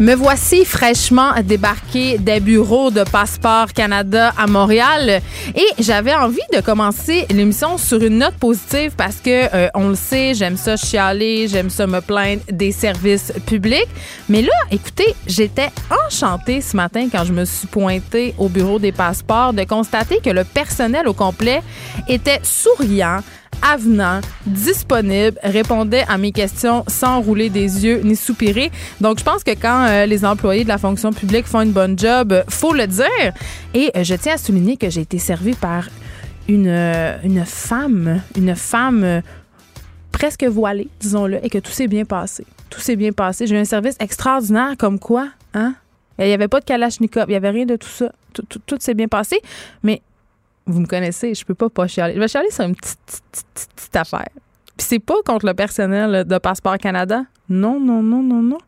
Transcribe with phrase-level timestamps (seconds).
[0.00, 5.20] Me voici fraîchement débarqué des bureaux de Passeport Canada à Montréal
[5.54, 9.94] et j'avais envie de commencer l'émission sur une note positive parce que euh, on le
[9.94, 13.86] sait, j'aime ça chialer, j'aime ça me plaindre des services publics.
[14.28, 15.70] Mais là, écoutez, j'étais
[16.06, 20.30] enchantée ce matin quand je me suis pointée au bureau des passeports de constater que
[20.30, 21.62] le personnel au complet
[22.08, 23.20] était souriant
[23.64, 28.70] avenant, disponible, répondait à mes questions sans rouler des yeux ni soupirer.
[29.00, 31.98] Donc, je pense que quand euh, les employés de la fonction publique font une bonne
[31.98, 33.32] job, euh, faut le dire.
[33.72, 35.88] Et euh, je tiens à souligner que j'ai été servie par
[36.46, 36.68] une,
[37.24, 39.22] une femme, une femme
[40.12, 42.44] presque voilée, disons-le, et que tout s'est bien passé.
[42.68, 43.46] Tout s'est bien passé.
[43.46, 45.74] J'ai eu un service extraordinaire comme quoi, hein?
[46.18, 48.12] Il n'y avait pas de kalachnikov, il n'y avait rien de tout ça.
[48.32, 49.40] Tout, tout, tout s'est bien passé.
[49.82, 50.00] Mais
[50.66, 52.14] vous me connaissez, je peux pas pas chialer.
[52.14, 52.98] Je vais chialer sur une petite,
[53.30, 54.28] petite, petite, affaire.
[54.76, 57.24] Puis c'est pas contre le personnel de Passeport Canada.
[57.48, 58.58] Non, non, non, non, non.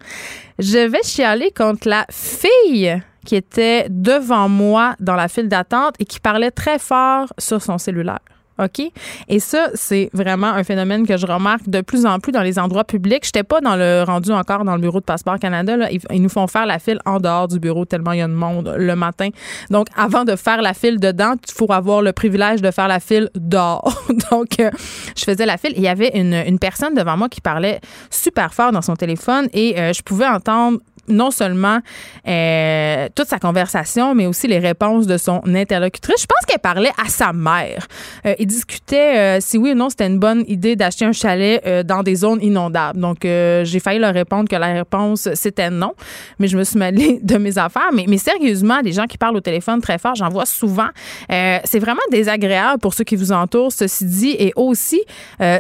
[0.59, 6.05] Je vais chialer contre la fille qui était devant moi dans la file d'attente et
[6.05, 8.21] qui parlait très fort sur son cellulaire.
[8.59, 8.91] OK?
[9.29, 12.59] Et ça, c'est vraiment un phénomène que je remarque de plus en plus dans les
[12.59, 13.25] endroits publics.
[13.25, 15.77] Je n'étais pas dans le rendu encore dans le bureau de Passeport Canada.
[15.91, 18.33] Ils, nous font faire la file en dehors du bureau tellement il y a de
[18.33, 19.29] monde le matin.
[19.71, 23.01] Donc, avant de faire la file dedans, il faut avoir le privilège de faire la
[23.01, 23.93] file dehors.
[24.31, 24.71] Donc, euh,
[25.17, 27.81] je faisais la file il y avait une, une, personne devant moi qui parlait
[28.11, 30.79] super fort dans son téléphone et euh, je pouvais entendre
[31.09, 31.81] non seulement
[32.27, 36.23] euh, toute sa conversation, mais aussi les réponses de son interlocutrice.
[36.23, 37.87] Je pense qu'elle parlait à sa mère.
[38.25, 41.63] Euh, il discutait euh, si oui ou non c'était une bonne idée d'acheter un chalet
[41.67, 43.01] euh, dans des zones inondables.
[43.01, 45.93] Donc, euh, j'ai failli leur répondre que la réponse c'était non,
[46.39, 47.91] mais je me suis mêlée de mes affaires.
[47.93, 50.89] Mais, mais sérieusement, des gens qui parlent au téléphone très fort, j'en vois souvent.
[51.29, 54.37] C'est vraiment désagréable pour ceux qui vous entourent, ceci dit.
[54.39, 55.03] Et aussi,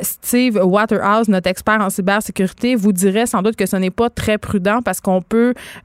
[0.02, 4.38] Steve Waterhouse, notre expert en cybersécurité, vous dirait sans doute que ce n'est pas très
[4.38, 5.35] prudent parce qu'on peut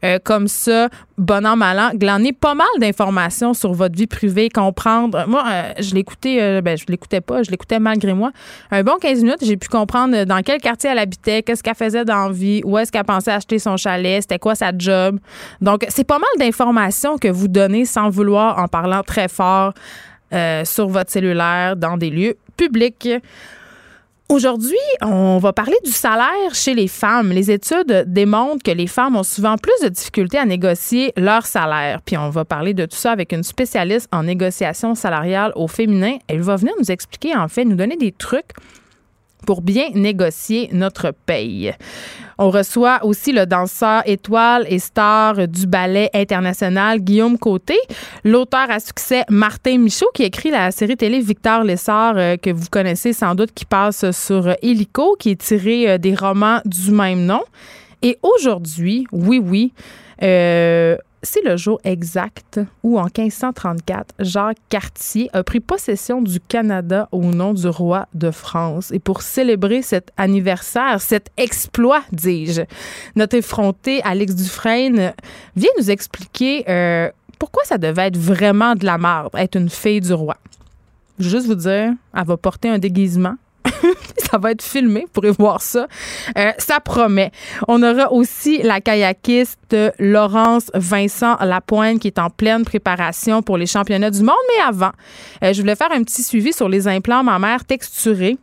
[0.03, 4.49] euh, comme ça, bon an, mal an, glaner pas mal d'informations sur votre vie privée,
[4.49, 5.25] comprendre.
[5.27, 8.31] Moi, euh, je l'écoutais, euh, ben, je l'écoutais pas, je l'écoutais malgré moi.
[8.71, 12.05] Un bon 15 minutes, j'ai pu comprendre dans quel quartier elle habitait, qu'est-ce qu'elle faisait
[12.05, 15.19] dans vie, où est-ce qu'elle pensait acheter son chalet, c'était quoi sa job.
[15.61, 19.73] Donc, c'est pas mal d'informations que vous donnez sans vouloir en parlant très fort
[20.63, 23.09] sur votre cellulaire dans des lieux publics.
[24.31, 27.31] Aujourd'hui, on va parler du salaire chez les femmes.
[27.31, 32.01] Les études démontrent que les femmes ont souvent plus de difficultés à négocier leur salaire.
[32.01, 36.15] Puis on va parler de tout ça avec une spécialiste en négociation salariale au féminin.
[36.29, 38.53] Elle va venir nous expliquer, en fait, nous donner des trucs
[39.45, 41.73] pour bien négocier notre paye.
[42.37, 47.77] On reçoit aussi le danseur étoile et star du ballet international Guillaume Côté,
[48.23, 52.65] l'auteur à succès Martin Michaud qui écrit la série télé Victor Lessard euh, que vous
[52.71, 57.25] connaissez sans doute qui passe sur Helico qui est tiré euh, des romans du même
[57.25, 57.43] nom.
[58.01, 59.73] Et aujourd'hui, oui oui,
[60.23, 67.07] euh, c'est le jour exact où, en 1534, Jacques Cartier a pris possession du Canada
[67.11, 68.91] au nom du roi de France.
[68.91, 72.63] Et pour célébrer cet anniversaire, cet exploit, dis-je,
[73.15, 75.13] notre effronté Alex Dufresne
[75.55, 80.01] vient nous expliquer euh, pourquoi ça devait être vraiment de la marde, être une fille
[80.01, 80.37] du roi.
[81.19, 83.35] Juste vous dire, elle va porter un déguisement
[84.17, 85.87] ça va être filmé, vous pourrez voir ça.
[86.37, 87.31] Euh, ça promet.
[87.67, 93.65] On aura aussi la kayakiste Laurence Vincent Lapointe qui est en pleine préparation pour les
[93.65, 94.35] championnats du monde.
[94.55, 94.91] Mais avant,
[95.43, 98.37] euh, je voulais faire un petit suivi sur les implants mammaires texturés.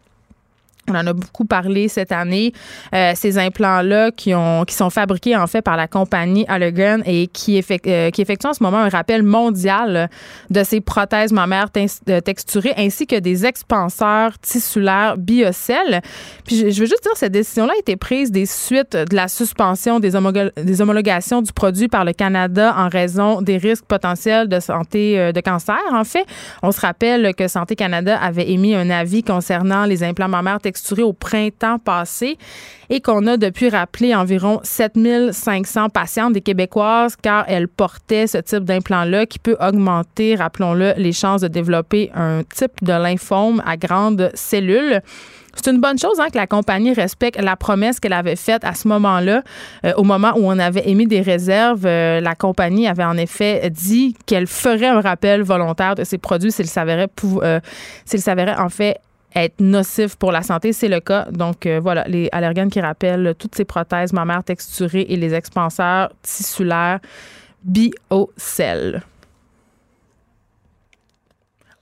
[0.88, 2.52] On en a beaucoup parlé cette année.
[2.94, 7.26] Euh, ces implants-là qui ont qui sont fabriqués en fait par la compagnie Allergan et
[7.26, 10.08] qui, euh, qui effectuent en ce moment un rappel mondial
[10.50, 16.00] de ces prothèses mammaires euh, texturées ainsi que des expanseurs tissulaires biocell.
[16.46, 20.00] Puis je, veux juste dire cette décision-là a été prise des suites de la suspension
[20.00, 20.12] des,
[20.56, 25.40] des homologations du produit par le Canada en raison des risques potentiels de santé de
[25.40, 25.78] cancer.
[25.92, 26.24] En fait,
[26.62, 30.77] on se rappelle que Santé Canada avait émis un avis concernant les implants mammaires texturés
[31.02, 32.38] au printemps passé
[32.90, 38.64] et qu'on a depuis rappelé environ 7500 patientes des Québécoises car elles portaient ce type
[38.64, 44.30] d'implant-là qui peut augmenter, rappelons-le, les chances de développer un type de lymphome à grandes
[44.34, 45.02] cellules.
[45.54, 48.74] C'est une bonne chose hein, que la compagnie respecte la promesse qu'elle avait faite à
[48.74, 49.42] ce moment-là.
[49.84, 53.68] Euh, au moment où on avait émis des réserves, euh, la compagnie avait en effet
[53.70, 57.08] dit qu'elle ferait un rappel volontaire de ses produits s'il s'avérait,
[57.42, 57.60] euh,
[58.04, 58.98] s'il s'avérait en fait
[59.34, 60.72] être nocif pour la santé.
[60.72, 61.26] C'est le cas.
[61.30, 66.10] Donc, euh, voilà, les allergènes qui rappellent toutes ces prothèses mammaires texturées et les expanseurs
[66.22, 67.00] tissulaires
[67.62, 69.02] biocell.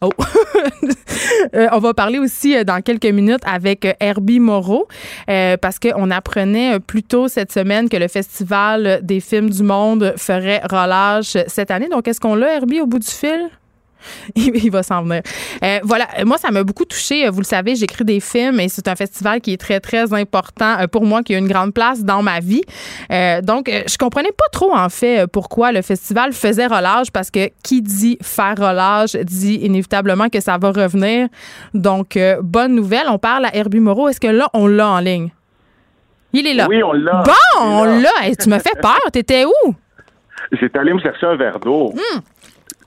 [0.00, 0.10] Oh!
[1.54, 4.88] Euh, on va parler aussi euh, dans quelques minutes avec Herbie Moreau
[5.26, 10.60] parce qu'on apprenait plus tôt cette semaine que le Festival des films du monde ferait
[10.70, 11.88] relâche cette année.
[11.88, 13.50] Donc, est-ce qu'on l'a, Herbie, au bout du fil?
[14.34, 15.22] il va s'en venir.
[15.62, 17.28] Euh, voilà, moi, ça m'a beaucoup touché.
[17.28, 20.80] Vous le savez, j'écris des films et c'est un festival qui est très, très important
[20.80, 22.62] euh, pour moi, qui a une grande place dans ma vie.
[23.10, 27.50] Euh, donc, je comprenais pas trop, en fait, pourquoi le festival faisait relâche, parce que
[27.62, 31.28] qui dit faire relâche dit inévitablement que ça va revenir.
[31.74, 33.06] Donc, bonne nouvelle.
[33.08, 34.08] On parle à Herbie Moreau.
[34.08, 35.30] Est-ce que là, on l'a en ligne?
[36.32, 36.66] Il est là.
[36.68, 37.22] Oui, on l'a.
[37.22, 38.34] Bon, on l'a.
[38.38, 39.00] tu me fais peur.
[39.12, 39.74] T'étais où?
[40.52, 41.92] J'étais allé me chercher un verre d'eau.
[41.92, 42.20] Hum.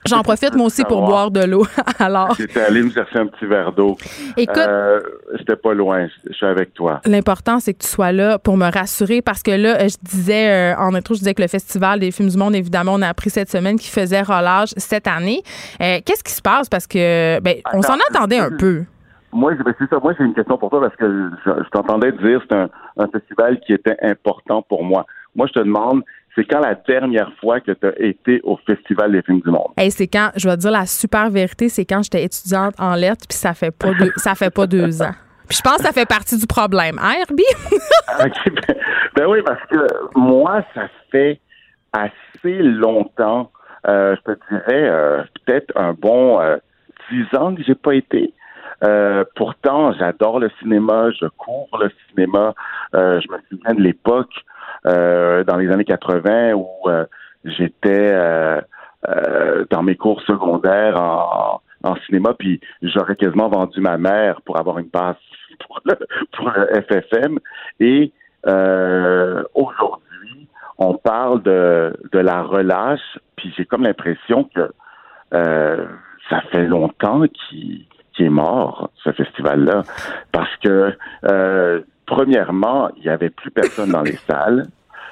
[0.10, 1.66] J'en profite moi aussi pour boire de l'eau.
[2.00, 2.36] Alors.
[2.36, 3.98] J'étais allé me chercher un petit verre d'eau.
[4.38, 4.58] Écoute.
[4.58, 5.00] Euh,
[5.38, 6.08] J'étais pas loin.
[6.26, 7.02] Je suis avec toi.
[7.06, 10.78] L'important, c'est que tu sois là pour me rassurer parce que là, je disais, euh,
[10.78, 13.30] en intro, je disais que le Festival des films du monde, évidemment, on a appris
[13.30, 15.42] cette semaine qu'il faisait relâche cette année.
[15.82, 16.70] Euh, qu'est-ce qui se passe?
[16.70, 18.84] Parce que, ben, on s'en attendait un peu.
[19.32, 20.00] Moi, c'est ça.
[20.02, 23.08] Moi, j'ai une question pour toi parce que je, t'entendais dire que c'est un, un
[23.08, 25.06] festival qui était important pour moi.
[25.36, 26.02] Moi, je te demande,
[26.40, 29.74] c'est quand la dernière fois que tu as été au Festival des films du monde?
[29.76, 32.96] Hey, c'est quand, je vais te dire la super vérité, c'est quand j'étais étudiante en
[32.96, 35.12] lettres, puis ça fait pas deux, ça fait pas deux ans.
[35.50, 37.44] Puis je pense que ça fait partie du problème, hein, Herbie?
[38.18, 38.32] Ben,
[39.16, 39.78] ben, oui, parce que
[40.16, 41.40] moi, ça fait
[41.94, 43.52] assez longtemps,
[43.88, 46.58] euh, je te dirais euh, peut-être un bon euh,
[47.12, 48.34] dix ans que j'ai pas été.
[49.36, 52.54] pourtant, j'adore le cinéma, je cours le cinéma.
[52.94, 54.34] je me souviens de l'époque
[54.86, 57.06] dans les années 80 où euh,
[57.44, 58.62] j'étais euh,
[59.70, 64.80] dans mes cours secondaires en, en cinéma, puis j'aurais quasiment vendu ma mère pour avoir
[64.80, 65.18] une passe
[65.66, 65.96] pour le,
[66.34, 67.40] pour le FFM.
[67.80, 68.12] Et
[69.54, 70.48] aujourd'hui,
[70.78, 74.72] on parle de, de la relâche, puis j'ai comme l'impression que
[75.32, 77.86] ça fait longtemps qu'il
[78.20, 79.84] est mort, ce festival-là,
[80.32, 80.96] parce que
[82.10, 84.68] premièrement, il n'y avait plus personne dans les salles.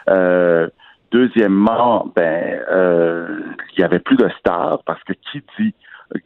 [0.10, 0.68] Euh,
[1.12, 3.40] deuxièmement, ben, euh,
[3.74, 5.74] il y avait plus de stars parce que qui dit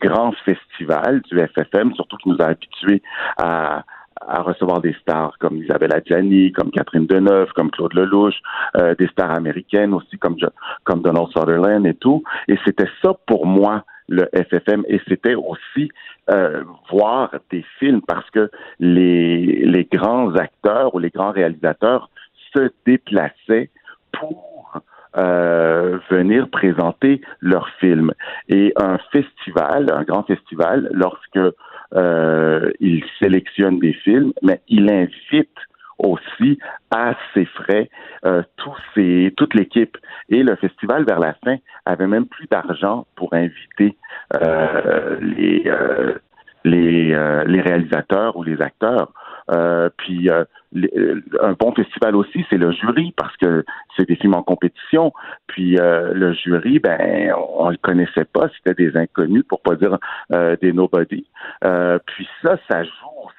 [0.02, 3.02] grand festival du FFM, surtout qui nous a habitués
[3.38, 3.84] à,
[4.28, 8.36] à recevoir des stars comme Isabelle Adjani, comme Catherine Deneuve, comme Claude Lelouch,
[8.78, 10.36] euh, des stars américaines aussi comme
[10.84, 12.24] comme Donald Sutherland et tout.
[12.48, 15.90] Et c'était ça pour moi le FFM et c'était aussi
[16.30, 22.10] euh, voir des films parce que les, les grands acteurs ou les grands réalisateurs
[22.54, 23.70] se déplaçaient
[24.12, 24.82] pour
[25.18, 28.14] euh, venir présenter leurs films.
[28.50, 31.40] Et un festival, un grand festival, lorsque
[31.96, 35.58] euh, il sélectionne des films, mais il invite
[36.04, 36.60] aussi
[36.92, 37.90] à ses frais
[38.26, 39.98] euh, toute l'équipe.
[40.30, 43.98] Et le festival, vers la fin, avait même plus d'argent pour inviter
[44.36, 46.14] euh, les, euh,
[46.64, 49.12] les, euh, les réalisateurs ou les acteurs.
[49.98, 53.66] puis un bon festival aussi, c'est le jury parce que
[53.98, 55.12] c'est des films en compétition.
[55.48, 59.98] Puis le jury, ben, on, le connaissait pas, c'était des inconnus pour pas dire
[60.62, 61.26] des nobody.
[62.06, 63.30] puis ça, ça joue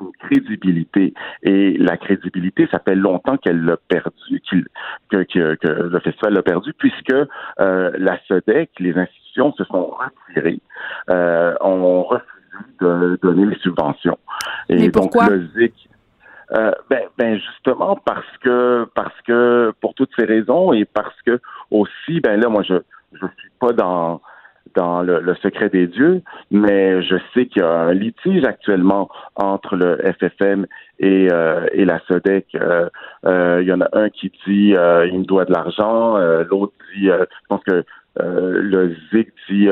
[0.00, 1.14] une crédibilité.
[1.42, 4.42] Et la crédibilité, ça fait longtemps qu'elle l'a perdu,
[5.10, 9.94] que, que, le festival l'a perdu, puisque euh, la SEDEC, les institutions se sont
[10.26, 10.60] retirées,
[11.10, 12.28] euh, ont refusé
[12.80, 14.18] de donner les subventions.
[14.68, 15.26] Et pourquoi?
[15.26, 15.88] donc, le ZIC,
[16.52, 21.40] euh, ben, ben, justement parce que parce que pour toutes ces raisons et parce que
[21.70, 22.74] aussi ben là moi je
[23.12, 24.20] je suis pas dans
[24.74, 29.76] dans le, secret des dieux, mais je sais qu'il y a un litige actuellement entre
[29.76, 30.66] le FFM
[30.98, 32.46] et, euh, et la SODEC.
[32.54, 32.88] Euh,
[33.26, 36.16] euh, il y en a un qui dit euh, il me doit de l'argent,
[36.50, 37.84] l'autre dit, je pense que
[38.16, 39.68] le ZIC dit il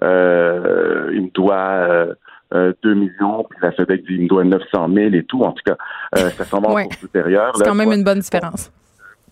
[0.00, 2.14] me doit
[2.52, 5.42] 2 millions, puis la SODEC dit il me doit 900 000 et tout.
[5.42, 5.76] En tout cas,
[6.14, 6.88] ça semble ouais.
[6.98, 7.56] supérieur.
[7.56, 8.72] C'est quand même une bonne différence.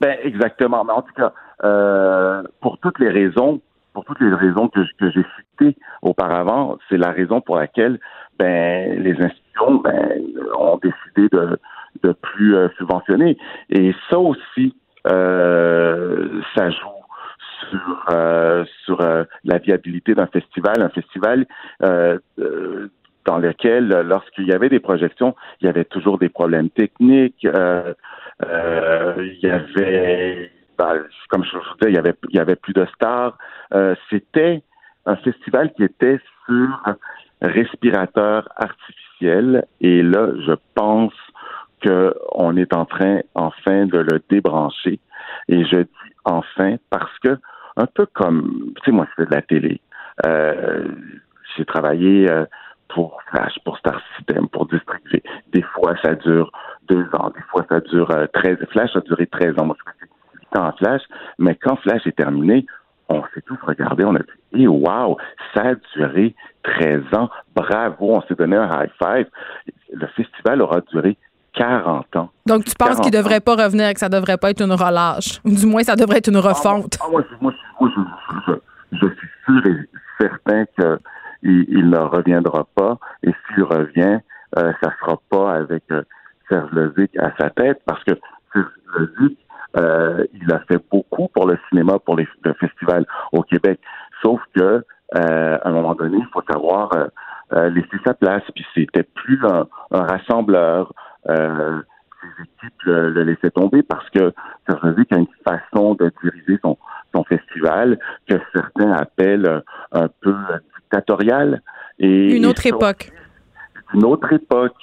[0.00, 0.85] Ben exactement.
[0.85, 1.33] Mais en tout cas,
[2.61, 3.61] pour toutes les raisons,
[3.92, 7.99] pour toutes les raisons que, que j'ai citées auparavant, c'est la raison pour laquelle
[8.38, 10.20] ben, les institutions ben,
[10.59, 11.59] ont décidé de
[12.02, 13.37] de plus euh, subventionner.
[13.68, 14.75] Et ça aussi,
[15.06, 16.88] euh, ça joue
[17.70, 21.47] sur euh, sur euh, la viabilité d'un festival, un festival
[23.26, 27.42] dans lequel, lorsqu'il y avait des projections, il y avait toujours des problèmes techniques.
[27.42, 27.94] il
[29.42, 33.37] y avait ben, comme je vous disais, il y avait, plus de stars.
[33.75, 34.62] Euh, c'était
[35.04, 36.80] un festival qui était sur
[37.42, 39.66] respirateur artificiel.
[39.82, 41.12] Et là, je pense
[41.84, 45.00] qu'on est en train, enfin, de le débrancher.
[45.49, 47.37] Et je dis enfin parce que,
[47.76, 49.80] un peu comme, tu sais, moi, je fais de la télé.
[50.26, 50.88] Euh,
[51.56, 52.46] j'ai travaillé euh,
[52.88, 55.22] pour Flash, pour Star System, pour distribuer.
[55.52, 56.50] Des fois, ça dure
[56.88, 57.30] deux ans.
[57.34, 58.58] Des fois, ça dure euh, 13.
[58.70, 59.75] Flash a duré 13 ans.
[60.57, 61.02] En Flash,
[61.38, 62.66] mais quand Flash est terminé,
[63.09, 64.21] on s'est tous regardé, on a
[64.52, 65.16] dit, wow,
[65.54, 69.26] ça a duré 13 ans, bravo, on s'est donné un high five.
[69.92, 71.16] Le festival aura duré
[71.54, 72.30] 40 ans.
[72.47, 74.73] Donc, tu penses qu'il ne devrait pas revenir, que ça ne devrait pas être une
[74.73, 75.40] relâche?
[75.45, 76.99] Ou du moins, ça devrait être une ah, refonte?
[77.02, 77.09] Ah,
[77.40, 77.52] moi,
[78.92, 79.88] je, suis sûr et
[80.21, 82.99] certain qu'il ne reviendra pas.
[83.25, 84.21] Et s'il revient,
[84.59, 86.02] euh, ça ne sera pas avec euh,
[86.49, 88.12] Serge Lezic à sa tête, parce que
[88.52, 88.66] Serge
[88.97, 89.38] Lezic,
[89.76, 93.80] euh, il a fait beaucoup pour le cinéma, pour les, le festival au Québec.
[94.22, 94.84] Sauf que
[95.16, 96.90] euh, à un moment donné, il faut savoir
[97.52, 98.42] euh, laisser sa place.
[98.54, 100.92] Puis c'était plus un, un rassembleur.
[101.28, 101.80] Euh,
[102.20, 104.32] ses équipes le, le, laissaient tomber parce que
[104.68, 106.76] qu'il y a une façon de diriger son,
[107.14, 107.98] son festival
[108.28, 109.62] que certains appellent
[109.92, 110.34] un peu
[110.80, 111.62] dictatorial.
[111.98, 113.10] Et, une autre époque.
[113.94, 114.76] Une autre époque.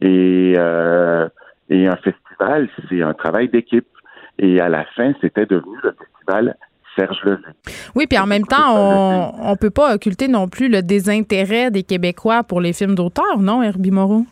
[0.00, 1.28] Et, euh,
[1.68, 3.86] et un festival, c'est un travail d'équipe.
[4.42, 6.56] Et à la fin, c'était devenu le festival
[6.96, 7.44] Serge Levy.
[7.94, 11.82] Oui, puis en même temps, on ne peut pas occulter non plus le désintérêt des
[11.82, 14.24] Québécois pour les films d'auteur, non, Herbie Moreau?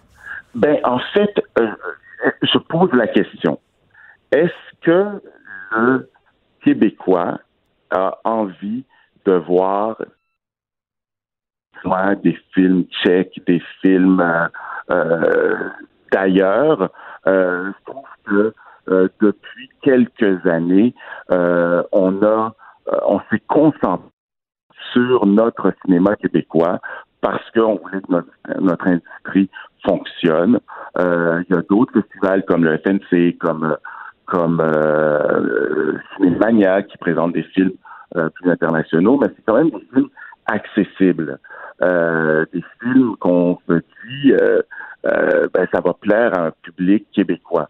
[0.54, 1.68] Ben, en fait, euh,
[2.42, 3.60] je pose la question.
[4.32, 5.20] Est-ce que
[5.76, 6.10] le
[6.64, 7.38] Québécois
[7.90, 8.84] a envie
[9.26, 9.98] de voir
[12.22, 14.48] des films tchèques, des films euh,
[14.90, 15.68] euh
[16.10, 16.90] d'ailleurs?
[17.26, 18.54] Euh, je trouve que
[18.90, 20.94] euh, depuis quelques années,
[21.30, 22.54] euh, on a,
[22.88, 24.08] euh, on s'est concentré
[24.92, 26.80] sur notre cinéma québécois
[27.20, 28.28] parce qu'on voulait que notre,
[28.60, 29.50] notre industrie
[29.84, 30.60] fonctionne.
[30.98, 33.76] il y a d'autres festivals comme le FNC, comme
[34.26, 34.62] comme
[36.16, 37.72] Cinémania qui présentent des films
[38.14, 40.08] plus internationaux, mais c'est quand même des films
[40.46, 41.38] accessibles,
[41.80, 44.32] des films qu'on se dit
[45.02, 47.68] ben, ça va plaire à un public québécois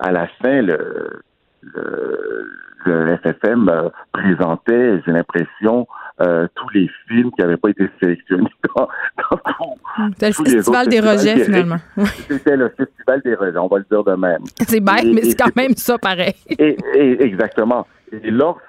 [0.00, 1.22] à la fin, le,
[1.62, 5.86] le, FFM euh, présentait, j'ai l'impression,
[6.20, 8.88] euh, tous les films qui n'avaient pas été sélectionnés dans,
[9.28, 11.76] dans C'était le festival des rejets, finalement.
[12.28, 14.42] C'était le festival des rejets, on va le dire de même.
[14.66, 16.34] C'est bête, mais c'est quand même ça pareil.
[16.48, 16.76] Et,
[17.22, 17.86] exactement.
[18.10, 18.62] Et lorsque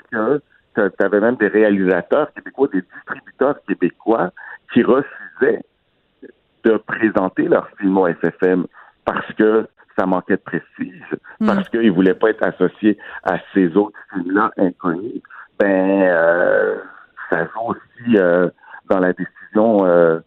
[0.76, 4.32] tu avais même des réalisateurs québécois, des distributeurs québécois
[4.74, 5.62] qui refusaient
[6.64, 8.66] de présenter leurs films au FFM
[9.06, 9.68] parce que
[10.02, 11.46] ça manquait de prestige hmm.
[11.46, 15.22] parce qu'il ne voulait pas être associé à ces autres films-là inconnus,
[15.60, 16.78] ben euh,
[17.30, 18.50] ça joue aussi euh,
[18.90, 20.20] dans la décision euh,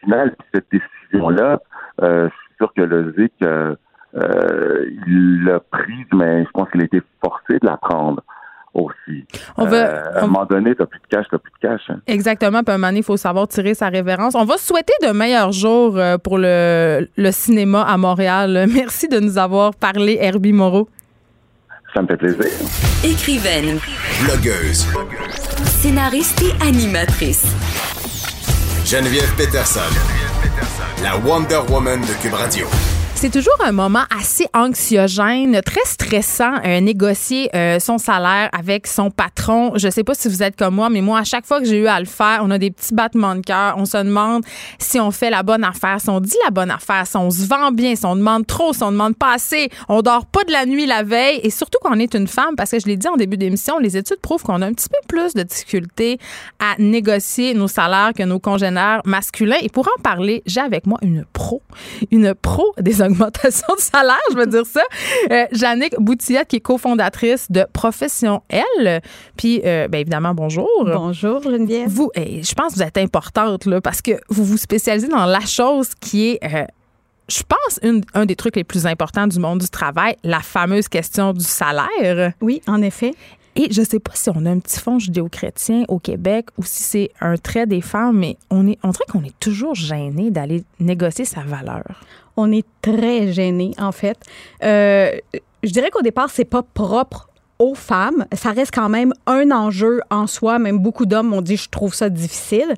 [0.00, 0.34] finale.
[0.54, 1.60] cette décision-là,
[2.00, 3.32] je suis sûr que le ZIC
[5.06, 8.22] il l'a prise, mais je pense qu'il a été forcé de la prendre
[8.84, 9.24] aussi.
[9.56, 11.80] On va, euh, à un moment donné, t'as plus de cash, t'as plus de cash.
[11.88, 12.00] Hein.
[12.06, 12.62] Exactement.
[12.62, 14.34] Puis à un moment donné, il faut savoir tirer sa révérence.
[14.34, 18.66] On va souhaiter de meilleurs jours euh, pour le, le cinéma à Montréal.
[18.72, 20.88] Merci de nous avoir parlé, Herbie Moreau.
[21.94, 22.44] Ça me fait plaisir.
[23.04, 23.78] Écrivaine.
[24.24, 24.86] Blogueuse.
[25.64, 27.46] Scénariste et animatrice.
[28.84, 29.80] Geneviève Peterson.
[31.02, 32.66] La Wonder Woman de Cube Radio.
[33.20, 39.10] C'est toujours un moment assez anxiogène, très stressant, euh, négocier euh, son salaire avec son
[39.10, 39.72] patron.
[39.74, 41.78] Je sais pas si vous êtes comme moi, mais moi, à chaque fois que j'ai
[41.78, 43.74] eu à le faire, on a des petits battements de cœur.
[43.76, 44.44] On se demande
[44.78, 47.44] si on fait la bonne affaire, si on dit la bonne affaire, si on se
[47.44, 49.68] vend bien, si on demande trop, si on demande pas assez.
[49.88, 51.40] On dort pas de la nuit la veille.
[51.42, 53.80] Et surtout quand on est une femme, parce que je l'ai dit en début d'émission,
[53.80, 56.20] les études prouvent qu'on a un petit peu plus de difficultés
[56.60, 59.58] à négocier nos salaires que nos congénères masculins.
[59.60, 61.62] Et pour en parler, j'ai avec moi une pro,
[62.12, 64.82] une pro des augmentation de salaire, je veux dire ça.
[65.30, 69.00] Euh, Jannick Boutillette, qui est cofondatrice de Profession L.
[69.36, 70.68] Puis, euh, bien évidemment, bonjour.
[70.84, 71.88] Bonjour, Geneviève.
[71.88, 75.40] Vous, je pense que vous êtes importante, là, parce que vous vous spécialisez dans la
[75.40, 76.38] chose qui est.
[76.44, 76.64] Euh,
[77.30, 80.88] je pense, une, un des trucs les plus importants du monde du travail, la fameuse
[80.88, 82.32] question du salaire.
[82.40, 83.12] Oui, en effet.
[83.54, 86.84] Et je sais pas si on a un petit fond judéo-chrétien au Québec ou si
[86.84, 90.62] c'est un trait des femmes, mais on est, on dirait qu'on est toujours gêné d'aller
[90.78, 91.82] négocier sa valeur
[92.38, 94.16] on est très gêné, en fait.
[94.62, 95.10] Euh,
[95.64, 97.28] je dirais qu'au départ, c'est pas propre
[97.58, 98.26] aux femmes.
[98.32, 100.60] Ça reste quand même un enjeu en soi.
[100.60, 102.72] Même beaucoup d'hommes m'ont dit je trouve ça difficile.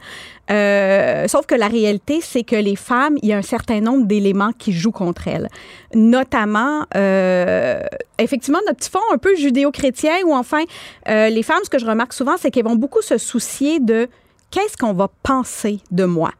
[0.51, 4.07] Euh, sauf que la réalité, c'est que les femmes, il y a un certain nombre
[4.07, 5.49] d'éléments qui jouent contre elles.
[5.95, 7.83] Notamment, euh,
[8.19, 10.63] effectivement, notre petit fond un peu judéo-chrétien, ou enfin,
[11.07, 14.09] les femmes, ce que je remarque souvent, c'est qu'elles vont beaucoup se soucier de
[14.51, 16.33] qu'est-ce qu'on va penser de moi.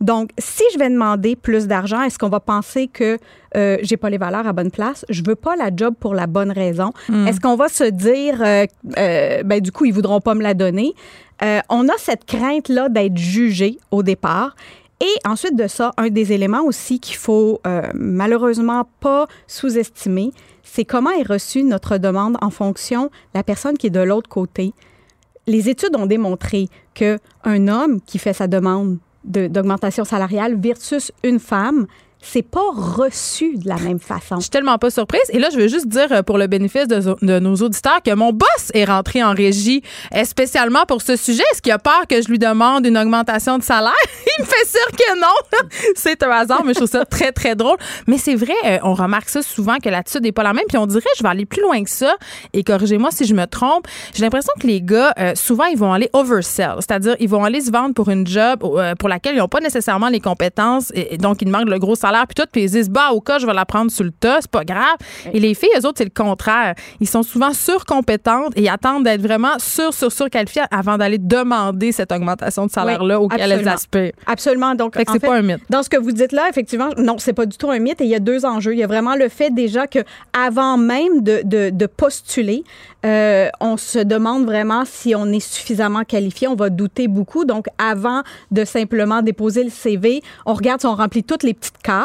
[0.00, 3.18] Donc, si je vais demander plus d'argent, est-ce qu'on va penser que
[3.56, 5.04] euh, j'ai pas les valeurs à bonne place?
[5.08, 6.92] Je veux pas la job pour la bonne raison.
[7.08, 7.26] Hmm.
[7.26, 8.66] Est-ce qu'on va se dire, euh,
[8.98, 10.94] euh, ben, du coup, ils voudront pas me la donner?
[11.42, 14.54] Euh, on a cette crainte-là d'être jugé au départ.
[15.00, 17.60] Et ensuite de ça, un des éléments aussi qu'il faut
[17.92, 20.30] malheureusement pas sous-estimer,
[20.62, 24.30] c'est comment est reçue notre demande en fonction de la personne qui est de l'autre
[24.30, 24.72] côté.
[25.46, 31.38] Les études ont démontré que un homme qui fait sa demande d'augmentation salariale versus une
[31.38, 31.86] femme,
[32.32, 34.36] c'est pas reçu de la même façon.
[34.36, 35.22] Je suis tellement pas surprise.
[35.30, 38.32] Et là, je veux juste dire euh, pour le bénéfice de, nos auditeurs que mon
[38.32, 39.82] boss est rentré en régie
[40.14, 41.44] euh, spécialement pour ce sujet.
[41.52, 43.92] Est-ce qu'il a peur que je lui demande une augmentation de salaire?
[44.38, 45.68] Il me fait sûr que non.
[45.94, 47.76] c'est un hasard, mais je trouve ça très, très drôle.
[48.06, 50.64] Mais c'est vrai, euh, on remarque ça souvent que l'attitude n'est pas la même.
[50.68, 52.16] Puis on dirait, je vais aller plus loin que ça.
[52.52, 53.86] Et corrigez-moi si je me trompe.
[54.14, 56.76] J'ai l'impression que les gars, souvent, ils vont aller oversell.
[56.80, 58.60] C'est-à-dire, ils vont aller se vendre pour une job
[58.98, 60.90] pour laquelle ils n'ont pas nécessairement les compétences.
[60.94, 63.38] Et, donc, ils demandent le gros salaire puis tout, puis ils disent, bah, au cas,
[63.38, 64.96] je vais la prendre sur le tas, c'est pas grave.
[65.32, 66.74] Et les filles, eux autres, c'est le contraire.
[67.00, 71.92] Ils sont souvent surcompétentes et attendent d'être vraiment sur, sur, sur qualifiées avant d'aller demander
[71.92, 74.12] cette augmentation de salaire-là auquel elles aspirent.
[74.26, 74.74] Absolument.
[74.74, 75.60] Donc, c'est pas un mythe.
[75.70, 78.04] Dans ce que vous dites là, effectivement, non, c'est pas du tout un mythe et
[78.04, 78.72] il y a deux enjeux.
[78.72, 80.00] Il y a vraiment le fait déjà que
[80.32, 82.64] avant même de, de, de postuler,
[83.04, 86.48] euh, on se demande vraiment si on est suffisamment qualifié.
[86.48, 87.44] On va douter beaucoup.
[87.44, 91.78] Donc, avant de simplement déposer le CV, on regarde si on remplit toutes les petites
[91.82, 91.95] cases.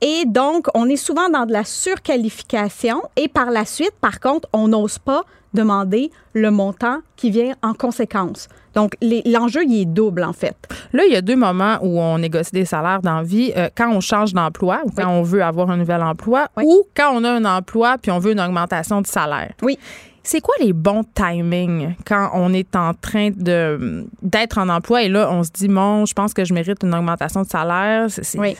[0.00, 3.02] Et donc, on est souvent dans de la surqualification.
[3.16, 7.74] Et par la suite, par contre, on n'ose pas demander le montant qui vient en
[7.74, 8.48] conséquence.
[8.74, 10.56] Donc, l'enjeu, il est double, en fait.
[10.92, 13.52] Là, il y a deux moments où on négocie des salaires dans la vie.
[13.56, 17.12] Euh, quand on change d'emploi ou quand on veut avoir un nouvel emploi ou quand
[17.14, 19.52] on a un emploi puis on veut une augmentation de salaire.
[19.62, 19.78] Oui.
[20.24, 25.08] C'est quoi les bons timings quand on est en train de d'être en emploi et
[25.08, 28.06] là on se dit bon, je pense que je mérite une augmentation de salaire.
[28.38, 28.56] oui.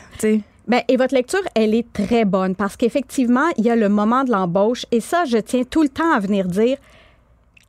[0.65, 4.23] Bien, et votre lecture, elle est très bonne parce qu'effectivement, il y a le moment
[4.23, 6.77] de l'embauche et ça, je tiens tout le temps à venir dire.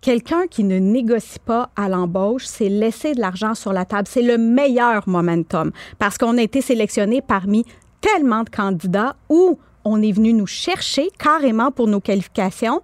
[0.01, 4.07] Quelqu'un qui ne négocie pas à l'embauche, c'est laisser de l'argent sur la table.
[4.07, 7.65] C'est le meilleur momentum parce qu'on a été sélectionné parmi
[8.01, 12.81] tellement de candidats où on est venu nous chercher carrément pour nos qualifications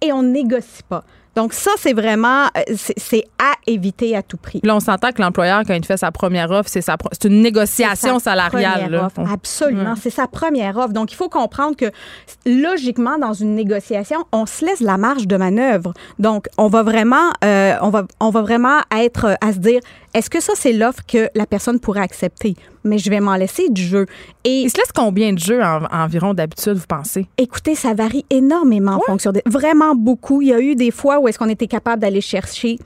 [0.00, 1.04] et on négocie pas.
[1.36, 4.60] Donc ça, c'est vraiment, euh, c'est à éviter à tout prix.
[4.64, 6.84] Là, on s'entend que l'employeur, quand il fait sa première offre, c'est
[7.24, 9.08] une négociation salariale.
[9.32, 10.92] Absolument, c'est sa première offre.
[10.92, 11.90] Donc, il faut comprendre que
[12.46, 15.94] logiquement, dans une négociation, on se laisse la marge de manœuvre.
[16.18, 19.80] Donc, on va vraiment, euh, on va, on va vraiment être à se dire,
[20.14, 22.56] est-ce que ça, c'est l'offre que la personne pourrait accepter?
[22.84, 24.06] Mais je vais m'en laisser du jeu.
[24.44, 27.26] Et il se laisse combien de jeux environ d'habitude, vous pensez?
[27.36, 29.42] Écoutez, ça varie énormément en fonction des.
[29.46, 30.42] Vraiment beaucoup.
[30.42, 32.78] Il y a eu des fois où est-ce qu'on était capable d'aller chercher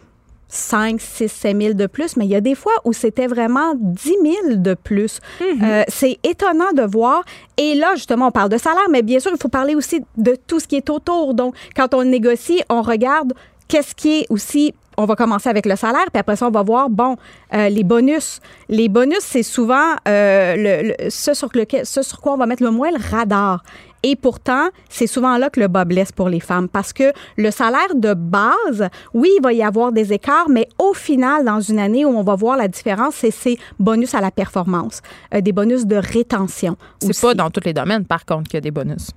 [0.49, 3.73] 5, 6, 7 000 de plus, mais il y a des fois où c'était vraiment
[3.75, 5.21] 10 000 de plus.
[5.41, 5.65] Mm-hmm.
[5.65, 7.25] Euh, c'est étonnant de voir.
[7.57, 10.37] Et là, justement, on parle de salaire, mais bien sûr, il faut parler aussi de
[10.47, 11.33] tout ce qui est autour.
[11.35, 13.33] Donc, quand on négocie, on regarde
[13.67, 16.63] qu'est-ce qui est aussi on va commencer avec le salaire, puis après ça, on va
[16.63, 17.17] voir, bon,
[17.55, 18.41] euh, les bonus.
[18.69, 22.63] Les bonus, c'est souvent euh, le, ce, sur lequel, ce sur quoi on va mettre
[22.63, 23.63] le moins le radar.
[24.05, 27.51] Et pourtant, c'est souvent là que le bas blesse pour les femmes parce que le
[27.53, 31.79] salaire de base, oui, il va y avoir des écarts, mais au final, dans une
[31.79, 35.03] année où on va voir la différence, c'est ces bonus à la performance,
[35.35, 36.77] euh, des bonus de rétention.
[37.01, 39.11] C'est pas dans tous les domaines, par contre, qu'il y a des bonus.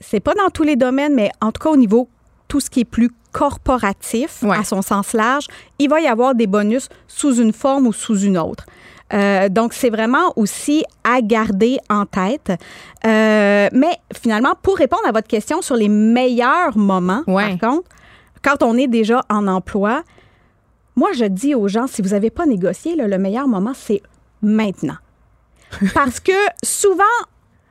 [0.00, 2.08] C'est pas dans tous les domaines, mais en tout cas au niveau
[2.48, 4.56] tout ce qui est plus corporatif, Ouais.
[4.56, 5.46] à son sens large,
[5.78, 8.66] il va y avoir des bonus sous une forme ou sous une autre.
[9.12, 12.50] Euh, donc, c'est vraiment aussi à garder en tête.
[13.04, 13.92] Euh, mais
[14.22, 17.56] finalement, pour répondre à votre question sur les meilleurs moments, Ouais.
[17.58, 17.88] par contre,
[18.42, 20.02] quand on est déjà en emploi,
[20.96, 24.02] moi, je dis aux gens, si vous n'avez pas négocié, là, le meilleur moment, c'est
[24.40, 24.96] maintenant.
[25.94, 26.32] Parce que
[26.64, 27.02] souvent,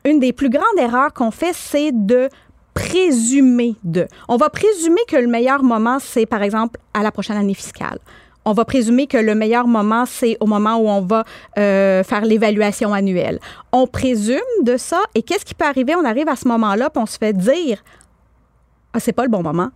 [0.06, 2.30] une des plus grandes erreurs qu'on fait, c'est de
[2.74, 4.08] présumer de.
[4.28, 8.00] On va présumer que le meilleur moment, c'est par exemple à la prochaine année fiscale.
[8.44, 11.24] On va présumer que le meilleur moment, c'est au moment où on va
[11.60, 13.40] euh, faire l'évaluation annuelle.
[13.72, 15.94] On présume de ça et qu'est-ce qui peut arriver?
[15.96, 17.84] On arrive à ce moment-là puis on se fait dire
[18.94, 19.70] Ah, c'est pas le bon moment.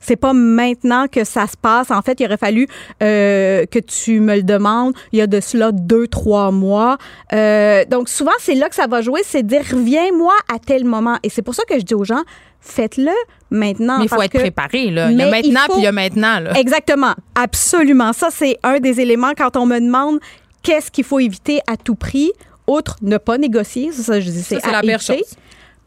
[0.00, 1.90] C'est pas maintenant que ça se passe.
[1.90, 2.68] En fait, il aurait fallu
[3.02, 6.98] euh, que tu me le demandes il y a de cela deux, trois mois.
[7.32, 11.18] Euh, donc, souvent, c'est là que ça va jouer, c'est dire reviens-moi à tel moment.
[11.22, 12.22] Et c'est pour ça que je dis aux gens
[12.60, 13.12] faites-le
[13.50, 13.98] maintenant.
[13.98, 15.10] Mais il faut être que- préparé, là.
[15.10, 16.52] Il y a maintenant, faut- puis il y a maintenant, là.
[16.58, 17.14] Exactement.
[17.34, 18.12] Absolument.
[18.12, 20.18] Ça, c'est un des éléments quand on me demande
[20.62, 22.32] qu'est-ce qu'il faut éviter à tout prix,
[22.66, 23.92] outre ne pas négocier.
[23.92, 25.36] Ça, je dis, c'est la pire chose.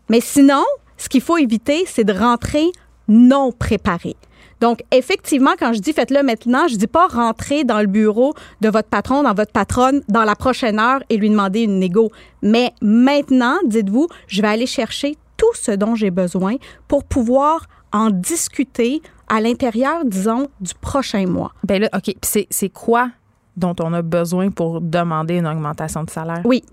[0.09, 0.63] Mais sinon,
[0.97, 2.65] ce qu'il faut éviter, c'est de rentrer
[3.09, 4.15] non préparé.
[4.61, 8.69] Donc, effectivement, quand je dis faites-le maintenant, je dis pas rentrer dans le bureau de
[8.69, 12.11] votre patron, dans votre patronne, dans la prochaine heure et lui demander une négo.
[12.41, 16.55] Mais maintenant, dites-vous, je vais aller chercher tout ce dont j'ai besoin
[16.89, 21.53] pour pouvoir en discuter à l'intérieur, disons, du prochain mois.
[21.63, 22.03] Ben là, OK.
[22.03, 23.09] Puis c'est- c'est quoi
[23.55, 26.41] dont on a besoin pour demander une augmentation de salaire?
[26.43, 26.63] Oui.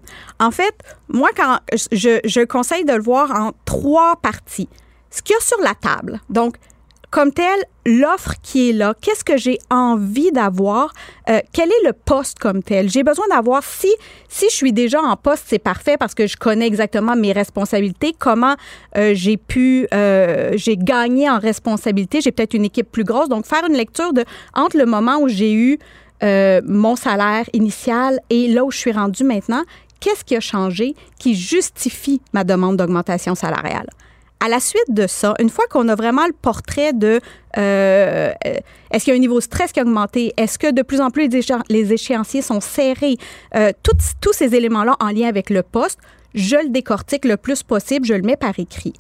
[0.41, 0.75] En fait,
[1.09, 1.59] moi, quand
[1.93, 4.69] je, je conseille de le voir en trois parties.
[5.17, 6.21] Ce qu'il y a sur la table.
[6.29, 6.57] Donc,
[7.11, 10.93] comme tel, l'offre qui est là, qu'est-ce que j'ai envie d'avoir,
[11.31, 12.91] Euh, quel est le poste comme tel?
[12.91, 13.93] J'ai besoin d'avoir, si,
[14.29, 18.15] si je suis déjà en poste, c'est parfait parce que je connais exactement mes responsabilités,
[18.27, 18.57] comment
[18.99, 23.29] euh, j'ai pu, euh, j'ai gagné en responsabilité, j'ai peut-être une équipe plus grosse.
[23.29, 24.25] Donc, faire une lecture de
[24.55, 25.79] entre le moment où j'ai eu
[26.83, 29.65] mon salaire initial et là où je suis rendue maintenant,
[30.01, 33.89] qu'est-ce qui a changé qui justifie ma demande d'augmentation salariale?
[34.39, 37.21] À la suite de ça, une fois qu'on a vraiment le portrait de
[37.57, 38.55] euh, euh,
[38.91, 41.01] est-ce qu'il y a un niveau de stress qui a augmenté, est-ce que de plus
[41.01, 43.17] en plus les, échéan- les échéanciers sont serrés,
[43.55, 45.99] euh, tous ces éléments-là en lien avec le poste,
[46.35, 48.93] je le décortique le plus possible, je le mets par écrit.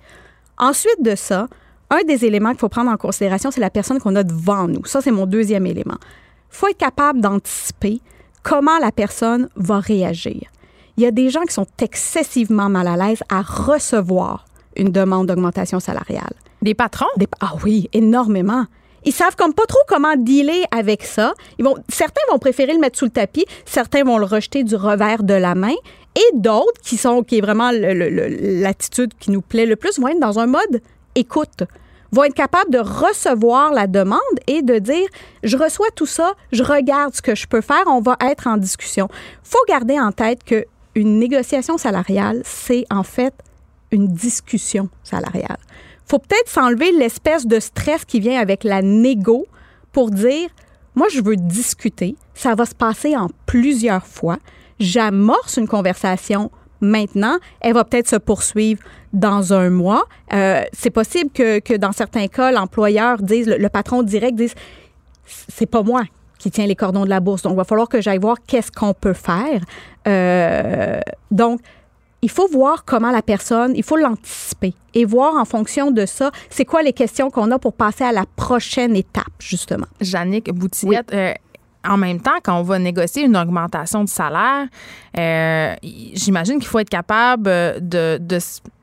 [0.56, 1.48] Ensuite de ça,
[1.90, 4.86] un des éléments qu'il faut prendre en considération, c'est la personne qu'on a devant nous.
[4.86, 5.98] Ça, c'est mon deuxième élément.
[6.00, 8.00] Il faut être capable d'anticiper
[8.42, 10.48] comment la personne va réagir.
[10.96, 15.26] Il y a des gens qui sont excessivement mal à l'aise à recevoir une demande
[15.26, 16.32] d'augmentation salariale.
[16.62, 17.06] Des patrons?
[17.16, 18.64] Des- ah oui, énormément.
[19.04, 21.34] Ils savent comme pas trop comment dealer avec ça.
[21.58, 24.74] Ils vont, certains vont préférer le mettre sous le tapis, certains vont le rejeter du
[24.74, 25.74] revers de la main,
[26.16, 30.18] et d'autres qui sont qui est vraiment l'attitude qui nous plaît le plus vont être
[30.20, 30.80] dans un mode
[31.14, 31.62] écoute,
[32.10, 35.06] vont être capables de recevoir la demande et de dire
[35.44, 38.56] je reçois tout ça, je regarde ce que je peux faire, on va être en
[38.56, 39.08] discussion.
[39.44, 43.34] Faut garder en tête que une négociation salariale, c'est en fait
[43.90, 45.58] une discussion salariale.
[46.06, 49.46] Faut peut-être s'enlever l'espèce de stress qui vient avec la négo
[49.92, 50.48] pour dire
[50.94, 54.38] moi je veux discuter, ça va se passer en plusieurs fois.
[54.80, 60.04] J'amorce une conversation maintenant, elle va peut-être se poursuivre dans un mois.
[60.32, 64.54] Euh, c'est possible que, que dans certains cas, l'employeur dise, le, patron direct dise
[65.26, 66.02] c'est pas moi
[66.38, 67.42] qui tiens les cordons de la bourse.
[67.42, 69.62] Donc, il va falloir que j'aille voir qu'est-ce qu'on peut faire.
[70.06, 71.60] Euh, donc,
[72.26, 76.32] il faut voir comment la personne, il faut l'anticiper et voir en fonction de ça,
[76.50, 79.86] c'est quoi les questions qu'on a pour passer à la prochaine étape, justement.
[80.00, 81.32] Jannick Boutillette, euh,
[81.88, 84.66] en même temps, quand on va négocier une augmentation de salaire,
[85.16, 85.76] euh,
[86.14, 88.38] j'imagine qu'il faut être capable euh, de, de,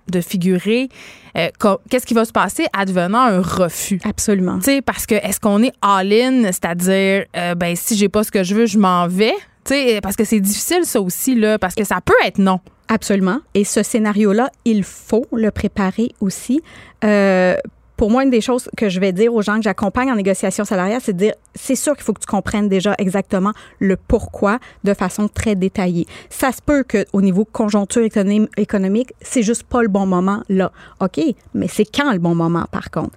[0.10, 0.88] de figurer
[1.36, 1.50] euh,
[1.90, 4.00] qu'est-ce qui va se passer advenant un refus.
[4.06, 4.62] Absolument.
[4.62, 8.42] Sais, parce que est-ce qu'on est all-in, c'est-à-dire, euh, ben, si j'ai pas ce que
[8.46, 9.36] je veux, je m'en vais?
[9.66, 12.60] Tu sais, parce que c'est difficile, ça aussi, là, parce que ça peut être non.
[12.90, 13.40] Absolument.
[13.54, 16.62] Et ce scénario-là, il faut le préparer aussi.
[17.04, 17.56] Euh,
[17.96, 20.66] pour moi, une des choses que je vais dire aux gens que j'accompagne en négociation
[20.66, 24.60] salariale, c'est de dire, c'est sûr qu'il faut que tu comprennes déjà exactement le pourquoi
[24.84, 26.08] de façon très détaillée.
[26.30, 30.72] Ça se peut qu'au niveau conjoncture économ- économique, c'est juste pas le bon moment là.
[31.00, 31.22] OK,
[31.54, 33.12] mais c'est quand le bon moment, par contre?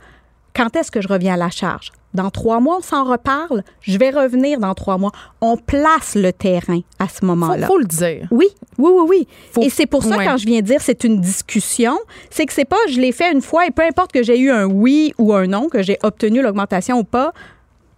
[0.55, 1.91] Quand est-ce que je reviens à la charge?
[2.17, 3.63] Dans trois mois, on s'en reparle.
[3.83, 5.13] Je vais revenir dans trois mois.
[5.43, 7.67] On place le terrain à ce Faut, moment-là.
[7.67, 8.27] faut le dire.
[8.31, 8.47] Oui,
[8.79, 9.29] oui, oui, oui.
[9.53, 10.25] Faut- et c'est pour ça, ouais.
[10.25, 11.99] quand je viens dire c'est une discussion,
[12.31, 14.51] c'est que c'est pas je l'ai fait une fois et peu importe que j'ai eu
[14.51, 17.33] un oui ou un non, que j'ai obtenu l'augmentation ou pas,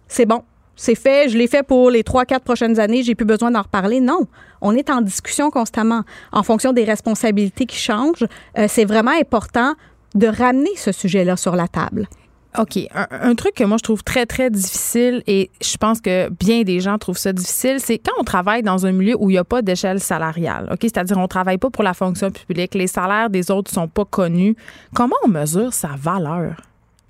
[0.09, 0.43] c'est bon.
[0.75, 3.61] C'est fait, je l'ai fait pour les trois, quatre prochaines années, j'ai plus besoin d'en
[3.61, 3.99] reparler.
[3.99, 4.27] Non,
[4.61, 8.25] on est en discussion constamment en fonction des responsabilités qui changent.
[8.57, 9.73] euh, c'est vraiment important
[10.15, 12.07] de ramener ce sujet-là sur la table.
[12.57, 12.79] OK.
[13.11, 16.79] Un, truc que moi, je trouve très, très difficile et je pense que bien des
[16.79, 19.43] gens trouvent ça difficile, c'est quand on travaille dans un milieu où il n'y a
[19.43, 20.67] pas d'échelle salariale.
[20.71, 20.79] OK?
[20.81, 23.87] C'est-à-dire, on ne travaille pas pour la fonction publique, les salaires des autres ne sont
[23.87, 24.55] pas connus.
[24.95, 26.55] Comment on mesure sa valeur?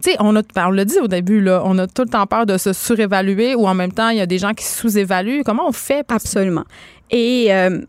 [0.03, 2.09] Tu sais, on, a- ben, on l'a dit au début, là, on a tout le
[2.09, 4.65] temps peur de se surévaluer ou en même temps, il y a des gens qui
[4.65, 5.43] sous-évaluent.
[5.45, 6.05] Comment on fait?
[6.05, 6.63] pour- Absolument.
[7.11, 7.79] Et euh,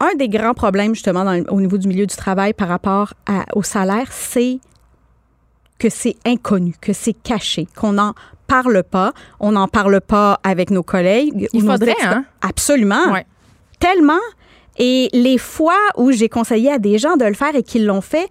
[0.00, 3.44] un des grands problèmes, justement, dans au niveau du milieu du travail par rapport à-
[3.54, 4.58] au salaire, c'est
[5.82, 8.14] que c'est inconnu, que c'est caché, qu'on n'en
[8.46, 9.12] parle pas.
[9.40, 11.48] On n'en parle pas avec nos collègues.
[11.52, 12.24] Il faudrait, hein?
[12.40, 13.12] Absolument.
[13.12, 13.26] Ouais.
[13.80, 14.20] Tellement.
[14.78, 18.00] Et les fois où j'ai conseillé à des gens de le faire et qu'ils l'ont
[18.00, 18.28] fait,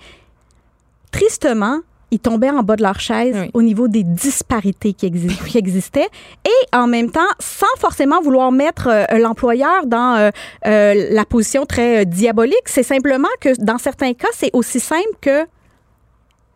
[1.11, 1.79] tristement,
[2.11, 3.51] ils tombaient en bas de leur chaise Oui.
[3.53, 6.09] au niveau des disparités qui, exi- qui existaient
[6.45, 10.29] et en même temps, sans forcément vouloir mettre euh, l'employeur dans euh,
[10.67, 15.45] euh, la position très diabolique, c'est simplement que dans certains cas, c'est aussi simple que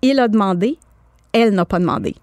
[0.01, 0.77] il a demandé,
[1.35, 2.15] elle n'a pas demandé.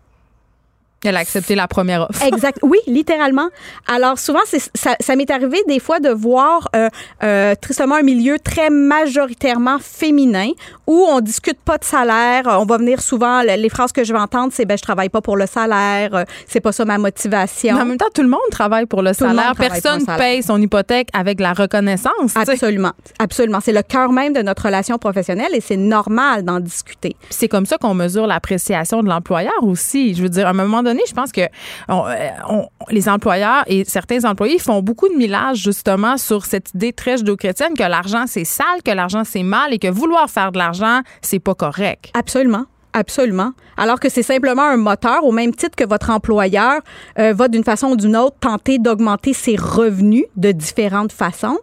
[1.05, 2.23] Elle a accepté la première offre.
[2.25, 2.59] Exact.
[2.63, 3.49] Oui, littéralement.
[3.87, 4.39] Alors souvent,
[4.75, 6.89] ça, ça m'est arrivé des fois de voir euh,
[7.23, 10.51] euh, tristement un milieu très majoritairement féminin
[10.87, 12.43] où on discute pas de salaire.
[12.47, 15.09] On va venir souvent, le- les phrases que je vais entendre, c'est ben je travaille
[15.09, 17.75] pas pour le salaire, euh, c'est pas ça ma motivation.
[17.75, 19.55] Mais en même temps, tout le monde travaille pour le Tout le monde salaire.
[19.57, 20.19] pour Personne le salaire.
[20.19, 22.37] paye son hypothèque avec la reconnaissance.
[22.37, 23.59] Absolument, absolument.
[23.65, 27.17] C'est le cœur même de notre relation professionnelle et c'est normal d'en discuter.
[27.31, 30.15] C'est comme ça qu'on mesure l'appréciation de l'employeur aussi.
[30.15, 34.25] Je veux dire, à un moment donné, je pense que euh, les employeurs et certains
[34.25, 38.83] employés font beaucoup de millage justement sur cette idée très judéo-chrétienne que l'argent c'est sale,
[38.85, 42.11] que l'argent c'est mal et que vouloir faire de l'argent c'est pas correct.
[42.15, 42.65] Absolument.
[42.95, 43.53] Absolument.
[43.79, 46.81] Alors que c'est simplement un moteur, au même titre que votre employeur
[47.19, 51.59] euh, va d'une façon ou d'une autre tenter d'augmenter ses revenus de différentes façons.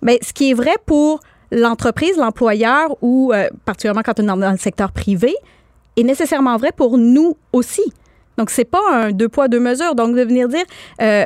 [0.00, 1.20] Mais ce qui est vrai pour
[1.52, 5.34] l'entreprise, l'employeur ou euh, particulièrement quand on est dans le secteur privé,
[5.96, 7.92] est nécessairement vrai pour nous aussi.
[8.40, 9.94] Donc, c'est pas un deux poids, deux mesures.
[9.94, 10.64] Donc, de venir dire
[11.02, 11.24] euh,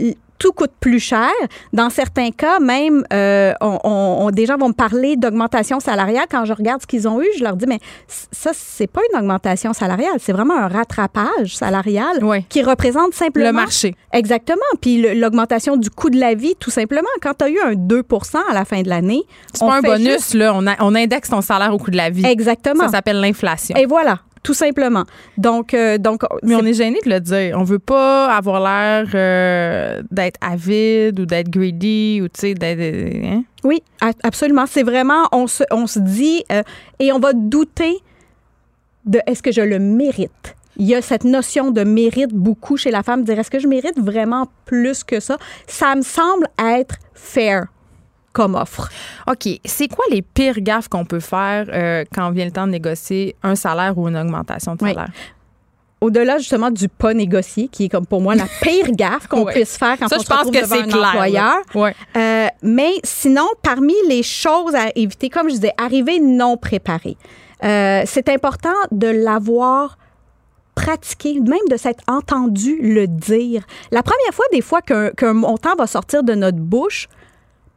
[0.00, 1.30] euh, tout coûte plus cher.
[1.72, 6.26] Dans certains cas, même, euh, on, des gens vont me parler d'augmentation salariale.
[6.30, 9.18] Quand je regarde ce qu'ils ont eu, je leur dis, mais ça, c'est pas une
[9.18, 10.14] augmentation salariale.
[10.18, 12.44] C'est vraiment un rattrapage salarial Oui.
[12.48, 13.96] qui représente simplement Le marché.
[14.12, 14.60] Exactement.
[14.80, 17.08] Puis l'augmentation du coût de la vie, tout simplement.
[17.20, 18.02] Quand tu as eu un 2
[18.50, 21.30] à la fin de l'année, C'est pas un bonus juste- là, on, a- on indexe
[21.30, 22.24] ton salaire au coût de la vie.
[22.26, 22.84] Exactement.
[22.84, 23.74] Ça s'appelle l'inflation.
[23.76, 25.04] Et voilà, tout simplement.
[25.38, 27.56] Donc, euh, donc Mais on est gêné de le dire.
[27.58, 33.24] On veut pas avoir l'air euh, d'être avide ou d'être greedy ou tu sais d'être
[33.24, 33.42] hein?
[33.64, 33.82] Oui,
[34.22, 34.66] absolument.
[34.66, 36.62] C'est vraiment, on se, on se dit, euh,
[37.00, 37.96] et on va douter
[39.06, 40.54] de est-ce que je le mérite.
[40.76, 43.68] Il y a cette notion de mérite beaucoup chez la femme, dire est-ce que je
[43.68, 45.38] mérite vraiment plus que ça?
[45.66, 47.68] Ça me semble être fair
[48.34, 48.90] comme offre.
[49.26, 49.48] OK.
[49.64, 53.34] C'est quoi les pires gaffes qu'on peut faire euh, quand vient le temps de négocier
[53.42, 54.90] un salaire ou une augmentation de Oui.
[54.92, 55.08] salaire?
[56.00, 59.54] Au-delà justement du pas négocié, qui est comme pour moi la pire gaffe qu'on Ouais.
[59.54, 61.06] puisse faire quand Ça, on je se pense que devant un clair.
[61.08, 61.54] employeur.
[61.74, 61.80] là.
[61.80, 61.94] Ouais.
[62.16, 67.16] Euh, mais sinon, parmi les choses à éviter, comme je disais, arriver non préparé.
[67.62, 69.96] Euh, c'est important de l'avoir
[70.74, 73.62] pratiqué, même de s'être entendu le dire.
[73.92, 77.08] La première fois, des fois, qu'un qu'un montant va sortir de notre bouche,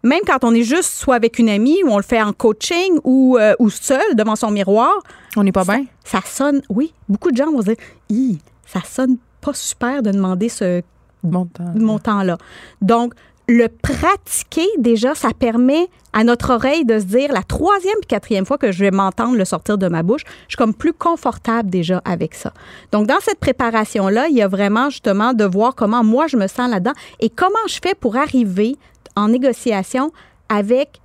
[0.03, 2.99] même quand on est juste soit avec une amie ou on le fait en coaching
[3.03, 4.93] ou, euh, ou seul devant son miroir,
[5.35, 5.85] On n'est pas bien?
[6.03, 7.71] ça sonne, oui, beaucoup de gens vont se
[8.09, 10.81] dire, ça sonne pas super de demander ce
[11.23, 11.73] Montant.
[11.75, 12.37] montant-là.
[12.81, 13.13] Donc,
[13.49, 18.45] le pratiquer, déjà, ça permet à notre oreille de se dire, la troisième et quatrième
[18.45, 21.69] fois que je vais m'entendre le sortir de ma bouche, je suis comme plus confortable
[21.69, 22.51] déjà avec ça.
[22.91, 26.47] Donc, dans cette préparation-là, il y a vraiment justement de voir comment moi je me
[26.47, 28.75] sens là-dedans et comment je fais pour arriver
[29.17, 30.11] en négociation
[30.47, 31.01] avec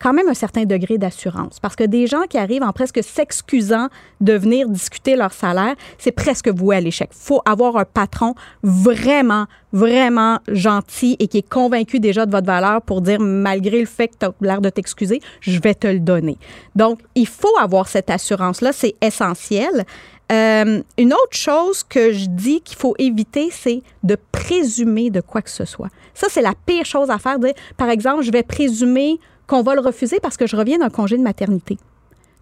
[0.00, 1.60] quand même un certain degré d'assurance.
[1.60, 3.88] Parce que des gens qui arrivent en presque s'excusant
[4.22, 7.10] de venir discuter leur salaire, c'est presque voué à l'échec.
[7.12, 12.80] faut avoir un patron vraiment, vraiment gentil et qui est convaincu déjà de votre valeur
[12.80, 16.00] pour dire, malgré le fait que tu as l'air de t'excuser, je vais te le
[16.00, 16.38] donner.
[16.74, 19.84] Donc, il faut avoir cette assurance-là, c'est essentiel.
[20.32, 25.42] Euh, une autre chose que je dis qu'il faut éviter, c'est de présumer de quoi
[25.42, 25.90] que ce soit.
[26.20, 27.38] Ça, c'est la pire chose à faire.
[27.78, 31.16] Par exemple, je vais présumer qu'on va le refuser parce que je reviens d'un congé
[31.16, 31.78] de maternité.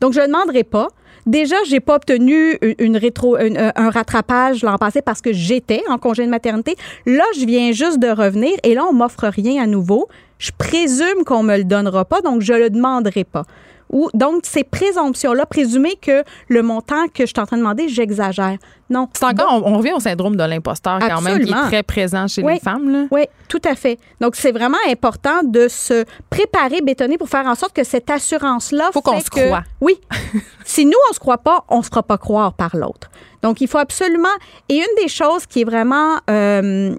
[0.00, 0.88] Donc, je ne demanderai pas.
[1.26, 6.30] Déjà, j'ai pas obtenu euh, un rattrapage l'an passé parce que j'étais en congé de
[6.30, 6.74] maternité.
[7.06, 10.08] Là, je viens juste de revenir et là, on m'offre rien à nouveau.
[10.38, 13.44] Je présume qu'on me le donnera pas, donc je le demanderai pas.
[13.90, 17.88] Ou, donc, ces présomptions-là, présumer que le montant que je suis en train de demander,
[17.88, 18.58] j'exagère.
[18.90, 19.08] Non.
[19.14, 22.26] C'est encore, on, on revient au syndrome de l'imposteur quand même, qui est très présent
[22.28, 22.54] chez Oui.
[22.54, 22.90] les femmes.
[22.90, 23.06] Là.
[23.10, 23.98] Oui, tout à fait.
[24.20, 28.90] Donc, c'est vraiment important de se préparer, bétonner pour faire en sorte que cette assurance-là.
[28.92, 29.62] Faut qu'on se que- croie.
[29.80, 29.98] Oui.
[30.64, 33.10] si nous, on se croit pas, on se fera pas croire par l'autre.
[33.42, 34.28] Donc, il faut absolument.
[34.68, 36.94] Et une des choses qui est vraiment euh,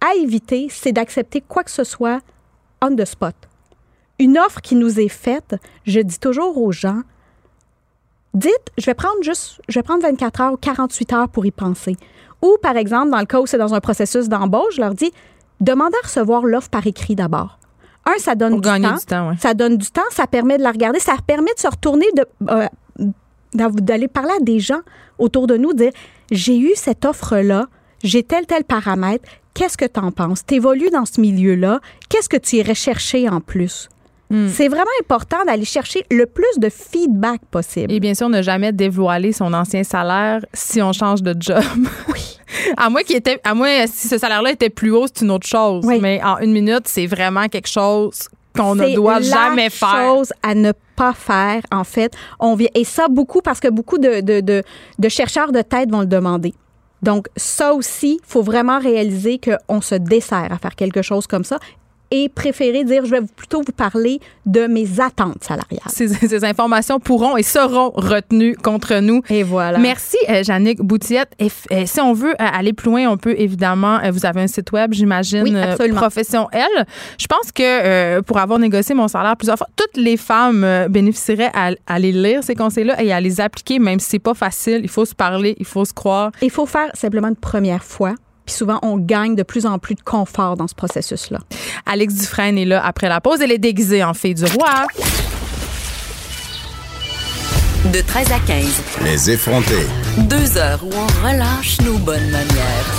[0.00, 2.20] à éviter, c'est d'accepter quoi que ce soit
[2.82, 3.34] on the spot.
[4.20, 5.56] Une offre qui nous est faite,
[5.86, 7.00] je dis toujours aux gens,
[8.34, 11.50] dites, je vais prendre juste, je vais prendre 24 heures ou 48 heures pour y
[11.50, 11.96] penser.
[12.42, 15.10] Ou, par exemple, dans le cas où c'est dans un processus d'embauche, je leur dis,
[15.60, 17.58] demandez à recevoir l'offre par écrit d'abord.
[18.06, 18.94] Un, ça donne Pour du gagner temps.
[18.94, 19.36] du temps, ouais.
[19.40, 22.26] Ça donne du temps, ça permet de la regarder, ça permet de se retourner, de,
[22.50, 22.66] euh,
[23.54, 24.80] d'aller parler à des gens
[25.18, 25.92] autour de nous, dire,
[26.30, 27.68] j'ai eu cette offre-là,
[28.02, 30.44] j'ai tel, tel paramètre, qu'est-ce que tu en penses?
[30.46, 33.88] Tu évolues dans ce milieu-là, qu'est-ce que tu irais chercher en plus?
[34.30, 34.48] Hmm.
[34.48, 37.92] C'est vraiment important d'aller chercher le plus de feedback possible.
[37.92, 41.62] Et bien sûr, ne jamais dévoiler son ancien salaire si on change de job.
[42.08, 42.38] Oui.
[42.76, 45.46] à moins qu'il était, à moins si ce salaire-là était plus haut, c'est une autre
[45.46, 45.84] chose.
[45.84, 45.98] Oui.
[46.00, 49.88] Mais en une minute, c'est vraiment quelque chose qu'on ne doit la jamais faire.
[50.08, 52.12] chose à ne pas faire, en fait.
[52.38, 54.62] On vient, et ça, beaucoup, parce que beaucoup de, de, de,
[54.98, 56.54] de chercheurs de tête vont le demander.
[57.02, 61.44] Donc, ça aussi, il faut vraiment réaliser qu'on se dessert à faire quelque chose comme
[61.44, 61.58] ça
[62.10, 65.80] et préférer dire, je vais plutôt vous parler de mes attentes salariales.
[65.88, 69.22] Ces, ces informations pourront et seront retenues contre nous.
[69.30, 69.78] Et voilà.
[69.78, 71.32] Merci, euh, Jannick Boutillette.
[71.38, 74.42] Et euh, si on veut euh, aller plus loin, on peut évidemment, euh, vous avez
[74.42, 76.00] un site web, j'imagine, Oui, absolument.
[76.00, 76.66] Profession L.
[77.18, 81.70] Je pense que pour avoir négocié mon salaire plusieurs fois, toutes les femmes bénéficieraient à,
[81.86, 84.80] à les lire, ces conseils-là, et à les appliquer, même si c'est pas facile.
[84.82, 86.32] Il faut se parler, il faut se croire.
[86.42, 88.14] Il faut faire simplement une première fois.
[88.50, 91.38] Puis souvent, on gagne de plus en plus de confort dans ce processus-là.
[91.86, 93.40] Alex Dufresne est là après la pause.
[93.40, 94.88] Elle est déguisée en fille du roi.
[97.92, 98.64] De 13 à 15,
[99.04, 99.86] Les effrontés.
[100.18, 102.90] deux heures où on relâche nos bonnes manières.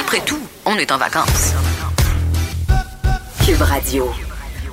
[0.00, 1.52] Après tout, on est en vacances.
[3.46, 4.10] Cube Radio.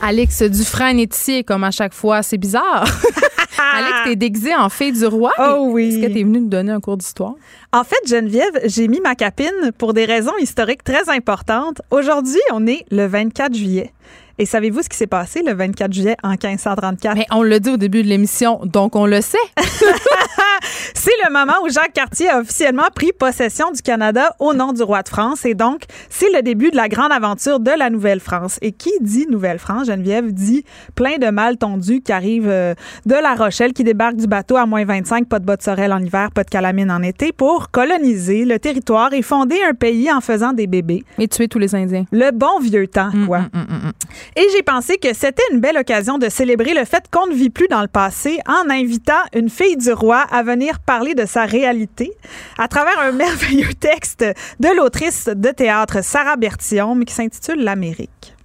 [0.02, 2.86] Alex Dufresne est ici, et comme à chaque fois, c'est bizarre.
[3.74, 5.32] Alex, t'es déguisée en fille du roi.
[5.40, 5.90] Oh oui.
[5.90, 7.36] Est-ce que t'es venue nous donner un cours d'histoire?
[7.72, 11.82] En fait, Geneviève, j'ai mis ma capine pour des raisons historiques très importantes.
[11.92, 13.94] Aujourd'hui, on est le 24 juillet.
[14.40, 17.16] Et savez-vous ce qui s'est passé le 24 juillet en 1534?
[17.16, 19.38] Mais on l'a dit au début de l'émission, donc on le sait.
[20.94, 24.82] C'est le moment où Jacques Cartier a officiellement pris possession du Canada au nom du
[24.84, 25.46] roi de France.
[25.46, 28.60] Et donc, c'est le début de la grande aventure de la Nouvelle-France.
[28.62, 30.64] Et qui dit Nouvelle-France, Geneviève, dit
[30.96, 32.74] plein de mal tondus qui arrivent euh,
[33.06, 36.00] de La Rochelle, qui débarquent du bateau à moins 25, pas de bottes sorel en
[36.00, 40.22] hiver, pas de calamine en été, pour coloniser le territoire et fonder un pays en
[40.22, 41.04] faisant des bébés.
[41.20, 42.06] Et tuer tous les Indiens.
[42.12, 43.40] Le bon vieux temps, quoi.
[43.40, 43.92] Mm, mm, mm.
[44.36, 47.50] Et j'ai pensé que c'était une belle occasion de célébrer le fait qu'on ne vit
[47.50, 51.46] plus dans le passé en invitant une fille du roi à venir parler de sa
[51.46, 52.12] réalité
[52.58, 54.26] à travers un merveilleux texte
[54.60, 58.36] de l'autrice de théâtre Sarah Bertillon qui s'intitule L'Amérique.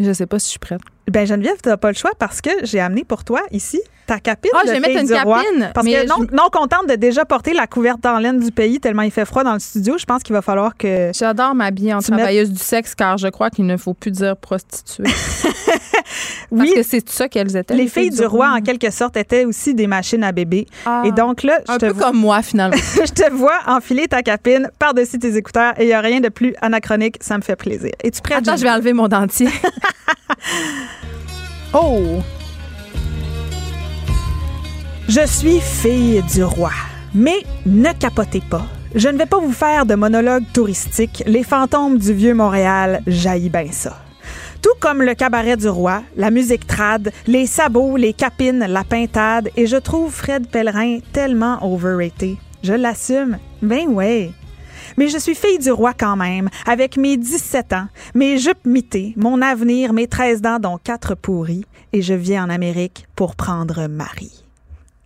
[0.00, 0.80] Je sais pas si je suis prête.
[1.10, 4.20] Ben Geneviève, tu n'as pas le choix parce que j'ai amené pour toi ici ta
[4.20, 5.42] capine Ah, de je vais mettre une roi.
[5.42, 8.52] capine, Parce que je- non, non contente de déjà porter la couverte en laine du
[8.52, 11.56] pays tellement il fait froid dans le studio, je pense qu'il va falloir que J'adore
[11.56, 15.02] m'habiller en travailleuse du sexe car je crois qu'il ne faut plus dire prostituée.
[16.52, 17.74] oui, Parce que c'est ça qu'elles étaient.
[17.74, 20.66] les filles du roi en quelque sorte étaient aussi des machines à bébé.
[20.84, 21.02] Ah.
[21.04, 22.76] Et donc là, je Un te peu vois- comme moi, finalement.
[23.04, 26.28] je te vois enfiler ta capine par-dessus tes écouteurs et il n'y a rien de
[26.28, 27.16] plus anachronique.
[27.20, 27.90] Ça me fait plaisir.
[28.04, 28.38] Es-tu prête?
[28.38, 29.48] Attends, je vais enlever mon dentier.
[31.74, 32.22] oh!
[35.08, 36.72] Je suis fille du roi.
[37.14, 38.66] Mais ne capotez pas.
[38.94, 41.22] Je ne vais pas vous faire de monologue touristique.
[41.26, 43.98] Les fantômes du vieux Montréal jaillit bien ça.
[44.62, 49.50] Tout comme le cabaret du roi, la musique trad, les sabots, les capines, la pintade,
[49.56, 52.36] et je trouve Fred Pellerin tellement overrated.
[52.62, 53.38] Je l'assume.
[53.62, 54.32] Ben ouais.
[54.96, 59.14] Mais je suis fille du roi quand même, avec mes 17 ans, mes jupes mitées,
[59.16, 63.86] mon avenir, mes 13 dents dont quatre pourris, et je viens en Amérique pour prendre
[63.88, 64.44] Marie.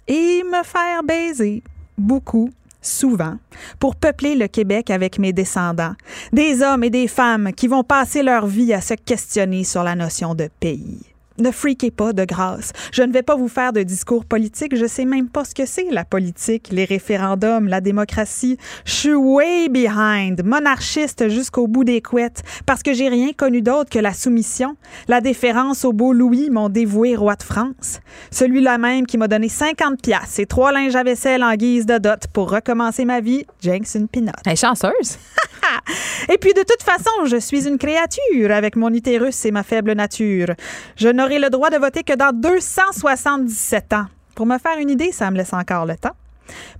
[0.09, 1.62] Et me faire baiser.
[1.97, 2.51] Beaucoup.
[2.83, 3.37] Souvent,
[3.79, 5.95] pour peupler le Québec avec mes descendants,
[6.33, 9.95] des hommes et des femmes qui vont passer leur vie à se questionner sur la
[9.95, 11.10] notion de pays.
[11.40, 12.72] Ne freakez pas de grâce.
[12.92, 14.76] Je ne vais pas vous faire de discours politique.
[14.76, 18.59] Je sais même pas ce que c'est la politique, les référendums, la démocratie.
[18.85, 23.88] Je suis way behind, monarchiste jusqu'au bout des couettes, parce que j'ai rien connu d'autre
[23.88, 24.76] que la soumission,
[25.09, 28.00] la déférence au beau Louis, mon dévoué roi de France.
[28.31, 31.96] Celui-là même qui m'a donné 50 pièces et trois linges à vaisselle en guise de
[31.96, 34.33] dot pour recommencer ma vie, Jenks Pinot.
[34.44, 35.16] Elle est chanceuse.
[36.29, 39.92] Et puis de toute façon, je suis une créature avec mon utérus et ma faible
[39.92, 40.55] nature.
[40.96, 44.07] Je le droit de voter que dans 277 ans.
[44.35, 46.16] Pour me faire une idée, ça me laisse encore le temps.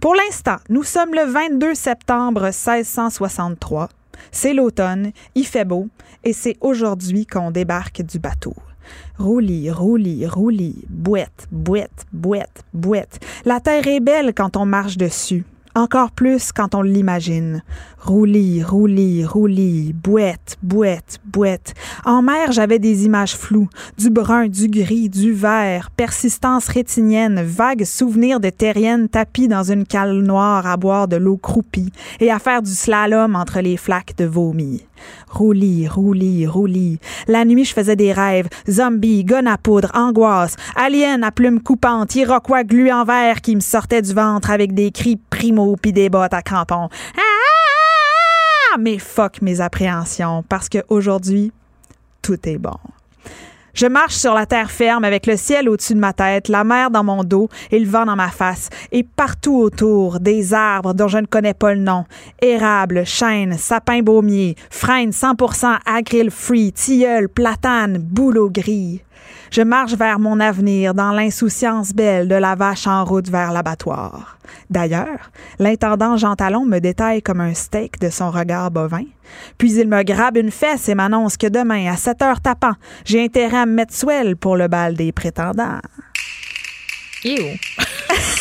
[0.01, 3.89] Pour l'instant, nous sommes le 22 septembre 1663.
[4.33, 5.89] C'est l'automne, il fait beau,
[6.25, 8.55] et c'est aujourd'hui qu'on débarque du bateau.
[9.19, 13.21] Roulis, roulis, roulis, bouette, bouette, bouette, bouette.
[13.45, 15.45] La terre est belle quand on marche dessus.
[15.75, 17.63] Encore plus quand on l'imagine.
[18.03, 21.75] Roulis, roulis, roulis, bouette, bouette, bouette.
[22.07, 23.69] En mer, j'avais des images floues.
[23.99, 29.85] Du brun, du gris, du vert, persistance rétinienne, vagues souvenirs de terriennes tapies dans une
[29.85, 34.17] cale noire à boire de l'eau croupie et à faire du slalom entre les flaques
[34.17, 34.83] de vomi.
[35.29, 36.99] Roulis, roulis, roulis.
[37.29, 38.49] La nuit, je faisais des rêves.
[38.69, 44.03] Zombies, gun à poudre, angoisse, alien à plumes coupantes, iroquois en verre qui me sortait
[44.03, 46.89] du ventre avec des cris primo pis des bottes à crampons.
[47.17, 47.30] Ah!
[48.79, 51.53] Mais fuck mes appréhensions parce qu'aujourd'hui,
[52.23, 52.77] tout est bon.
[53.73, 56.91] Je marche sur la terre ferme avec le ciel au-dessus de ma tête, la mer
[56.91, 61.09] dans mon dos et le vent dans ma face, et partout autour des arbres dont
[61.09, 62.05] je ne connais pas le nom.
[62.43, 69.03] Érable, chêne, sapin baumier, frêne 100% agrill free, tilleul, platane, bouleau gris.
[69.51, 74.39] Je marche vers mon avenir dans l'insouciance belle de la vache en route vers l'abattoir.
[74.71, 79.05] D'ailleurs, l'intendant Jean Talon me détaille comme un steak de son regard bovin.
[79.59, 82.75] Puis il me grabe une fesse et m'annonce que demain, à 7 heures tapant,
[83.05, 85.81] j'ai intérêt à me mettre pour le bal des prétendants.
[87.25, 87.59] Ew.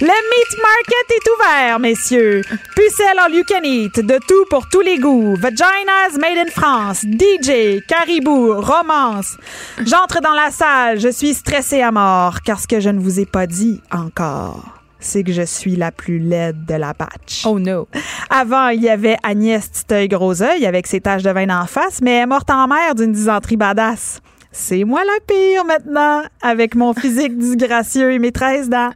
[0.00, 2.40] Le meat market est ouvert, messieurs.
[2.74, 5.34] Pucelle all you can eat, de tout pour tous les goûts.
[5.36, 9.36] Vaginas made in France, DJ, caribou, romance.
[9.84, 13.20] J'entre dans la salle, je suis stressée à mort, car ce que je ne vous
[13.20, 14.64] ai pas dit encore,
[14.98, 17.44] c'est que je suis la plus laide de la batch.
[17.44, 17.88] Oh no.
[18.30, 22.00] Avant, il y avait Agnès Titeuil Gros œil avec ses taches de vin en face,
[22.00, 24.20] mais elle est morte en mer d'une dysenterie badass.
[24.52, 28.90] C'est moi la pire maintenant, avec mon physique disgracieux et mes 13 dents.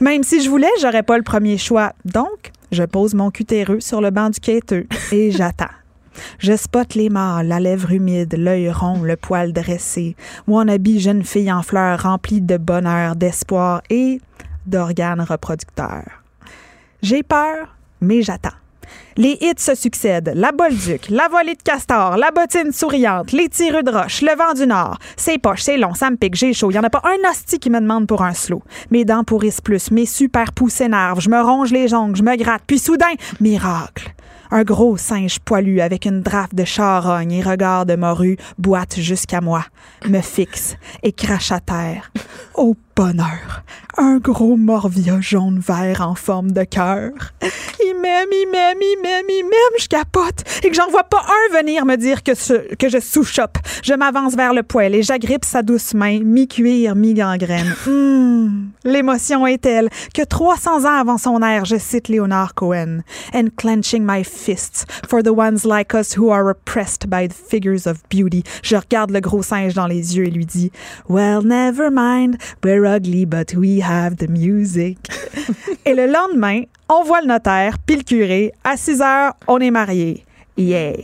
[0.00, 1.92] Même si je voulais, j'aurais pas le premier choix.
[2.06, 5.66] Donc, je pose mon cutéreux sur le banc du quêteux et j'attends.
[6.38, 10.16] Je spotte les mâles, la lèvre humide, l'œil rond, le poil dressé.
[10.46, 14.20] Wannabe jeune fille en fleurs remplie de bonheur, d'espoir et
[14.66, 16.22] d'organes reproducteurs.
[17.02, 18.56] J'ai peur, mais j'attends.
[19.18, 20.30] Les hits se succèdent.
[20.36, 24.54] La Bolduc, la volée de castor, la bottine souriante, les tireux de roche, le vent
[24.54, 24.96] du nord.
[25.16, 26.70] C'est poche, c'est long, ça me pique, j'ai chaud.
[26.70, 28.62] Il en a pas un hostie qui me demande pour un slow.
[28.92, 32.36] Mes dents pourrissent plus, mes super pouces s'énervent, je me ronge les ongles, je me
[32.36, 32.62] gratte.
[32.64, 34.14] Puis soudain, miracle.
[34.52, 39.40] Un gros singe poilu avec une drape de charogne et regard de morue boite jusqu'à
[39.40, 39.64] moi,
[40.08, 42.12] me fixe et crache à terre.
[42.98, 43.62] Bonheur,
[43.96, 47.12] un gros morvia jaune vert en forme de cœur.
[47.40, 51.22] Il m'aime, il m'aime, il m'aime, il m'aime, je capote et que j'en vois pas
[51.22, 53.56] un venir me dire que, ce- que je sous-chope.
[53.84, 57.72] Je m'avance vers le poêle et j'agrippe sa douce main, mi-cuir, mi-gangrène.
[57.86, 63.02] Hum, L'émotion est telle que 300 ans avant son ère, je cite Léonard Cohen.
[63.32, 67.86] And clenching my fists for the ones like us who are oppressed by the figures
[67.86, 68.42] of beauty.
[68.64, 70.72] Je regarde le gros singe dans les yeux et lui dis
[71.08, 74.98] Well, never mind, we're ugly, but we have the music.
[75.84, 78.52] et le lendemain, on voit le notaire, puis le curé.
[78.64, 80.24] À 6 heures, on est mariés.
[80.56, 80.96] Yeah.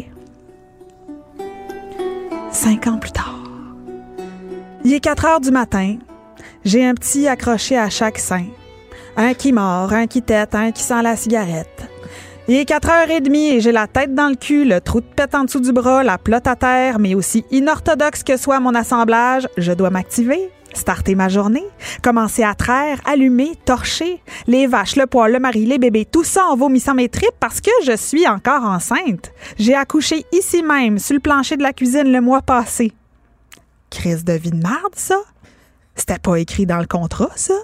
[2.51, 3.43] Cinq ans plus tard.
[4.85, 5.97] Il est 4 heures du matin.
[6.65, 8.47] J'ai un petit accroché à chaque sein.
[9.17, 11.89] Un qui mord, un qui tête, un qui sent la cigarette.
[12.47, 15.01] Il est 4 heures et demie et j'ai la tête dans le cul, le trou
[15.01, 18.61] de pète en dessous du bras, la plotte à terre, mais aussi inorthodoxe que soit
[18.61, 21.65] mon assemblage, je dois m'activer, starter ma journée,
[22.03, 26.45] commencer à traire, allumer, torcher, les vaches, le poil, le mari, les bébés, tout ça
[26.47, 29.33] en vomissant mes tripes parce que je suis encore enceinte.
[29.59, 32.93] J'ai accouché ici même, sur le plancher de la cuisine le mois passé.
[33.91, 35.17] Crise de vie de merde, ça?
[35.95, 37.55] C'était pas écrit dans le contrat, ça?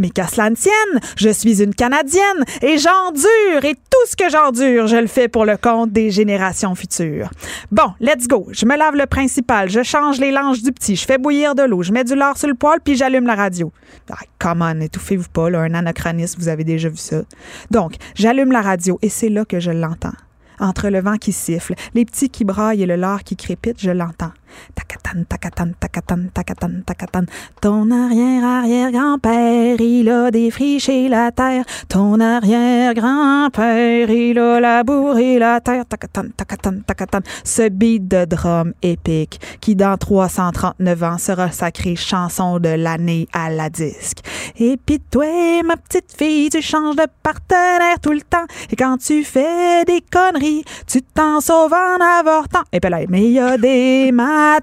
[0.00, 4.30] Mais qu'à cela ne tienne, je suis une Canadienne et j'endure et tout ce que
[4.30, 7.30] j'endure, je le fais pour le compte des générations futures.
[7.70, 8.48] Bon, let's go.
[8.50, 11.62] Je me lave le principal, je change les langes du petit, je fais bouillir de
[11.62, 13.72] l'eau, je mets du lard sur le poêle puis j'allume la radio.
[14.10, 17.22] Ah, come on, étouffez-vous pas, là, un anachronisme, vous avez déjà vu ça.
[17.70, 20.14] Donc, j'allume la radio et c'est là que je l'entends.
[20.58, 23.90] Entre le vent qui siffle, les petits qui braillent et le lard qui crépite, je
[23.90, 24.32] l'entends.
[24.74, 27.24] Tacatan, tacatan, tacatan, tacatan, tacatan.
[27.60, 31.64] Ton arrière-arrière-grand-père, il a défriché la terre.
[31.88, 35.84] Ton arrière-grand-père, il a labouré la terre.
[35.86, 37.20] Tacatan, tacatan, tacatan.
[37.44, 43.50] Ce beat de drum épique qui, dans 339 ans, sera sacré chanson de l'année à
[43.50, 44.18] la disque.
[44.58, 48.46] Et pis toi, ma petite fille, tu changes de partenaire tout le temps.
[48.70, 52.62] Et quand tu fais des conneries, tu t'en sauves en avortant.
[52.72, 54.10] Et puis là, mais il y a des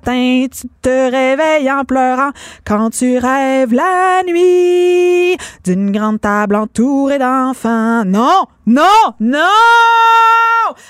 [0.04, 2.32] tu te réveilles en pleurant
[2.66, 8.04] quand tu rêves la nuit d'une grande table entourée d'enfants.
[8.06, 8.84] Non, non,
[9.20, 9.40] non!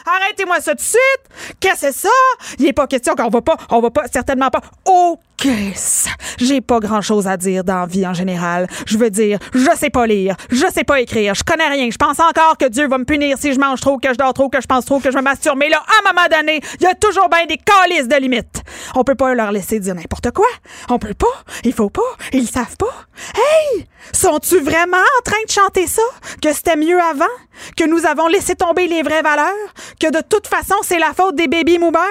[0.06, 1.58] Arrêtez-moi ça tout de suite!
[1.60, 2.10] Qu'est-ce que c'est ça?
[2.58, 4.62] Il n'est pas question qu'on va pas, on va pas, certainement pas.
[4.86, 6.10] OK, ça.
[6.40, 8.68] J'ai pas grand chose à dire dans la vie en général.
[8.88, 11.90] Je veux dire, je sais pas lire, je sais pas écrire, je connais rien.
[11.92, 14.34] Je pense encore que Dieu va me punir si je mange trop, que je dors
[14.34, 15.60] trop, que je pense trop, que je me masturbe.
[15.60, 18.64] Mais là, à un moment donné, il y a toujours bien des calices de limites.
[18.96, 20.48] On peut pas leur laisser dire n'importe quoi.
[20.90, 21.28] On peut pas.
[21.64, 22.02] Il faut pas.
[22.34, 23.06] Ils savent pas.
[23.36, 23.86] Hey!
[24.14, 26.02] Sont-tu vraiment en train de chanter ça?
[26.42, 27.26] Que c'était mieux avant?
[27.76, 29.48] Que nous avons laissé tomber les vraies valeurs?
[30.00, 32.02] Que de toute façon, c'est la faute des baby boomers?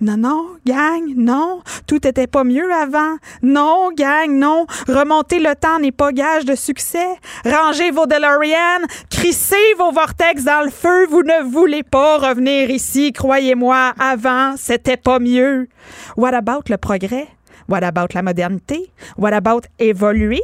[0.00, 1.62] Non, non, gang, non.
[1.86, 3.16] Tout était pas mieux avant.
[3.42, 4.66] Non, gang, non.
[4.88, 7.06] Remonter le temps n'est pas gage de succès.
[7.44, 8.86] Rangez vos DeLorean.
[9.10, 11.06] Crissez vos vortex dans le feu.
[11.06, 13.12] Vous ne voulez pas revenir ici.
[13.12, 15.68] Croyez-moi, avant, c'était pas mieux.
[16.16, 17.28] What about le progrès?
[17.68, 18.90] What about la modernité?
[19.18, 20.42] What about évoluer?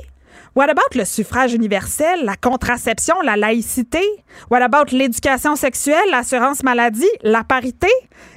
[0.55, 4.03] What about le suffrage universel, la contraception, la laïcité?
[4.51, 7.89] What about l'éducation sexuelle, l'assurance maladie, la parité?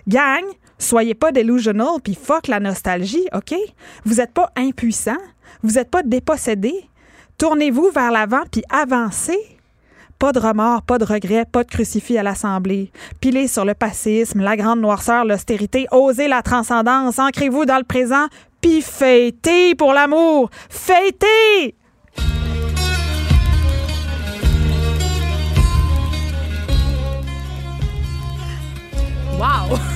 [0.08, 0.44] Gang,
[0.78, 3.54] soyez pas delusional puis fuck la nostalgie, OK?
[4.06, 5.18] Vous êtes pas impuissant,
[5.62, 6.74] vous êtes pas dépossédé.
[7.38, 9.58] Tournez-vous vers l'avant puis avancez.
[10.18, 12.94] Pas de remords, pas de regrets, pas de crucifix à l'Assemblée.
[13.20, 18.28] Pilez sur le passisme, la grande noirceur, l'austérité, osez la transcendance, ancrez-vous dans le présent,
[18.62, 20.50] puis fêtez pour l'amour.
[20.70, 21.76] Fêtez!
[29.38, 29.95] Wow!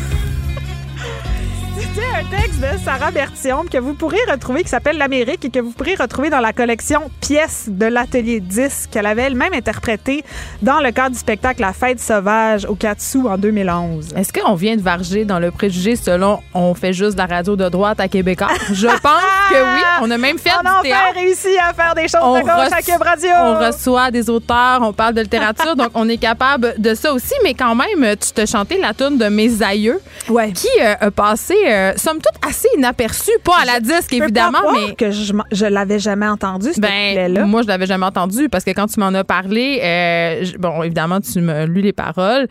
[1.95, 5.59] C'était un texte de Sarah Bertium que vous pourrez retrouver, qui s'appelle L'Amérique et que
[5.59, 10.23] vous pourrez retrouver dans la collection Pièces de l'atelier 10 qu'elle avait elle-même interprétée
[10.61, 14.13] dans le cadre du spectacle La Fête sauvage au Katsu en 2011.
[14.15, 17.55] Est-ce qu'on vient de varger dans le préjugé selon on fait juste de la radio
[17.55, 18.47] de droite à Québécois?
[18.71, 19.81] Je pense que oui.
[20.01, 21.03] On a même fait On du a théâtre.
[21.09, 23.29] enfin réussi à faire des choses On de gauche à Cube Radio.
[23.41, 27.33] On reçoit des auteurs, on parle de littérature, donc on est capable de ça aussi.
[27.43, 30.51] Mais quand même, tu te chantais la tune de mes aïeux, Ouais.
[30.51, 34.71] qui euh, a passé, euh, somme toute, assez inaperçue, pas à la disque évidemment, pas
[34.73, 37.45] mais que je, je l'avais jamais entendu, ce ben, couplet-là.
[37.45, 40.83] moi, je l'avais jamais entendu parce que quand tu m'en as parlé, euh, je- bon,
[40.83, 42.47] évidemment, tu m'as lu les paroles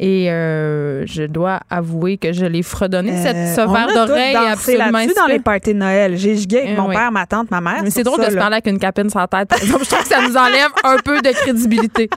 [0.00, 4.06] et euh, je dois avouer que je l'ai fredonné, cette, ce Euh, on a verre
[4.06, 6.16] d'oreille absolument là-dessus dans les parties de Noël.
[6.16, 7.80] J'ai gigué avec Eh mon père, ma tante, ma mère.
[7.82, 8.42] Mais c'est drôle ça, de se là.
[8.42, 9.48] parler avec une capine la tête.
[9.48, 9.84] par exemple.
[9.84, 12.08] je trouve que ça nous enlève un peu de crédibilité.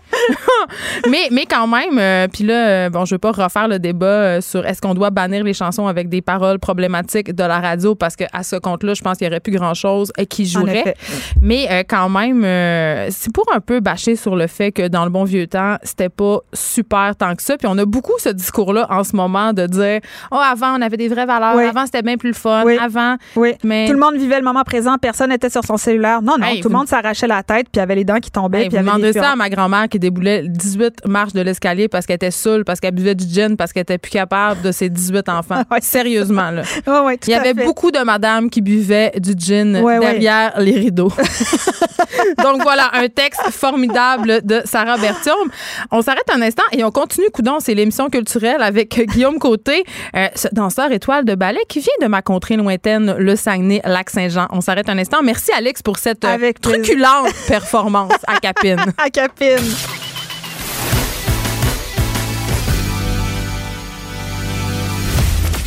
[1.09, 4.05] mais, mais quand même, euh, puis là, euh, bon, je veux pas refaire le débat
[4.05, 7.95] euh, sur est-ce qu'on doit bannir les chansons avec des paroles problématiques de la radio
[7.95, 10.95] parce que à ce compte-là, je pense qu'il y aurait plus grand-chose euh, qui jouerait.
[11.41, 15.03] Mais euh, quand même, euh, c'est pour un peu bâcher sur le fait que dans
[15.03, 17.57] le bon vieux temps, c'était pas super tant que ça.
[17.57, 19.99] Puis on a beaucoup ce discours-là en ce moment de dire
[20.32, 21.55] Oh, avant, on avait des vraies valeurs.
[21.55, 21.63] Oui.
[21.65, 22.63] Avant, c'était bien plus le fun.
[22.65, 22.78] Oui.
[22.82, 23.15] Avant.
[23.36, 23.53] Oui.
[23.63, 26.22] Mais- Tout le monde vivait le moment présent, personne n'était sur son cellulaire.
[26.22, 28.32] Non, non, Hey, tout le vous- monde s'arrachait la tête, puis avait les dents qui
[28.32, 32.05] tombaient, Hey, puis demandez ça à ma grand-mère qui déboulait 18 marches de l'escalier parce
[32.05, 34.89] qu'elle était saoule, parce qu'elle buvait du gin, parce qu'elle était plus capable de ses
[34.89, 35.63] 18 enfants.
[35.72, 35.80] Ouais.
[35.82, 36.63] Sérieusement, là.
[36.88, 37.63] Ouais, ouais, tout Il y avait fait.
[37.65, 41.11] beaucoup de madames qui buvaient du gin derrière les rideaux.
[42.43, 45.49] Donc voilà, un texte formidable de Sarah Bertium.
[45.91, 49.84] On s'arrête un instant et on continue, Coudon, c'est l'émission culturelle avec Guillaume Côté,
[50.16, 54.47] euh, ce danseur étoile de ballet qui vient de ma contrée lointaine, le Saguenay-Lac-Saint-Jean.
[54.51, 55.22] On s'arrête un instant.
[55.24, 56.82] Merci, Alex, pour cette euh, Avec plaisir.
[56.84, 58.78] truculente performance à Capine.
[58.97, 59.57] À Capine.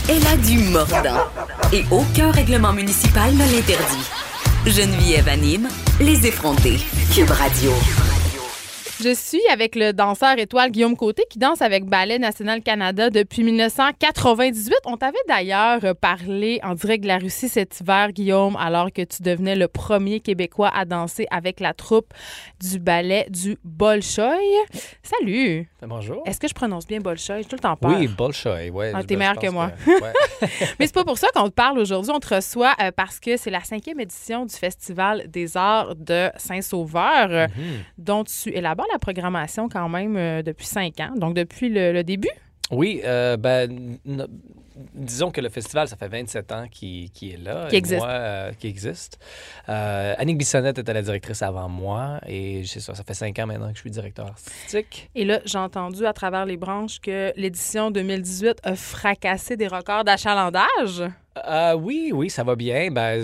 [0.09, 1.25] Elle a du mordant.
[1.73, 4.11] Et aucun règlement municipal ne l'interdit.
[4.67, 5.69] Geneviève anime
[6.01, 6.79] les effrontés.
[7.15, 7.73] Cube Radio.
[9.01, 13.43] Je suis avec le danseur étoile Guillaume Côté qui danse avec Ballet National Canada depuis
[13.43, 14.73] 1998.
[14.85, 19.23] On t'avait d'ailleurs parlé en direct de la Russie cet hiver, Guillaume, alors que tu
[19.23, 22.15] devenais le premier Québécois à danser avec la troupe
[22.61, 24.55] du ballet du Bolchoï.
[25.03, 25.69] Salut!
[25.87, 26.23] Bonjour.
[26.27, 27.43] Est-ce que je prononce bien Bolchoï?
[27.43, 27.97] J'ai tout le temps peur.
[27.99, 28.93] Oui, Bolshoi, ouais.
[28.95, 29.71] Ah, t'es meilleur que moi.
[29.87, 30.13] ouais.
[30.79, 32.11] Mais c'est pas pour ça qu'on te parle aujourd'hui.
[32.15, 36.31] On te reçoit euh, parce que c'est la cinquième édition du Festival des arts de
[36.37, 37.79] Saint-Sauveur, euh, Mhm.
[37.99, 42.03] dont tu élabores la programmation quand même euh, depuis cinq ans, donc depuis le, le
[42.05, 42.31] début?
[42.71, 43.99] Oui, euh, ben,
[44.77, 47.69] disons que le festival, ça fait 27 ans qu'il qui est là.
[47.69, 48.01] Qui existe.
[48.01, 49.19] moi, euh, qui existe.
[49.69, 52.21] Euh, Annick Bissonnette était la directrice avant moi.
[52.27, 55.11] Et ça, ça fait 5 ans maintenant que je suis directeur artistique.
[55.15, 60.05] Et là, j'ai entendu à travers les branches que l'édition 2018 a fracassé des records
[60.05, 61.03] d'achalandage.
[61.49, 62.91] Euh, oui, oui, ça va bien.
[62.91, 63.21] Ben,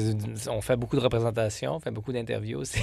[0.51, 2.81] on fait beaucoup de représentations, on fait beaucoup d'interviews aussi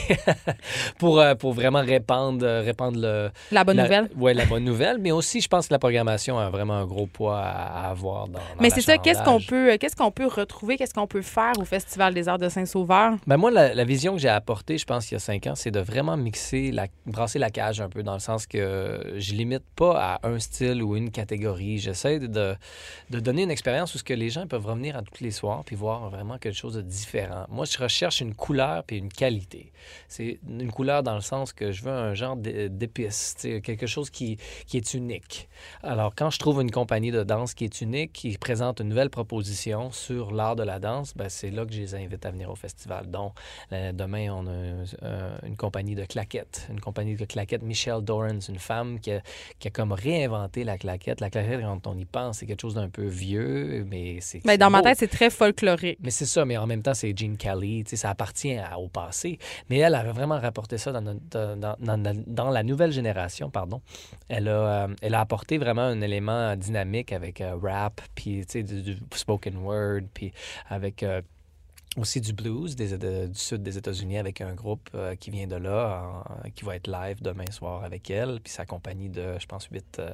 [0.99, 4.09] pour, euh, pour vraiment répandre, euh, répandre le, La bonne la- nouvelle.
[4.17, 4.97] Ouais, la bonne nouvelle.
[4.99, 8.27] Mais aussi, je pense que la programmation a vraiment un gros poids à, à avoir
[8.27, 11.21] dans, dans Mais c'est ça, qu'est-ce qu'on peut, qu'est-ce qu'on peut retrouver, qu'est-ce qu'on peut
[11.21, 13.15] faire au Festival des Arts de Saint-Sauveur?
[13.27, 15.55] Ben moi, la, la vision que j'ai apportée, je pense, il y a cinq ans,
[15.55, 19.33] c'est de vraiment mixer, la, brasser la cage un peu, dans le sens que je
[19.33, 21.79] limite pas à un style ou une catégorie.
[21.79, 22.55] J'essaie de,
[23.09, 25.63] de donner une expérience où ce que les gens peuvent revenir à tous les soirs
[25.65, 27.45] puis voir vraiment quelque chose de différent.
[27.49, 29.71] Moi, je recherche une couleur puis une qualité.
[30.07, 34.09] C'est une couleur dans le sens que je veux un genre d'é- d'épice, quelque chose
[34.09, 34.37] qui,
[34.67, 35.47] qui est unique.
[35.83, 39.09] Alors, quand je trouve une compagnie de danse qui est unique, qui présente une nouvelle
[39.09, 42.49] proposition sur l'art de la danse, ben, c'est là que je les invite à venir
[42.49, 43.09] au festival.
[43.09, 43.33] Donc,
[43.71, 46.67] euh, demain, on a une compagnie de claquettes.
[46.69, 49.21] Une compagnie de claquettes, Michelle Dorans, une femme qui a,
[49.59, 51.21] qui a comme réinventé la claquette.
[51.21, 54.39] La claquette, quand on y pense, c'est quelque chose d'un peu vieux, mais c'est.
[54.43, 55.99] Ben, c'est dans ma tête, c'est très folklorique.
[56.01, 59.39] Mais c'est ça, mais en même temps, c'est Gene Kelly, ça appartient au passé.
[59.69, 63.81] Mais elle a vraiment rapporté ça dans, notre- dans, dans- la nouvelle génération, pardon.
[64.29, 68.63] Elle a, euh, elle a apporté vraiment un élément dynamique avec euh, rap, puis du,
[68.81, 70.31] du spoken word, puis
[70.69, 71.03] avec...
[71.03, 71.21] euh,
[71.97, 75.47] aussi du blues des, de- du sud des États-Unis avec un groupe euh, qui vient
[75.47, 76.03] de là,
[76.45, 79.65] en- qui va être live demain soir avec elle, puis sa compagnie de, je pense,
[79.71, 80.11] huit, euh,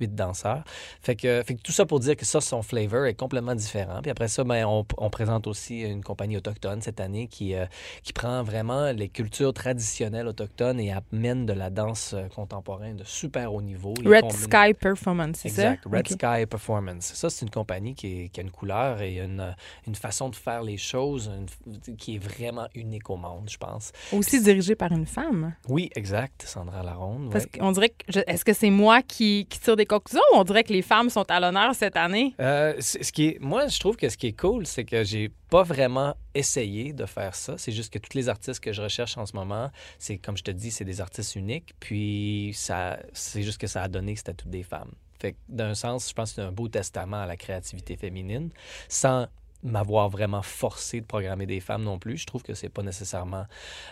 [0.00, 0.64] huit danseurs.
[1.02, 4.00] Fait que, fait que tout ça pour dire que ça, son flavor est complètement différent.
[4.02, 7.66] Puis après ça, ben, on, on présente aussi une compagnie autochtone cette année qui, euh,
[8.02, 13.52] qui prend vraiment les cultures traditionnelles autochtones et amène de la danse contemporaine de super
[13.52, 13.94] haut niveau.
[14.04, 15.72] Red Sky Performance, c'est ça?
[15.74, 15.84] Exact.
[15.92, 16.08] Red.
[16.08, 17.04] Sky Performance.
[17.14, 19.54] Ça, c'est une compagnie qui, est- qui a une couleur et une,
[19.86, 23.92] une façon de faire les choses une- qui est vraiment unique au monde, je pense.
[24.12, 25.54] Aussi dirigé par une femme.
[25.68, 26.42] Oui, exact.
[26.46, 27.30] Sandra Laronde.
[27.30, 27.58] Parce ouais.
[27.58, 28.20] qu'on dirait que.
[28.26, 31.10] Est-ce que c'est moi qui, qui tire des conclusions ou on dirait que les femmes
[31.10, 32.34] sont à l'honneur cette année?
[32.40, 35.30] Euh, ce qui est, moi, je trouve que ce qui est cool, c'est que j'ai
[35.50, 37.56] pas vraiment essayé de faire ça.
[37.58, 40.42] C'est juste que tous les artistes que je recherche en ce moment, c'est comme je
[40.42, 41.74] te dis, c'est des artistes uniques.
[41.80, 44.92] Puis ça, c'est juste que ça a donné que c'était toutes des femmes.
[45.18, 48.50] Fait d'un sens, je pense que c'est un beau testament à la créativité féminine,
[48.88, 49.26] sans
[49.62, 52.18] m'avoir vraiment forcé de programmer des femmes non plus.
[52.18, 53.46] Je trouve que c'est pas nécessairement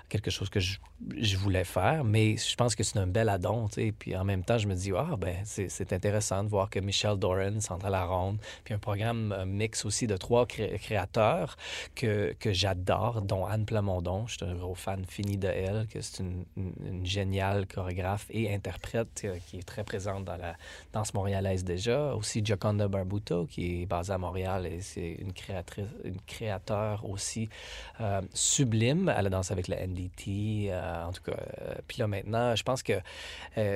[0.08, 0.78] quelque chose que je,
[1.16, 3.92] je voulais faire, mais je pense que c'est un bel addon, tu.
[3.92, 7.16] Puis en même temps, je me dis, ah, ben, c'est intéressant de voir que Michelle
[7.16, 11.56] Doran, Sandra Laronde, puis un programme euh, mix aussi de trois cré- créateurs
[11.94, 14.26] que, que j'adore, dont Anne Plamondon.
[14.26, 19.22] Je suis un gros fan fini de elle, que c'est une géniale chorégraphe et interprète
[19.24, 20.56] euh, qui est très présente dans la
[20.92, 22.14] danse montréalaise déjà.
[22.14, 25.53] Aussi Gioconda Barbuto, qui est basée à Montréal et c'est une créatrice,
[26.04, 27.48] une créateur aussi
[28.00, 29.12] euh, sublime.
[29.16, 31.32] Elle a dansé avec le NDT, euh, en tout cas.
[31.62, 32.94] euh, Puis là, maintenant, je pense que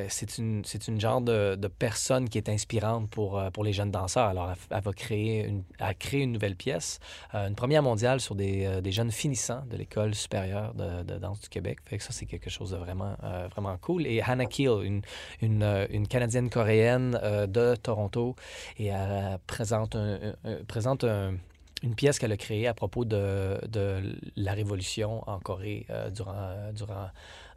[0.09, 4.29] c'est une, une genre de, personne qui est inspirante pour, pour les jeunes danseurs.
[4.29, 6.99] Alors, elle, elle va créer une, elle crée une nouvelle pièce,
[7.33, 11.79] une première mondiale sur des, des jeunes finissants de l'École supérieure de, danse du Québec.
[11.85, 13.16] Fait que ça, c'est quelque chose de vraiment,
[13.55, 14.07] vraiment cool.
[14.07, 15.03] Et Hannah Keel, une,
[15.43, 17.12] une, une Canadienne-Coréenne
[17.49, 18.35] de Toronto,
[18.79, 20.35] et elle présente, un-
[20.66, 21.35] présente un-
[21.83, 26.35] une pièce qu'elle a créée à propos de, de la révolution en Corée euh, durant,
[26.37, 27.09] euh, durant,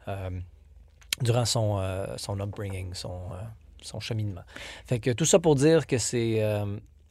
[0.08, 0.30] euh,
[1.20, 1.82] durant son,
[2.16, 3.30] son upbringing, son,
[3.82, 4.42] son cheminement.
[4.86, 6.42] Fait que tout ça pour dire que c'est...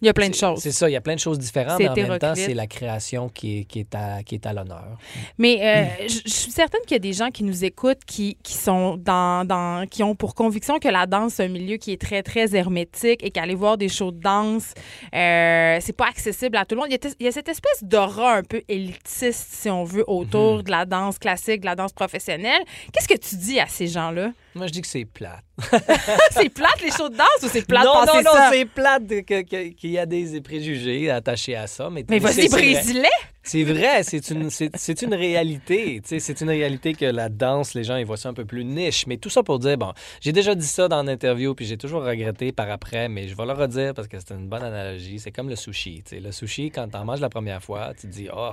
[0.02, 0.60] Il y a plein de choses.
[0.60, 2.68] C'est ça, il y a plein de choses différentes, mais en même temps, c'est la
[2.68, 4.98] création qui est, qui est à, qui est à l'honneur.
[5.38, 8.54] Mais euh, je suis certaine qu'il y a des gens qui nous écoutent qui, qui
[8.54, 12.02] sont dans, dans qui ont pour conviction que la danse c'est un milieu qui est
[12.02, 14.74] très très hermétique et qu'aller voir des shows de danse
[15.14, 16.90] euh, c'est pas accessible à tout le monde.
[16.90, 20.04] Il y a, il y a cette espèce d'aura un peu élitiste si on veut
[20.08, 20.64] autour Mm-hmm.
[20.64, 22.62] de la danse classique, de la danse professionnelle.
[22.92, 24.32] Qu'est-ce que tu dis à ces gens-là?
[24.56, 25.44] Moi, je dis que c'est plate.
[26.32, 29.04] C'est plate les shows de danse ou c'est plate non, penser non, non, c'est plate
[29.26, 31.90] qu'il y a des préjugés attachés à ça.
[31.90, 32.62] Mais, Mais c'est- vas-y c'est vrai.
[32.62, 33.10] brise-les.
[33.44, 36.00] C'est vrai, c'est une, c'est, une réalité.
[36.06, 39.08] C'est une réalité que la danse, les gens, ils voient ça un peu plus niche.
[39.08, 42.04] Mais tout ça pour dire, bon, j'ai déjà dit ça dans l'interview, puis j'ai toujours
[42.04, 45.20] regretté par après, mais je vais le redire parce que c'est une bonne analogie.
[45.20, 46.04] C'est comme le sushi.
[46.04, 46.22] tu sais.
[46.22, 48.52] Le sushi, quand t'en manges la première fois, tu te dis, oh,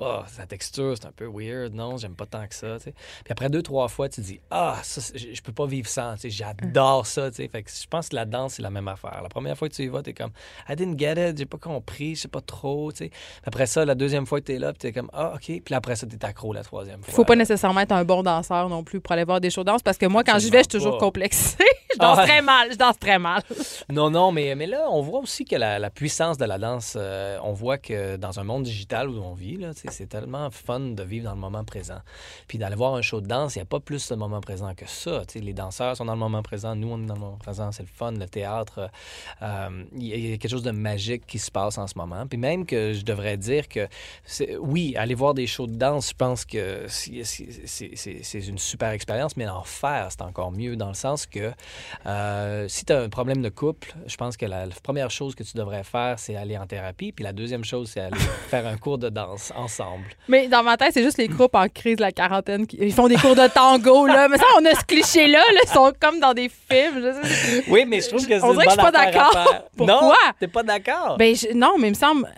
[0.00, 1.74] oh, sa texture, c'est un peu weird.
[1.74, 2.76] Non, j'aime pas tant que ça.
[2.82, 2.92] Puis
[3.30, 6.14] après deux, trois fois, tu te dis, ah, ça, je peux pas vivre sans.
[6.22, 7.30] J'adore ça.
[7.30, 7.48] tu sais.
[7.48, 9.20] Fait que je pense que la danse, c'est la même affaire.
[9.22, 10.30] La première fois que tu y vas, t'es comme,
[10.68, 12.90] I didn't get it, j'ai pas compris, je sais pas trop.
[12.92, 13.08] tu sais.
[13.10, 15.60] Puis Après ça, la deuxième fois que t'es là, t'es comme, ah, OK.
[15.64, 17.14] Puis après ça, t'es accro la troisième fois.
[17.14, 19.66] Faut pas nécessairement être un bon danseur non plus pour aller voir des shows de
[19.66, 21.56] danse parce que moi quand j'y vais, je suis toujours complexée.
[21.92, 22.24] je danse Ah.
[22.26, 23.42] très mal, je danse très mal.
[23.90, 26.94] Non, non, mais, mais là, on voit aussi que la, la puissance de la danse,
[26.96, 30.80] euh, on voit que dans un monde digital où on vit, là, c'est tellement fun
[30.80, 32.00] de vivre dans le moment présent.
[32.48, 34.74] Puis d'aller voir un show de danse, il n'y a pas plus de moment présent
[34.74, 35.24] que ça.
[35.26, 37.36] Tu sais, les danseurs sont dans le moment présent, nous, on est dans le moment
[37.38, 38.90] présent, c'est le fun, le théâtre.
[39.42, 41.86] euh, Il y, a- il y a quelque chose de magique qui se passe en
[41.86, 42.26] ce moment.
[42.26, 43.88] Puis même que je devrais dire que,
[44.60, 49.48] oui, aller voir des shows de danse, je pense que c'est- une super expérience, mais
[49.48, 51.52] en faire, c'est encore mieux dans le sens que
[52.06, 55.34] euh, si tu as un problème de couple, je pense que la, la première chose
[55.34, 57.12] que tu devrais faire, c'est aller en thérapie.
[57.12, 58.16] Puis la deuxième chose, c'est aller
[58.48, 60.04] faire un cours de danse ensemble.
[60.28, 62.92] Mais dans ma tête, c'est juste les groupes en crise de la quarantaine qui ils
[62.92, 64.28] font des cours de tango, là.
[64.28, 65.60] Mais ça, on a ce cliché-là, là.
[65.64, 67.00] Ils sont comme dans des films.
[67.02, 67.64] je sais.
[67.68, 69.54] Oui, mais je trouve que c'est On dirait que je suis pas d'accord.
[69.76, 69.96] Pourquoi?
[69.98, 71.16] Non, t'es pas d'accord?
[71.18, 72.28] Ben, je- non, mais il me semble.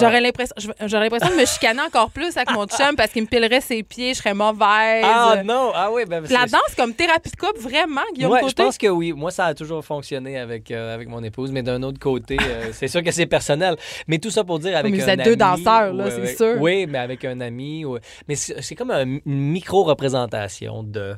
[0.00, 0.54] J'aurais l'impression,
[0.86, 3.82] j'aurais l'impression de me chicaner encore plus avec mon chum parce qu'il me pilerait ses
[3.82, 5.04] pieds, je serais mauvaise.
[5.04, 8.54] ah non, ah oui, ben La danse comme thérapie de couple, vraiment, Guillaume Ouais, Côté?
[8.58, 9.12] je pense que oui.
[9.12, 12.68] Moi, ça a toujours fonctionné avec, euh, avec mon épouse, mais d'un autre côté, euh,
[12.72, 13.76] c'est sûr que c'est personnel.
[14.08, 16.54] Mais tout ça pour dire avec Mais un vous êtes deux danseurs, là, c'est sûr.
[16.60, 17.84] Oui, mais avec un ami.
[17.84, 17.98] ou-
[18.28, 21.14] Mais c'est comme un- une micro-représentation de-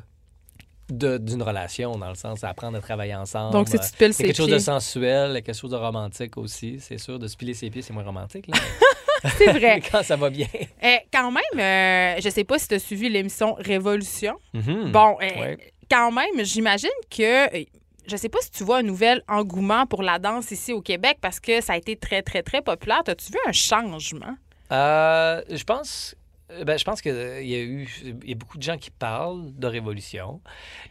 [0.89, 3.53] d'une relation, dans le sens d'apprendre à travailler ensemble.
[3.53, 6.37] Donc, si tu te piles c'est ses quelque chose de sensuel, quelque chose de romantique
[6.37, 7.19] aussi, c'est sûr.
[7.19, 8.47] De se piler ses pieds, c'est moins romantique.
[8.47, 8.57] Là.
[9.37, 9.81] C'est vrai.
[9.91, 10.47] Quand ça va bien.
[10.81, 14.35] Eh, quand même, euh, je sais pas si tu as suivi l'émission Révolution.
[14.53, 14.91] Mhm.
[14.93, 15.57] Bon, euh, Ouais.
[15.91, 17.53] quand même, j'imagine que.
[17.53, 17.63] euh,
[18.07, 21.17] Je sais pas si tu vois un nouvel engouement pour la danse ici au Québec
[21.21, 23.01] parce que ça a été très, très, très populaire.
[23.07, 24.35] As-tu vu un changement?
[24.71, 26.15] Euh, je pense.
[26.51, 27.87] Euh, Ben, je pense qu'il y a eu
[28.23, 30.41] il y a beaucoup de gens qui parlent de révolution.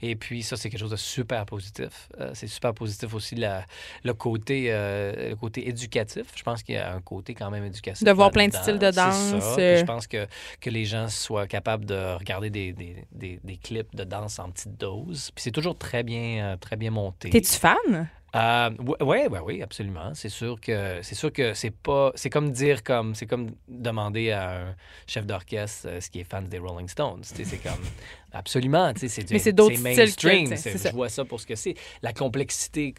[0.02, 2.08] Et puis, ça, c'est quelque chose de super positif.
[2.20, 3.64] Euh, c'est super positif aussi la-
[4.04, 6.26] le, côté, euh, le côté éducatif.
[6.36, 8.04] Je pense qu'il y a un côté quand même éducatif.
[8.04, 9.10] De voir plein de styles de C'est ça.
[9.10, 9.78] danse, Puis euh.
[9.78, 10.26] Je pense que,
[10.60, 14.50] que les gens soient capables de regarder des, des, des, des clips de danse en
[14.50, 15.30] petites doses.
[15.34, 17.30] Puis c'est toujours très bien, euh, très bien monté.
[17.30, 18.08] T'es-tu fan?
[18.36, 18.70] Euh,
[19.00, 20.12] ouais, ouais, oui, absolument.
[20.14, 22.12] C'est sûr que c'est sûr que c'est pas.
[22.14, 24.74] C'est comme dire comme c'est comme demander à un
[25.06, 27.20] chef d'orchestre euh, ce qui est fan des Rolling Stones.
[27.24, 27.72] C'est comme
[28.32, 28.92] absolument.
[28.96, 30.46] C'est du- Mais c'est d'autres styles que, mainstream.
[30.90, 31.74] Je vois ça pour ce que c'est.
[32.02, 32.94] La complexité.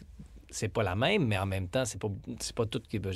[0.52, 2.08] C'est pas la même, mais en même temps, c'est pas
[2.40, 3.12] c'est pas tout qui ben,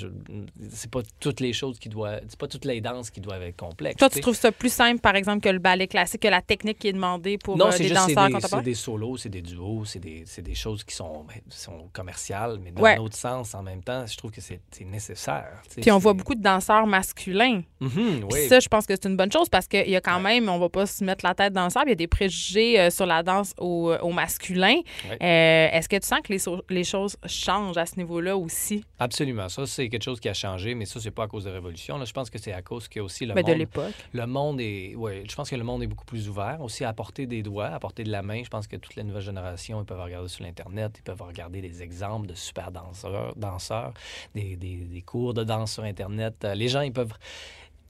[0.70, 3.56] c'est pas toutes les choses qui doivent c'est pas toutes les danses qui doivent être
[3.56, 3.96] complexes.
[3.96, 6.78] Toi, tu trouves ça plus simple, par exemple, que le ballet classique, que la technique
[6.78, 8.62] qui est demandée pour Non, euh, c'est des c'est danseurs des, c'est contemporains?
[8.62, 12.58] des solos, c'est des duos, c'est des, c'est des choses qui sont, ben, sont commerciales,
[12.62, 12.96] mais dans Ouais.
[12.96, 15.62] un autre sens, en même temps, je trouve que c'est c'est nécessaire.
[15.80, 17.62] Puis on c'est- voit beaucoup de danseurs masculins.
[17.80, 18.48] Mhm, oui.
[18.48, 20.40] ça, je pense que c'est une bonne chose parce qu'il y a quand Ouais.
[20.40, 22.06] même, on va pas se mettre la tête dans le sable, il y a des
[22.06, 24.76] préjugés euh, sur la danse au, au masculin.
[25.10, 25.18] Ouais.
[25.22, 28.84] Euh, Est-ce que tu sens que les, so- les choses changent à ce niveau-là aussi?
[28.98, 29.48] Absolument.
[29.48, 31.98] Ça, c'est quelque chose qui a changé, mais ça, c'est pas à cause de révolution.
[31.98, 32.04] Là.
[32.04, 33.58] Je pense que c'est à cause que aussi le Ben, de monde.
[33.58, 33.94] l'époque.
[34.12, 34.94] Le monde est.
[34.94, 37.66] Ouais, je pense que le monde est beaucoup plus ouvert aussi à porter des doigts,
[37.68, 38.42] à porter de la main.
[38.44, 41.60] Je pense que toutes les nouvelles générations, ils peuvent regarder sur l'Internet, ils peuvent regarder
[41.60, 43.92] des exemples de super danseurs, danseurs
[44.34, 46.44] des, des- des cours de danse sur Internet.
[46.44, 47.14] Euh, Les gens, ils peuvent.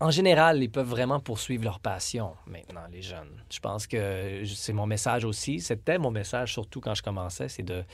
[0.00, 3.42] En général, ils peuvent vraiment poursuivre leur passion maintenant, les jeunes.
[3.50, 5.60] Je pense que c'est mon message aussi.
[5.60, 7.84] C'était mon message surtout quand je commençais, c'est de,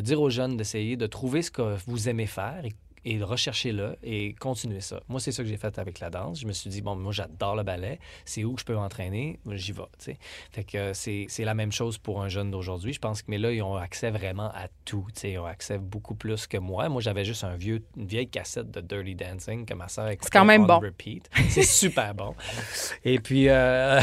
[0.00, 2.62] dire aux jeunes d'essayer de trouver ce que vous aimez faire
[3.04, 5.00] et de rechercher-le et continuer ça.
[5.08, 6.40] Moi, c'est ça que j'ai fait avec la danse.
[6.40, 7.98] Je me suis dit, bon, moi, j'adore le ballet.
[8.24, 9.38] C'est où que je peux m'entraîner?
[9.52, 10.18] J'y vais, tu sais.
[10.50, 12.92] Fait que euh, c'est c'est la même chose pour un jeune d'aujourd'hui.
[12.92, 15.32] Je pense que, mais là, ils ont accès vraiment à tout, tu sais.
[15.32, 16.88] Ils ont accès beaucoup plus que moi.
[16.88, 20.30] Moi, j'avais juste un vieux, une vieille cassette de Dirty Dancing que ma sœur écoutait
[20.30, 20.78] quand même on bon.
[20.80, 21.28] repeat.
[21.48, 22.34] C'est super bon.
[23.04, 24.00] Et puis, euh,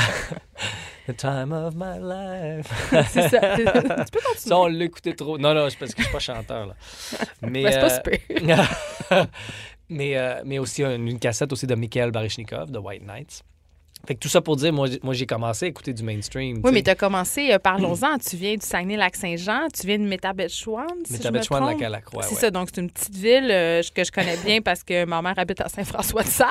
[1.11, 2.67] The time of my life.
[3.09, 3.39] C'est ça.
[3.57, 4.35] tu peux continuer.
[4.37, 5.37] Ça, on l'écoutait trop.
[5.37, 6.75] Non, non, parce que je suis pas chanteur, là.
[7.41, 9.27] Mais, Ben, c'est pas euh, super.
[9.89, 13.41] mais, euh, mais aussi une, une cassette aussi de Mikhail Baryshnikov, de White Knights.
[14.07, 16.61] Fait que tout ça pour dire, moi, j'ai- moi j'ai commencé à écouter du mainstream.
[16.63, 20.85] Oui, mais tu as commencé, euh, parlons-en, tu viens du Saguenay-Lac-Saint-Jean, tu viens de Métabetchouan,
[21.05, 21.81] si Métabetchouan, trompe.
[21.81, 22.39] la Lacroix, C'est ouais.
[22.41, 25.33] ça, donc c'est une petite ville euh, que je connais bien parce que ma mère
[25.37, 26.47] habite à Saint-François-de-Salle.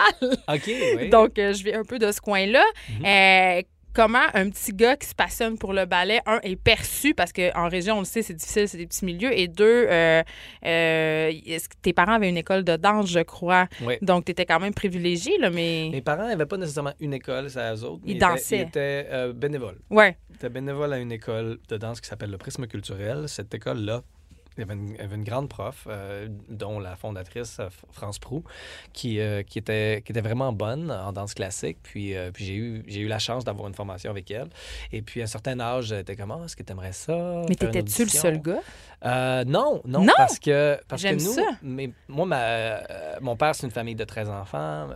[0.48, 0.62] OK,
[0.98, 1.09] oui.
[1.09, 2.64] Donc, euh, je viens un peu de ce coin-là.
[2.98, 3.06] Mhm.
[3.06, 3.62] Euh,
[3.95, 7.68] comment un petit gars qui se passionne pour le ballet, un, est perçu, parce qu'en
[7.68, 10.22] région, on le sait, c'est difficile, c'est des petits milieux, et deux, euh,
[10.64, 13.66] euh, est-ce que tes parents avaient une école de danse, je crois?
[13.82, 13.97] Oui.
[14.03, 15.89] Donc, tu étais quand même privilégié, là, mais...
[15.91, 18.03] Mes parents n'avaient pas nécessairement une école, c'est eux autres.
[18.05, 18.57] Ils étaient- dansaient.
[18.59, 19.78] Ils étaient euh, bénévoles.
[19.91, 20.16] Ouais.
[20.30, 23.28] Ils étaient bénévoles à une école de danse qui s'appelle le Prisme culturel.
[23.28, 24.03] Cette école-là
[24.59, 28.42] il y avait une, avait grande prof, euh, dont la fondatrice, euh, France Prou,
[28.92, 31.78] qui, euh, qui, était, qui était vraiment bonne en danse classique.
[31.82, 34.48] Puis, euh, puis j'ai eu, j'ai eu la chance d'avoir une formation avec elle.
[34.92, 37.42] Et puis, à un certain âge, était comme, Ah, est-ce que tu aimerais ça?
[37.48, 38.61] Mais t'étais-tu le seul gars?
[39.04, 40.12] Euh, non, non, Non?
[40.16, 41.42] parce que parce que nous, ça.
[41.62, 42.80] mais moi, ma,
[43.20, 44.88] mon père c'est une famille de 13 enfants,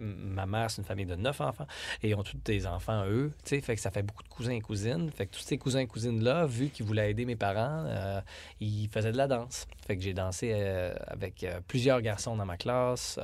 [0.00, 1.66] ma mère c'est une famille de 9 enfants,
[2.02, 4.28] et ils ont tous des enfants eux, tu sais, fait que ça fait beaucoup de
[4.28, 7.24] cousins et cousines, fait que tous ces cousins et cousines là, vu qu'ils voulaient aider
[7.24, 8.20] mes parents, euh,
[8.60, 12.46] ils faisaient de la danse, fait que j'ai dansé euh, avec euh, plusieurs garçons dans
[12.46, 13.18] ma classe,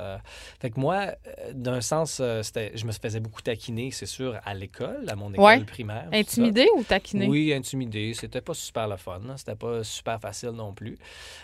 [0.61, 1.13] fait que moi,
[1.53, 5.43] d'un sens, c'était, je me faisais beaucoup taquiner, c'est sûr, à l'école, à mon école
[5.45, 5.65] Ouais.
[5.65, 6.09] primaire.
[6.13, 7.27] Intimidé ou taquiné?
[7.27, 8.15] Oui, intimidé.
[8.15, 9.21] C'était pas super le fun.
[9.27, 9.37] là.
[9.37, 10.97] C'était pas super facile non plus.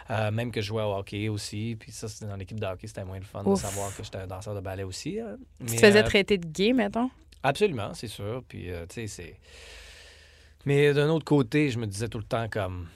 [0.08, 1.76] Même que je jouais au hockey aussi.
[1.78, 3.60] Puis ça, c'était dans l'équipe de hockey, c'était moins le fun Ouf.
[3.60, 5.17] de savoir que j'étais un danseur de ballet aussi.
[5.20, 5.36] Hein.
[5.60, 7.10] Tu te faisais euh, traiter de gay, mettons?
[7.42, 8.42] Absolument, c'est sûr.
[8.48, 9.36] Puis, euh, tu sais, c'est.
[10.64, 12.86] Mais d'un autre côté, je me disais tout le temps comme.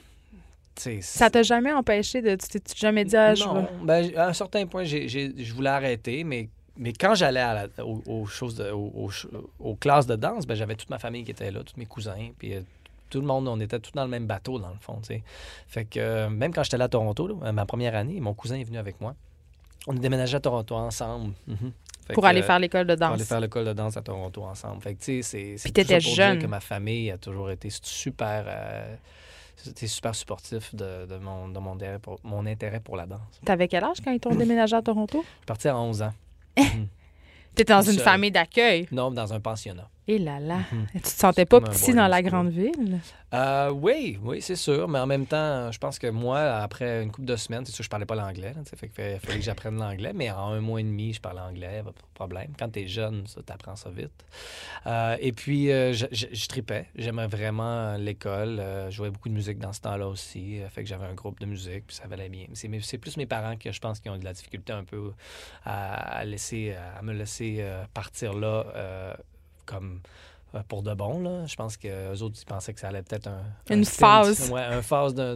[1.00, 2.34] Ça t'a jamais empêché de.
[2.34, 5.52] Tu t'es jamais dit, ah, je non, ben, à un certain point, j'ai- j'ai- je
[5.54, 10.16] voulais arrêter, mais, mais quand j'allais à la- aux, aux choses de- aux, classes de
[10.16, 12.62] danse, ben, j'avais toute ma famille qui était là, tous mes cousins, puis euh,
[13.10, 14.98] tout le monde, on était tous dans le même bateau, dans le fond.
[15.68, 18.56] Fait que euh, même quand j'étais là à Toronto, là, ma première année, mon cousin
[18.56, 19.14] est venu avec moi.
[19.86, 21.34] On a déménagé à Toronto ensemble.
[21.46, 21.72] Mhm.
[22.06, 23.28] Fait pour que, aller faire l'école de pour aller danse.
[23.28, 24.82] faire l'école de danse à Toronto ensemble.
[24.82, 25.62] Fait que, tu sais, c'est.
[25.62, 28.44] Puis t'étais dire que ma famille a toujours été super.
[28.46, 28.96] euh,
[29.56, 33.20] c'était super supportif de, de mon, de mon, intérêt pour, mon intérêt pour la danse.
[33.44, 35.22] T'avais quel âge quand ils t'ont déménagé à Toronto?
[35.22, 36.12] Je suis parti à 11 ans.
[37.54, 38.02] T'étais dans une seul.
[38.02, 38.88] famille d'accueil.
[38.90, 39.88] Non, dans un pensionnat.
[40.08, 40.58] Et là là.
[40.72, 40.86] Mhm.
[40.94, 43.00] Tu te sentais pas petit dans la grande ville?
[43.32, 44.88] Euh, oui, oui, c'est sûr.
[44.88, 47.84] Mais en même temps, je pense que moi, après une couple de semaines, c'est sûr
[47.84, 48.52] je parlais pas l'anglais.
[48.64, 50.12] tu sais, Fait fallait que j'apprenne l'anglais.
[50.12, 52.52] Mais en un mois et demi, je parlais anglais, pas de problème.
[52.58, 54.10] Quand tu es jeune, ça, t'apprends ça vite.
[54.86, 56.88] Euh, et puis, euh, je, je, je tripais.
[56.96, 58.60] J'aimais vraiment l'école.
[58.86, 60.58] Je jouais beaucoup de musique dans ce temps-là aussi.
[60.70, 62.46] Fait que j'avais un groupe de musique, puis ça valait bien.
[62.54, 65.12] C'est plus mes parents que je pense qui ont de la difficulté un peu
[65.64, 69.16] à, à laisser, à me laisser partir là
[69.66, 70.00] comme
[70.54, 71.20] euh, pour de bon.
[71.20, 71.46] Là.
[71.46, 74.50] Je pense qu'eux autres, ils pensaient que ça allait peut-être un, Une un stint, phase.
[74.50, 75.34] Ouais, un phase d'un-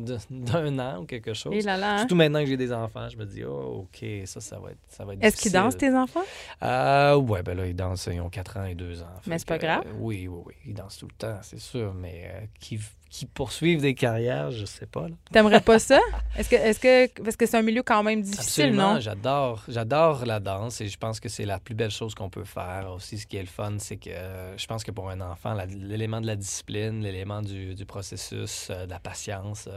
[0.79, 1.55] an ou quelque chose.
[1.55, 1.95] Et là là.
[1.95, 1.99] hein?
[2.01, 4.79] Surtout maintenant que j'ai des enfants, je me dis, oh, OK, ça, ça va être,
[4.89, 6.21] ça va être Est-ce qu'ils dansent, tes enfants?
[6.63, 9.07] Euh, ouais, ben là, ils dansent, ils ont 4 ans et 2 ans.
[9.27, 9.85] Mais c'est pas grave.
[9.87, 12.79] euh, oui, oui, oui, ils dansent tout le temps, c'est sûr, mais euh, qui,
[13.09, 15.07] qui poursuivent des carrières, je sais pas.
[15.33, 16.01] T'aimerais pas ça?
[16.37, 19.01] Est-ce que, est-ce que, parce que c'est un milieu quand même difficile, Absolument, non?
[19.01, 22.45] j'adore, j'adore la danse et je pense que c'est la plus belle chose qu'on peut
[22.45, 22.91] faire.
[22.95, 25.55] Aussi, ce qui est le fun, c'est que euh, je pense que pour un enfant,
[25.55, 29.69] la- l'élément de la discipline, l'élément du, du processus, euh, de la patience,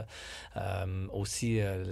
[0.56, 1.84] euh, aussi, euh,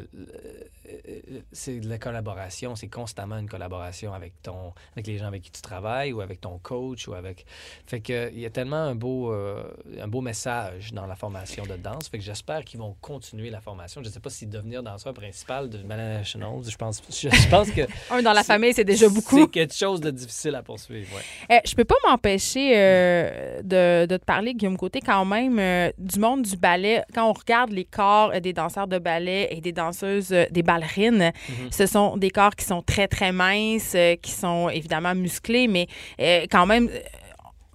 [1.52, 2.74] c'est de la collaboration.
[2.76, 6.40] C'est constamment une collaboration avec ton, avec les gens avec qui tu travailles ou avec
[6.40, 7.46] ton coach ou avec.
[7.86, 9.64] Fait que il y a tellement un beau, euh,
[10.00, 12.08] un beau message dans la formation de danse.
[12.08, 14.00] Fait que j'espère qu'ils vont continuer la formation.
[14.02, 17.48] Je ne sais pas si devenir danseur principal de Malin Nationals, je pense, je, je
[17.50, 19.40] pense que Un dans la famille, c'est déjà beaucoup.
[19.42, 21.08] C'est quelque chose de difficile à poursuivre.
[21.14, 21.22] Ouais.
[21.50, 25.90] Eh, je peux pas m'empêcher euh, de, de te parler, Guillaume Côté, quand même, euh,
[25.98, 27.02] du monde du ballet.
[27.14, 30.62] Quand on regarde les corps euh, des danseurs de ballet et des danseuses, euh, des
[30.62, 31.70] ballerines, Mhm.
[31.72, 35.86] ce sont des corps qui sont très, très minces, euh, qui sont évidemment musclés, mais
[36.20, 36.88] euh, quand même.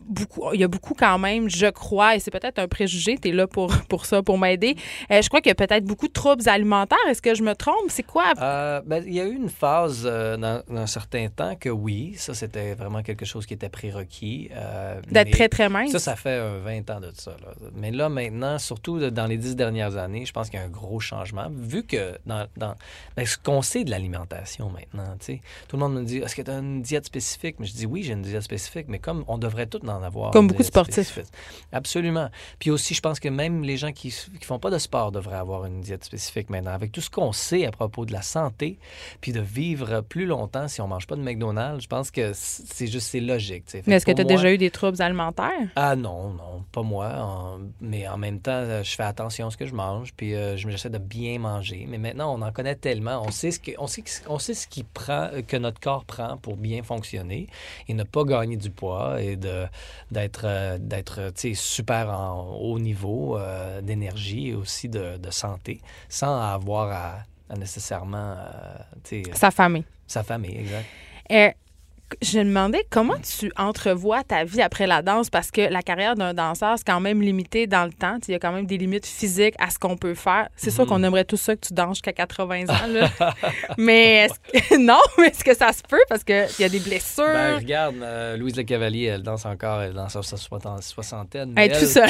[0.07, 3.29] Beaucoup, il y a beaucoup quand même, je crois, et c'est peut-être un préjugé, tu
[3.29, 4.75] es là pour, pour ça, pour m'aider.
[5.11, 6.97] Euh, je crois qu'il y a peut-être beaucoup de troubles alimentaires.
[7.09, 7.89] Est-ce que je me trompe?
[7.89, 8.33] C'est quoi?
[8.41, 11.69] Euh, ben, il y a eu une phase euh, dans, dans un certain temps que
[11.69, 14.49] oui, ça c'était vraiment quelque chose qui était prérequis.
[14.53, 15.91] euh, D'être très, très mince?
[15.91, 17.31] Ça, ça fait euh, 20 ans de ça.
[17.41, 17.53] là.
[17.75, 20.69] Mais là, maintenant, surtout dans les 10 dernières années, je pense qu'il y a un
[20.69, 21.47] gros changement.
[21.51, 22.75] Vu que dans, dans
[23.15, 25.15] ben, ce qu'on sait de l'alimentation maintenant,
[25.67, 27.85] tout le monde me dit est-ce que tu as une diète spécifique Mais je dis
[27.85, 30.31] oui, j'ai une diète spécifique, mais comme on devrait tout avoir.
[30.31, 31.19] Comme beaucoup de sportifs.
[31.71, 32.29] Absolument.
[32.59, 35.37] Puis aussi, je pense que même les gens qui ne font pas de sport devraient
[35.37, 36.71] avoir une diète spécifique maintenant.
[36.71, 38.79] Avec tout ce qu'on sait à propos de la santé,
[39.21, 42.87] puis de vivre plus longtemps si on mange pas de McDonald's, je pense que c'est
[42.87, 43.65] juste c'est logique.
[43.85, 45.51] Mais est-ce que tu as moi- déjà eu des troubles alimentaires?
[45.75, 47.09] ah non, non, pas moi.
[47.19, 50.35] en- mais en même temps, euh, je fais attention à ce que je mange, puis
[50.35, 51.85] euh, je- j'essaie de bien manger.
[51.89, 54.67] Mais maintenant, on en connaît tellement, on sait ce que, on sait, on sait ce
[54.67, 57.47] qui prend, euh, que notre corps prend pour bien fonctionner
[57.87, 59.65] et ne pas gagner du poids et de
[60.11, 65.81] d'être euh, d'être sais, super en haut niveau euh, d'énergie et aussi de, de santé,
[66.09, 68.77] sans avoir à, à nécessairement euh,
[69.33, 69.85] Sa famille.
[70.07, 70.85] sa famille, exact.
[72.21, 76.15] Je me demandais comment tu entrevois ta vie après la danse parce que la carrière
[76.15, 78.17] d'un danseur, c'est quand même limité dans le temps.
[78.27, 80.49] Il y a quand même des limites physiques à ce qu'on peut faire.
[80.55, 80.89] C'est sûr Mhm.
[80.89, 82.87] qu'on aimerait tout ça que tu danses jusqu'à 80 ans.
[82.87, 83.09] là.
[83.77, 84.39] mais est-ce
[84.69, 86.01] que- non, mais est-ce que ça se peut?
[86.09, 87.23] Parce qu'il y a des blessures?
[87.25, 91.65] Ben, regarde, euh, Louise Le Cavalier, elle danse encore, elle danse à sa soixantaine- mais
[91.67, 92.09] être tout elle- seul.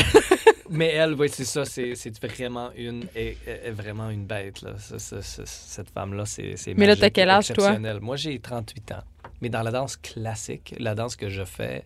[0.70, 1.66] mais elle, oui, c'est ça.
[1.66, 4.62] C'est vraiment une, est, est vraiment une bête.
[4.62, 4.72] Là.
[4.98, 7.78] Cette femme-là, c'est Mais là, t'as quel âge, toi?
[8.02, 9.04] Moi, j'ai 38 ans.
[9.44, 11.84] Mais dans la danse classique, la danse que je fais,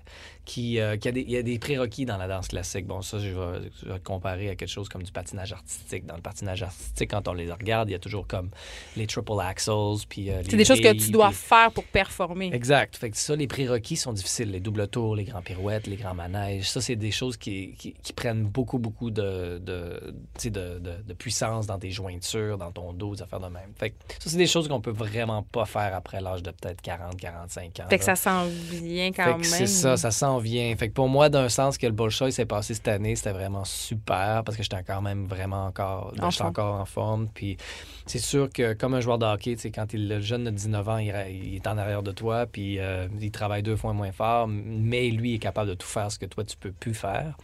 [0.48, 2.88] qui, euh, qui a des, il y a des prérequis dans la danse classique.
[2.88, 6.06] Bon, ça, je vais, je vais comparer à quelque chose comme du patinage artistique.
[6.06, 8.50] Dans le patinage artistique, quand on les regarde, il y a toujours comme
[8.96, 9.72] les triple axles,
[10.08, 12.50] puis euh, C'est des choses que tu dois puis- faire pour performer.
[12.54, 12.96] Exact.
[12.96, 14.50] Fait que ça, les prérequis sont difficiles.
[14.52, 16.70] Les doubles tours, les grands pirouettes, les grands manèges.
[16.70, 20.14] Ça, c'est des choses qui, qui, qui prennent beaucoup, beaucoup de, de,
[20.46, 23.74] de, de, de puissance dans tes jointures, dans ton dos, des affaires de même.
[23.78, 26.82] Fait que ça, c'est des choses qu'on peut vraiment pas faire après l'âge de peut-être
[26.82, 27.90] 40, 45 ans.
[27.90, 28.50] Fait que ça sent
[28.82, 29.44] bien quand Fait même.
[29.44, 30.76] c'est ça, ça s'en vient.
[30.76, 33.66] Fait que pour moi, d'un sens que le Bolshoi s'est passé cette année, c'était vraiment
[33.66, 37.28] super parce que j'étais quand même vraiment encore, En j'étais encore en forme.
[37.34, 37.58] Puis
[38.06, 40.98] c'est sûr que comme un joueur de hockey, quand il, le jeune de 19 ans,
[40.98, 44.48] il, il est en arrière de toi, puis euh, il travaille deux fois moins fort,
[44.48, 47.36] mais lui est capable de tout faire ce que toi tu peux plus faire.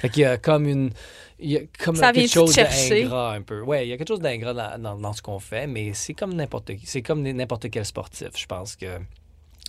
[0.00, 0.90] Fait qu'il y a comme une,
[1.38, 2.54] il y a comme Ça quelque chose
[3.00, 3.64] d'ingrat un peu.
[3.82, 6.34] Il y a quelque chose d'ingrat dans, dans- dans ce qu'on fait, mais c'est comme
[6.34, 8.28] n'importe qui, c'est comme n'importe quel sportif.
[8.36, 8.86] Je pense que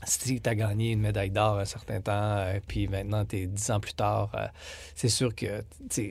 [0.05, 3.47] si tu as gagné une médaille d'or un certain temps, euh, puis maintenant tu es
[3.47, 4.47] dix ans plus tard, euh,
[4.95, 5.63] c'est sûr que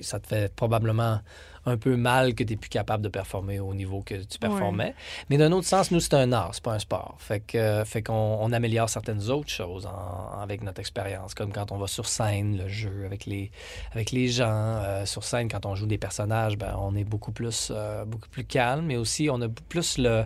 [0.02, 1.20] ça te fait probablement
[1.66, 4.94] un peu mal que tu n'es plus capable de performer au niveau que tu performais.
[5.30, 7.14] Mais d'un autre sens, nous, c'est un art, c'est pas un sport.
[7.18, 11.52] Fait que euh, fait qu'on on améliore certaines autres choses en- avec notre expérience, comme
[11.52, 13.50] quand on va sur scène, le jeu avec les,
[13.92, 14.42] avec les gens.
[14.52, 18.28] euh, sur scène, quand on joue des personnages, ben, on est beaucoup plus, euh, beaucoup
[18.28, 20.24] plus calme, mais aussi on a plus le,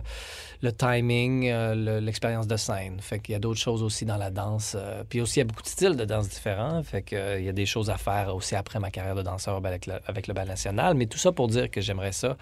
[0.61, 2.99] le timing, euh, le- l'expérience de scène.
[2.99, 4.75] Fait qu'il y a d'autres choses aussi dans la danse.
[5.09, 6.81] puis aussi, il y a beaucoup de styles de danse différents.
[6.83, 9.57] Fait qu'il il y a des choses à faire aussi après ma carrière de danseur
[9.65, 10.95] avec le, avec le bal national.
[10.95, 12.37] Mais tout ça pour dire que j'aimerais ça,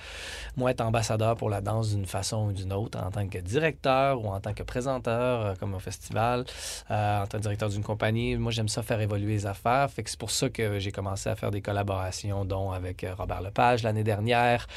[0.58, 4.24] moi, être ambassadeur pour la danse d'une façon ou d'une autre, en tant que directeur
[4.24, 6.46] ou en tant que présenteur, euh, comme au festival,
[6.92, 8.36] euh, en tant que directeur d'une compagnie.
[8.36, 9.90] Moi, j'aime ça faire évoluer les affaires.
[9.96, 13.84] C'est pour ça que j'ai commencé à faire des collaborations, dont avec euh, Robert Lepage
[13.84, 14.68] l'année dernière,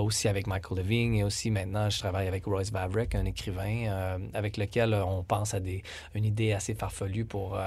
[0.00, 4.56] aussi avec Michael Levine et aussi maintenant, je travaille avec Royce Vavrick, un écrivain avec
[4.56, 5.82] lequel on pense à des,
[6.14, 7.58] une idée assez farfelue pour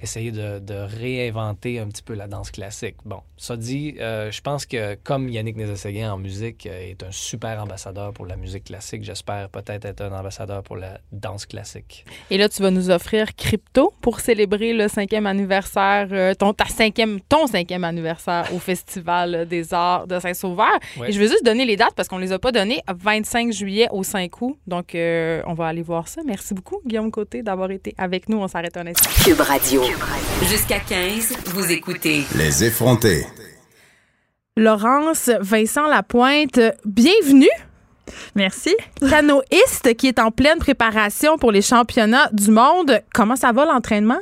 [0.00, 2.96] essayer de, réinventer un petit peu la danse classique.
[3.04, 7.62] Bon, ça dit, je pense que comme Yannick Nézet-Séguin en musique euh, est un super
[7.62, 12.04] ambassadeur pour la musique classique, j'espère peut-être être un ambassadeur pour la danse classique.
[12.30, 16.66] Et là, tu vas nous offrir Crypto pour célébrer le cinquième anniversaire, euh, ton, ta
[16.66, 20.78] cinquième, ton cinquième anniversaire au Festival des Arts de Saint-Sauveur.
[20.98, 21.08] Ouais.
[21.08, 22.80] Et je veux juste donner les dates parce qu'on les a pas données.
[22.88, 24.58] 25 juillet au 5 août.
[24.66, 26.22] Donc, euh, on va aller voir ça.
[26.26, 28.38] Merci beaucoup, Guillaume Côté, d'avoir été avec nous.
[28.38, 29.10] On s'arrête un instant.
[29.24, 29.82] Cube Radio.
[30.48, 33.24] Jusqu'à 15, vous écoutez Les effrontés.
[34.56, 37.48] Laurence Vincent Lapointe, bienvenue.
[38.36, 38.72] Merci.
[39.00, 43.00] Canoïste qui est en pleine préparation pour les championnats du monde.
[43.12, 44.20] Comment ça va l'entraînement?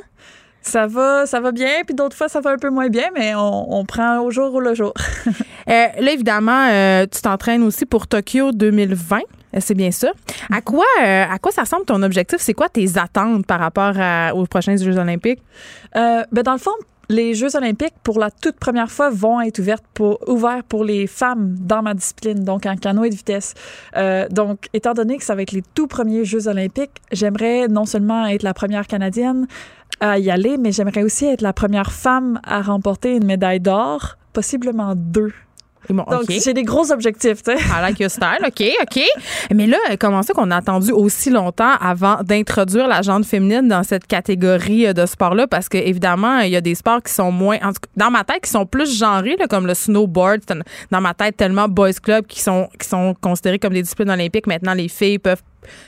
[0.63, 3.35] Ça va, ça va bien, puis d'autres fois, ça va un peu moins bien, mais
[3.35, 4.93] on, on prend au jour ou le jour.
[5.69, 9.19] Euh, là, évidemment, euh, tu t'entraînes aussi pour Tokyo 2020.
[9.19, 10.11] Euh, C'est bien ça.
[10.51, 12.39] À quoi, euh, à quoi ça ressemble ton objectif?
[12.41, 15.39] C'est quoi tes attentes par rapport à- aux prochains Jeux olympiques?
[15.95, 16.73] Euh, ben dans le fond,
[17.13, 21.07] les Jeux olympiques, pour la toute première fois, vont être ouvertes pour, ouverts pour les
[21.07, 23.53] femmes dans ma discipline, donc en canoë de vitesse.
[23.95, 27.85] Euh, donc, étant donné que ça va être les tout premiers Jeux olympiques, j'aimerais non
[27.85, 29.47] seulement être la première Canadienne
[29.99, 34.17] à y aller, mais j'aimerais aussi être la première femme à remporter une médaille d'or,
[34.33, 35.31] possiblement deux.
[35.89, 37.57] Bon, Donc, j'ai des gros objectifs, tu sais.
[37.57, 38.39] I like your style.
[38.45, 39.03] OK, OK.
[39.53, 43.83] Mais là, comment ça qu'on a attendu aussi longtemps avant d'introduire la jante féminine dans
[43.83, 45.47] cette catégorie euh, de sport-là?
[45.47, 48.11] Parce que, évidemment, il y a des sports qui sont moins, en tout cas, dans
[48.11, 50.41] ma tête, qui sont plus genrés, là, comme le snowboard.
[50.91, 54.47] Dans ma tête, tellement boys club qui sont, qui sont considérés comme des disciplines olympiques.
[54.47, 55.41] Maintenant, les filles peuvent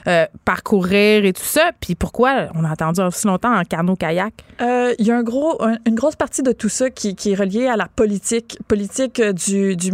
[0.08, 1.72] euh, parcourir et tout ça.
[1.80, 4.34] Puis pourquoi on a attendu aussi longtemps en canot-kayak?
[4.62, 7.36] Euh, Il y a un gros, un- une grosse partie de tout ça qui, est
[7.36, 9.92] reliée à la politique, politique euh, du, du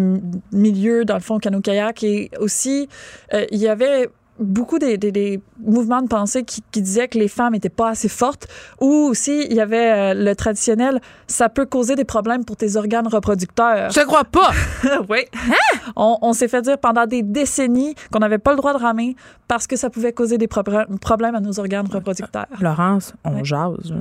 [0.52, 2.04] milieu, dans le fond, canot-kayak.
[2.04, 2.88] Et aussi,
[3.52, 4.10] il y avait
[4.42, 7.90] beaucoup des, des- des mouvements de pensée qui, qui disaient que les femmes n'étaient pas
[7.90, 8.48] assez fortes.
[8.82, 12.76] Ou aussi, il y avait euh, le traditionnel, ça peut causer des problèmes pour tes
[12.76, 13.92] organes reproducteurs.
[13.92, 14.52] Je crois pas!
[15.10, 15.20] oui.
[15.96, 19.16] On, on s'est fait dire pendant des décennies qu'on n'avait pas le droit de ramer
[19.48, 22.48] parce que ça pouvait causer des problèmes à nos organes reproducteurs.
[22.60, 23.94] Laurence, on jase.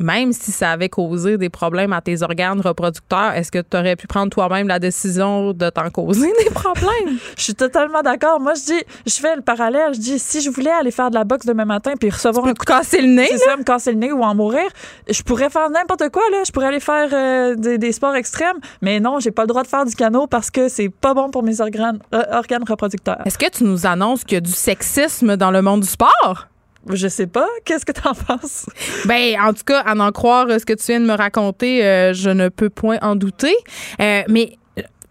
[0.00, 3.96] Même si ça avait causé des problèmes à tes organes reproducteurs, est-ce que tu aurais
[3.96, 7.18] pu prendre toi-même la décision de t'en causer des problèmes?
[7.36, 8.40] Je suis totalement d'accord.
[8.40, 9.94] Moi, je dis, je fais le parallèle.
[9.94, 12.54] Je dis, si je voulais aller faire de la boxe demain matin puis recevoir un
[12.54, 13.28] Pour te casser le nez?
[13.30, 14.68] c'est ça, me casser le nez ou en mourir,
[15.08, 16.42] je pourrais faire n'importe quoi, là.
[16.46, 18.56] Je pourrais aller faire euh, des, des sports extrêmes.
[18.80, 21.30] Mais non, j'ai pas le droit de faire du canot parce que c'est pas bon
[21.30, 23.18] pour mes organes, euh, organes reproducteurs.
[23.26, 26.46] Est-ce que tu nous annonces qu'il y a du sexisme dans le monde du sport?
[26.88, 27.46] Je sais pas.
[27.64, 28.66] Qu'est-ce que tu en penses?
[29.06, 32.12] Ben, en tout cas, à en croire ce que tu viens de me raconter, euh,
[32.14, 33.54] je ne peux point en douter.
[34.00, 34.56] Euh, mais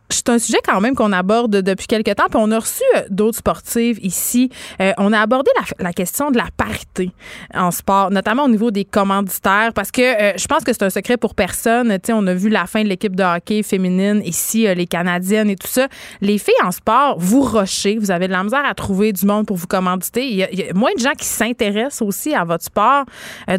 [0.10, 2.26] c'est un sujet quand même qu'on aborde depuis quelques temps.
[2.30, 4.50] Puis on a reçu euh, d'autres sportives ici.
[4.82, 7.12] Euh, on a abordé la, la, question de la parité
[7.54, 10.90] en sport, notamment au niveau des commanditaires, parce que euh, je pense que c'est un
[10.90, 11.90] secret pour personne.
[11.94, 15.50] Tu sais, on a vu la fin de l'équipe de hockey féminine ici, les Canadiennes
[15.50, 15.88] et tout ça.
[16.22, 19.46] Les filles en sport, vous rochez, vous avez de la misère à trouver du monde
[19.46, 20.26] pour vous commanditer.
[20.28, 23.06] Il y a, il y a moins de gens qui s'intéressent aussi à votre sport.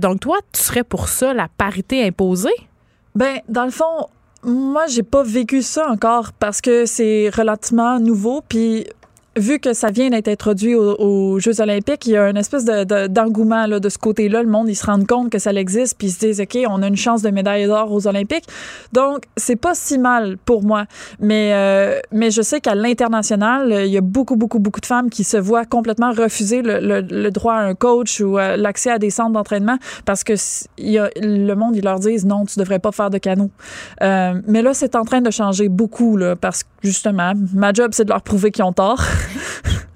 [0.01, 2.51] donc toi, tu serais pour ça, la parité imposée?
[3.15, 4.07] Ben, dans le fond,
[4.43, 8.43] moi, j'ai pas vécu ça encore parce que c'est relativement nouveau.
[8.49, 8.87] Puis
[9.37, 13.07] vu que ça vient d'être introduit aux, Jeux olympiques, il y a une espèce de,
[13.07, 14.43] d'engouement là, de ce côté-là.
[14.43, 16.83] Le monde, ils se rendent compte que ça existe, puis ils se disent, OK, on
[16.83, 18.45] a une chance de médaille d'or aux Olympiques.
[18.93, 20.87] Donc, c'est pas si mal pour moi.
[21.21, 25.11] Mais, euh, mais je sais qu'à l'international, il y a beaucoup, beaucoup, beaucoup de femmes
[25.11, 28.99] qui se voient complètement refuser le, le, droit à un coach ou euh, l'accès à
[28.99, 30.35] des centres d'entraînement parce que
[30.79, 33.51] le monde, ils leur disent, non, tu devrais pas faire de canot.
[34.03, 38.05] Euh, mais là, c'est en train de changer beaucoup, là, parce justement, ma job, c'est
[38.05, 39.03] de leur prouver qu'ils ont tort.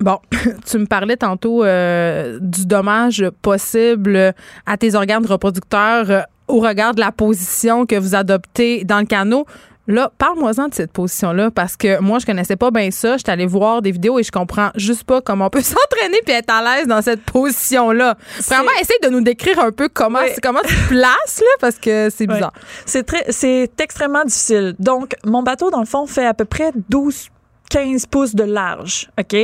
[0.01, 0.19] Bon,
[0.67, 4.35] tu me parlais tantôt euh, du dommage possible
[4.67, 9.07] à tes organes reproducteurs euh, au regard de la position que vous adoptez dans le
[9.07, 9.47] canot.
[9.87, 13.17] Là, parle-moi-en de cette position-là parce que moi, je connaissais pas bien ça.
[13.19, 16.35] J'étais allée voir des vidéos et je comprends juste pas comment on peut s'entraîner puis
[16.35, 18.17] être à l'aise dans cette position-là.
[18.47, 22.09] Vraiment, essaye de nous décrire un peu comment, comment tu te places, là, parce que
[22.11, 22.53] c'est bizarre.
[22.87, 24.75] C'est très, c'est extrêmement difficile.
[24.79, 27.29] Donc, mon bateau, dans le fond, fait à peu près 12
[27.71, 29.37] 15 pouces de large, OK,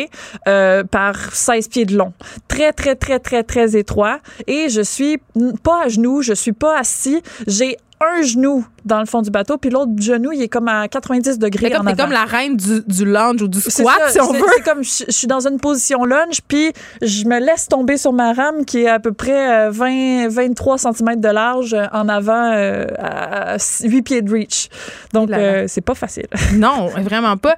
[0.47, 2.13] euh, par 16 pieds de long.
[2.47, 4.21] Très, très, très, très, très étroit.
[4.47, 5.19] Et je suis
[5.65, 7.23] pas à genoux, je suis pas assis.
[7.49, 10.89] J'ai un genou dans le fond du bateau, puis l'autre genou, il est comme à
[10.89, 14.33] 90 degrés comme, en comme la reine du, du lunge ou du squat, si on
[14.33, 14.41] veut.
[14.57, 16.73] C'est comme je, suis dans une position lunge, puis
[17.03, 20.79] je me laisse tomber sur ma rame qui est à peu près 20, euh, 23
[20.79, 24.69] cm de large euh, en avant euh, à 8 pieds de reach.
[25.13, 25.31] Donc,
[25.67, 26.27] c'est pas facile.
[26.55, 27.57] Non, vraiment pas.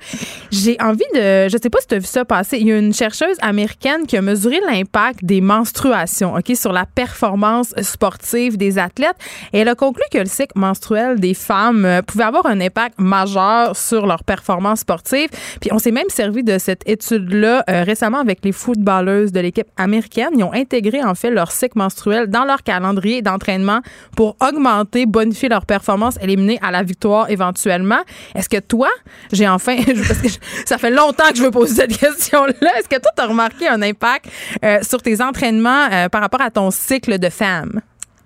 [0.51, 1.49] J'ai envie de...
[1.49, 2.59] Je sais pas si tu as vu ça passer.
[2.59, 6.84] Il y a une chercheuse américaine qui a mesuré l'impact des menstruations, OK, sur la
[6.84, 9.16] performance sportive des athlètes.
[9.53, 12.99] Et elle a conclu que le cycle menstruel des femmes euh, pouvait avoir un impact
[12.99, 15.28] majeur sur leur performance sportive.
[15.61, 19.68] Puis on s'est même servi de cette étude-là euh, récemment avec les footballeuses de l'équipe
[19.76, 20.30] américaine.
[20.37, 23.80] Ils ont intégré en fait leur cycle menstruel dans leur calendrier d'entraînement
[24.16, 28.01] pour augmenter, bonifier leur performance, éliminer à la victoire éventuellement.
[28.35, 28.89] Est-ce que toi,
[29.33, 30.28] j'ai enfin, parce que
[30.66, 33.68] ça fait longtemps que je veux poser cette question-là, est-ce que toi, tu as remarqué
[33.68, 34.26] un impact
[34.64, 37.80] euh, sur tes entraînements par rapport à ton cycle de femme?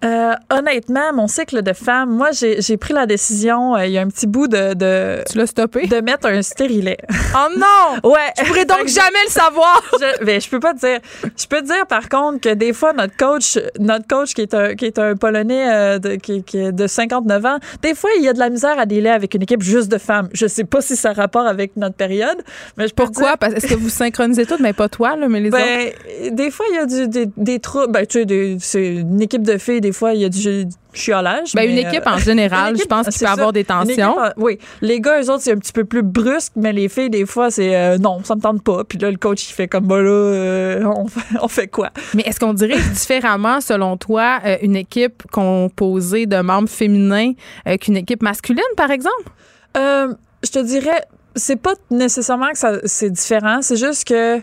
[0.05, 4.03] Euh, honnêtement, mon cycle de femme, moi, j'ai pris la décision, euh, il y a
[4.03, 4.75] un petit bout de.
[4.75, 5.87] de tu l'as stoppé?
[5.87, 6.99] De mettre un stérilet.
[7.35, 8.11] Oh non!
[8.11, 8.33] ouais.
[8.39, 9.83] Je pourrais donc jamais le savoir!
[10.01, 11.01] je, mais je peux pas te dire.
[11.23, 14.53] Je peux te dire, par contre, que des fois, notre coach, notre coach qui est
[14.53, 18.11] un, qui est un Polonais euh, de, qui, qui, est de 59 ans, des fois,
[18.19, 20.29] il y a de la misère à délai avec une équipe juste de femmes.
[20.35, 22.43] Je sais pas si ça a rapport avec notre période,
[22.77, 23.39] mais je Pourquoi?
[23.39, 25.91] Parce Est-ce que vous synchronisez tout, mais pas toi, là, mais les ben,
[26.33, 27.89] Des fois, il y a du, des, des trous.
[27.89, 31.53] Ben, tu sais, c'est une équipe de filles, des fois, il y a du chiolage.
[31.55, 34.17] Ben, une équipe en général, je pense qu'il peut avoir des tensions.
[34.37, 34.59] oui.
[34.83, 37.53] Les gars, eux autres, c'est un petit peu plus brusque, mais les filles, des fois,
[37.53, 38.83] c'est euh, non, ça me tente pas.
[38.83, 40.85] Puis là, le coach, il fait comme, bah là, euh,
[41.41, 41.91] on, fait, quoi?
[42.15, 47.33] Mais est-ce qu'on dirait différemment, selon toi, euh, une équipe composée de membres féminins
[47.81, 49.31] qu'une équipe masculine, par exemple?
[49.77, 51.03] je te dirais,
[51.35, 54.41] c'est pas nécessairement que c'est différent, c'est juste que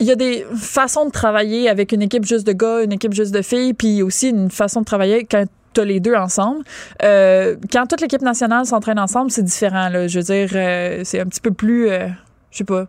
[0.00, 3.12] il y a des façons de travailler avec une équipe juste de gars, une équipe
[3.12, 5.44] juste de filles, puis aussi une façon de travailler quand
[5.74, 6.64] tu as les deux ensemble.
[7.02, 9.88] Euh, quand toute l'équipe nationale s'entraîne ensemble, c'est différent.
[9.88, 10.06] Là.
[10.06, 12.08] Je veux dire, euh, c'est un petit peu plus, euh,
[12.50, 12.86] je sais pas,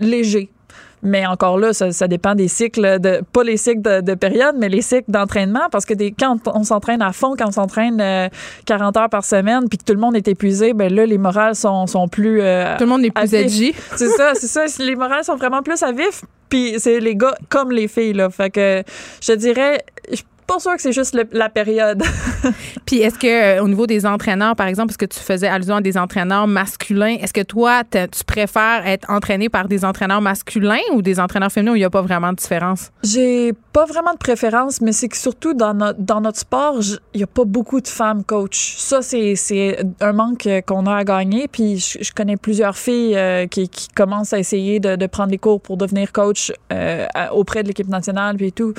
[0.00, 0.50] léger.
[1.04, 4.82] Mais encore là, ça, dépend des cycles, de, pas les cycles de, période, mais les
[4.82, 5.68] cycles d'entraînement.
[5.70, 8.02] Parce que des, quand on s'entraîne à fond, quand on s'entraîne
[8.66, 11.54] 40 heures par semaine, puis que tout le monde est épuisé, ben là, les morales
[11.54, 12.38] sont, sont plus.
[12.38, 13.74] tout le monde est plus edgy.
[13.96, 14.64] C'est ça, c'est ça.
[14.82, 16.24] Les morales sont vraiment plus à vif.
[16.48, 18.30] Puis c'est les gars comme les filles, là.
[18.30, 18.82] Fait que
[19.20, 19.84] je dirais,
[20.46, 22.02] pas sûr que c'est juste la période.
[22.86, 23.26] Puis est-ce que
[23.58, 26.46] euh, au niveau des entraîneurs, par exemple, parce que tu faisais allusion à des entraîneurs
[26.46, 31.52] masculins, est-ce que toi, tu préfères être entraîné par des entraîneurs masculins ou des entraîneurs
[31.52, 32.90] féminins où il n'y a pas vraiment de différence?
[33.02, 36.78] J'ai pas vraiment de préférence, mais c'est que surtout dans notre, dans notre sport,
[37.14, 38.76] il n'y a pas beaucoup de femmes coach.
[38.78, 41.48] Ça, c'est un manque qu'on a à gagner.
[41.48, 45.38] Puis je, connais plusieurs filles euh, qui, qui, commencent à essayer de, de, prendre des
[45.38, 48.74] cours pour devenir coach euh, auprès de l'équipe nationale puis tout.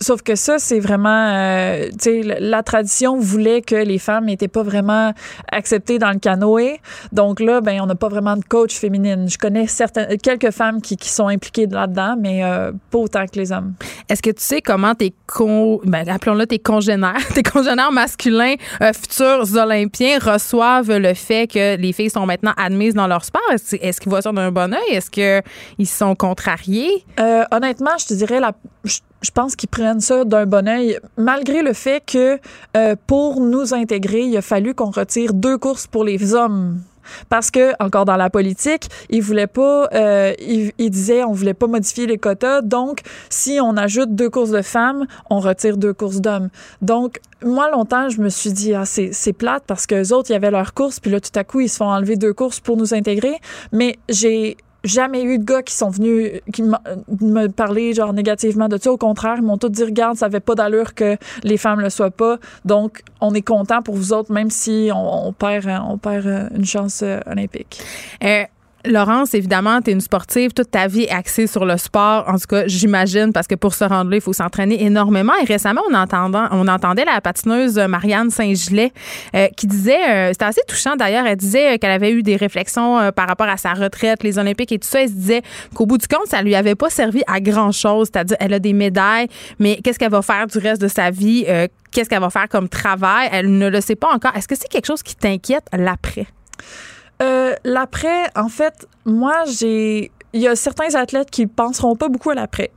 [0.00, 4.24] sauf que ça, c'est c'est vraiment, euh, tu sais, la tradition voulait que les femmes
[4.24, 5.12] n'étaient pas vraiment
[5.50, 6.80] acceptées dans le canoë.
[7.12, 9.28] Donc là, ben, on n'a pas vraiment de coach féminine.
[9.28, 13.38] Je connais certaines, quelques femmes qui, qui sont impliquées là-dedans, mais euh, pas autant que
[13.38, 13.74] les hommes.
[14.08, 18.92] Est-ce que tu sais comment tes con, ben, appelons-le tes congénères, tes congénères masculins, euh,
[18.94, 23.42] futurs Olympiens reçoivent le fait que les filles sont maintenant admises dans leur sport?
[23.50, 24.96] Est-ce qu'ils voient ça d'un bon oeil?
[24.96, 27.04] Est-ce qu'ils sont contrariés?
[27.50, 28.52] Honnêtement, je te dirais, la,
[28.84, 32.38] je, je pense qu'ils prennent ça d'un bon oeil, malgré le fait que
[32.76, 36.80] euh, pour nous intégrer, il a fallu qu'on retire deux courses pour les hommes.
[37.28, 41.54] Parce que encore dans la politique, ils voulaient pas, euh, ils, ils, disaient on voulait
[41.54, 45.92] pas modifier les quotas, donc si on ajoute deux courses de femmes, on retire deux
[45.92, 46.48] courses d'hommes.
[46.80, 50.30] Donc moi longtemps je me suis dit ah c'est c'est plate parce que les autres
[50.30, 52.60] il y leurs courses puis là tout à coup ils se font enlever deux courses
[52.60, 53.34] pour nous intégrer,
[53.72, 58.76] mais j'ai jamais eu de gars qui sont venus qui me parler genre négativement de
[58.78, 58.92] ça.
[58.92, 61.90] Au contraire, ils m'ont tous dit regarde, ça avait pas d'allure que les femmes le
[61.90, 62.38] soient pas.
[62.64, 66.64] Donc, on est content pour vous autres, même si on, on perd on perd une
[66.64, 67.80] chance olympique.
[68.24, 68.44] Euh,
[68.84, 72.24] Laurence, évidemment, tu es une sportive, toute ta vie est axée sur le sport.
[72.26, 75.32] En tout cas, j'imagine, parce que pour se rendre là, il faut s'entraîner énormément.
[75.40, 78.92] Et récemment, on, entendait la patineuse Marianne Saint-Gilet
[79.36, 82.98] euh, qui disait, euh, c'était assez touchant d'ailleurs, elle disait qu'elle avait eu des réflexions
[82.98, 85.02] euh, par rapport à sa retraite, les Olympiques et tout ça.
[85.02, 85.42] Elle se disait
[85.74, 88.08] qu'au bout du compte, ça lui avait pas servi à grand-chose.
[88.12, 89.28] C'est-à-dire, elle a des médailles,
[89.60, 91.46] mais qu'est-ce qu'elle va faire du reste de sa vie?
[91.92, 93.28] qu'est-ce qu'elle va faire comme travail?
[93.32, 94.34] Elle ne le sait pas encore.
[94.34, 96.26] Est-ce que c'est quelque chose qui t'inquiète l'après?
[97.20, 100.10] Euh, l'après, en fait, moi, j'ai.
[100.34, 102.70] Il y a certains athlètes qui penseront pas beaucoup à l'après.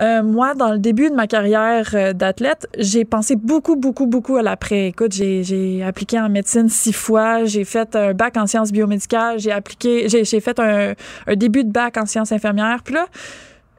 [0.00, 4.36] Euh, moi, dans le début de ma carrière euh, d'athlète, j'ai pensé beaucoup, beaucoup, beaucoup
[4.36, 4.88] à l'après.
[4.88, 9.52] Écoute, j'ai appliqué en médecine six fois, j'ai fait un bac en sciences biomédicales, j'ai
[9.52, 10.94] appliqué, j'ai fait un,
[11.26, 12.82] un, début de bac en sciences infirmières.
[12.84, 13.06] Puis là,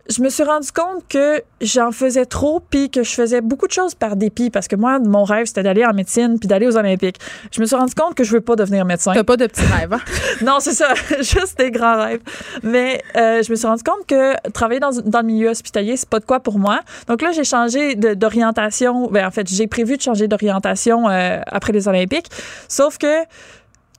[0.09, 3.71] je me suis rendu compte que j'en faisais trop puis que je faisais beaucoup de
[3.71, 6.75] choses par dépit parce que moi mon rêve c'était d'aller en médecine puis d'aller aux
[6.75, 7.19] olympiques.
[7.51, 9.13] Je me suis rendu compte que je veux pas devenir médecin.
[9.13, 9.93] T'as pas de petits rêves.
[9.93, 10.01] Hein?
[10.41, 12.21] non, c'est ça, juste des grands rêves.
[12.63, 16.09] Mais euh, je me suis rendu compte que travailler dans, dans le milieu hospitalier c'est
[16.09, 16.81] pas de quoi pour moi.
[17.07, 19.07] Donc là j'ai changé d'orientation.
[19.09, 22.29] Ben en fait, j'ai prévu de changer d'orientation euh, après les olympiques.
[22.67, 23.23] Sauf que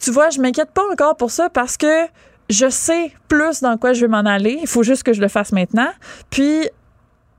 [0.01, 2.07] tu vois, je m'inquiète pas encore pour ça parce que
[2.55, 4.59] je sais plus dans quoi je vais m'en aller.
[4.61, 5.91] Il faut juste que je le fasse maintenant.
[6.31, 6.69] Puis,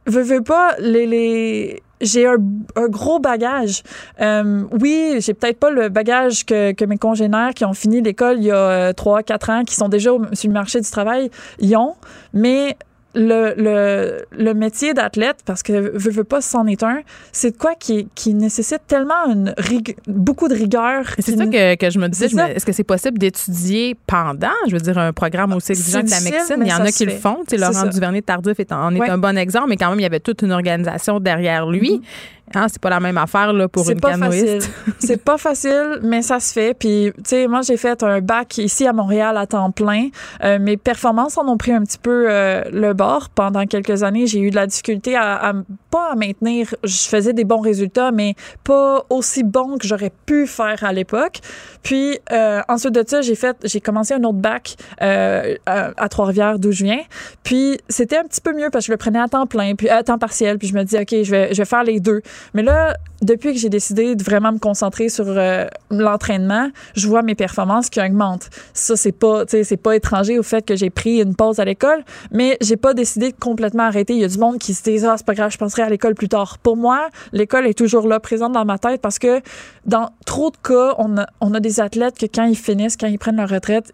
[0.06, 2.38] veux, veux pas, les, j'ai un,
[2.76, 3.84] un, gros bagage.
[4.22, 8.38] Euh, oui, j'ai peut-être pas le bagage que, que, mes congénères qui ont fini l'école
[8.38, 11.76] il y a 3 quatre ans, qui sont déjà sur le marché du travail, y
[11.76, 11.96] ont,
[12.34, 12.78] mais
[13.16, 17.00] le, le, le métier d'athlète, parce que veux, veux pas, c'en est un,
[17.32, 21.06] c'est de quoi qui, qui nécessite tellement une rig beaucoup de rigueur.
[21.20, 22.28] C'est ça que, que je me disais.
[22.56, 26.22] Est-ce que c'est possible d'étudier pendant, je veux dire, un programme aussi exigeant que la
[26.22, 26.58] médecine?
[26.62, 27.40] Il y en a qui le font.
[27.58, 30.52] Laurent Duvernay-Tardif en est un bon exemple, mais quand même, il y avait toute une
[30.52, 31.92] organisation derrière lui.
[31.94, 32.44] Mm -hmm.
[32.56, 34.72] Hein, c'est pas la même affaire là, pour une canoïste.
[34.99, 36.73] c'est pas facile, mais ça se fait.
[36.73, 40.10] Puis, tu sais, moi, j'ai fait un bac ici à Montréal à temps plein.
[40.44, 43.30] Euh, mes performances en ont pris un petit peu euh, le bord.
[43.30, 45.53] Pendant quelques années, j'ai eu de la difficulté à, à,
[45.91, 46.73] pas à maintenir.
[46.84, 51.40] Je faisais des bons résultats, mais pas aussi bons que j'aurais pu faire à l'époque.
[51.86, 56.10] Puis, euh, ensuite de ça, j'ai fait, j'ai commencé un autre bac euh, à, à
[56.10, 57.02] Trois-Rivières, d'où je viens.
[57.44, 59.88] Puis, c'était un petit peu mieux parce que je le prenais à temps plein, puis
[59.88, 60.57] à temps partiel.
[60.57, 62.24] Puis, je me dis, OK, je vais, je vais faire les deux.
[62.56, 67.22] Mais là, depuis que j'ai décidé de vraiment me concentrer sur euh, l'entraînement, je vois
[67.22, 68.49] mes performances qui augmentent.
[68.74, 72.03] Ça, c'est pas, c'est pas étranger au fait que j'ai pris une pause à l'école,
[72.32, 74.14] mais j'ai pas décidé de complètement arrêter.
[74.14, 75.90] Il y a du monde qui se dit, ah, c'est pas grave, je penserai à
[75.90, 76.57] l'école plus tard.
[76.57, 79.41] Pour moi, l'école est toujours là, présente dans ma tête parce que
[79.86, 83.07] dans trop de cas, on a, on a des athlètes que quand ils finissent, quand
[83.07, 83.93] ils prennent leur retraite,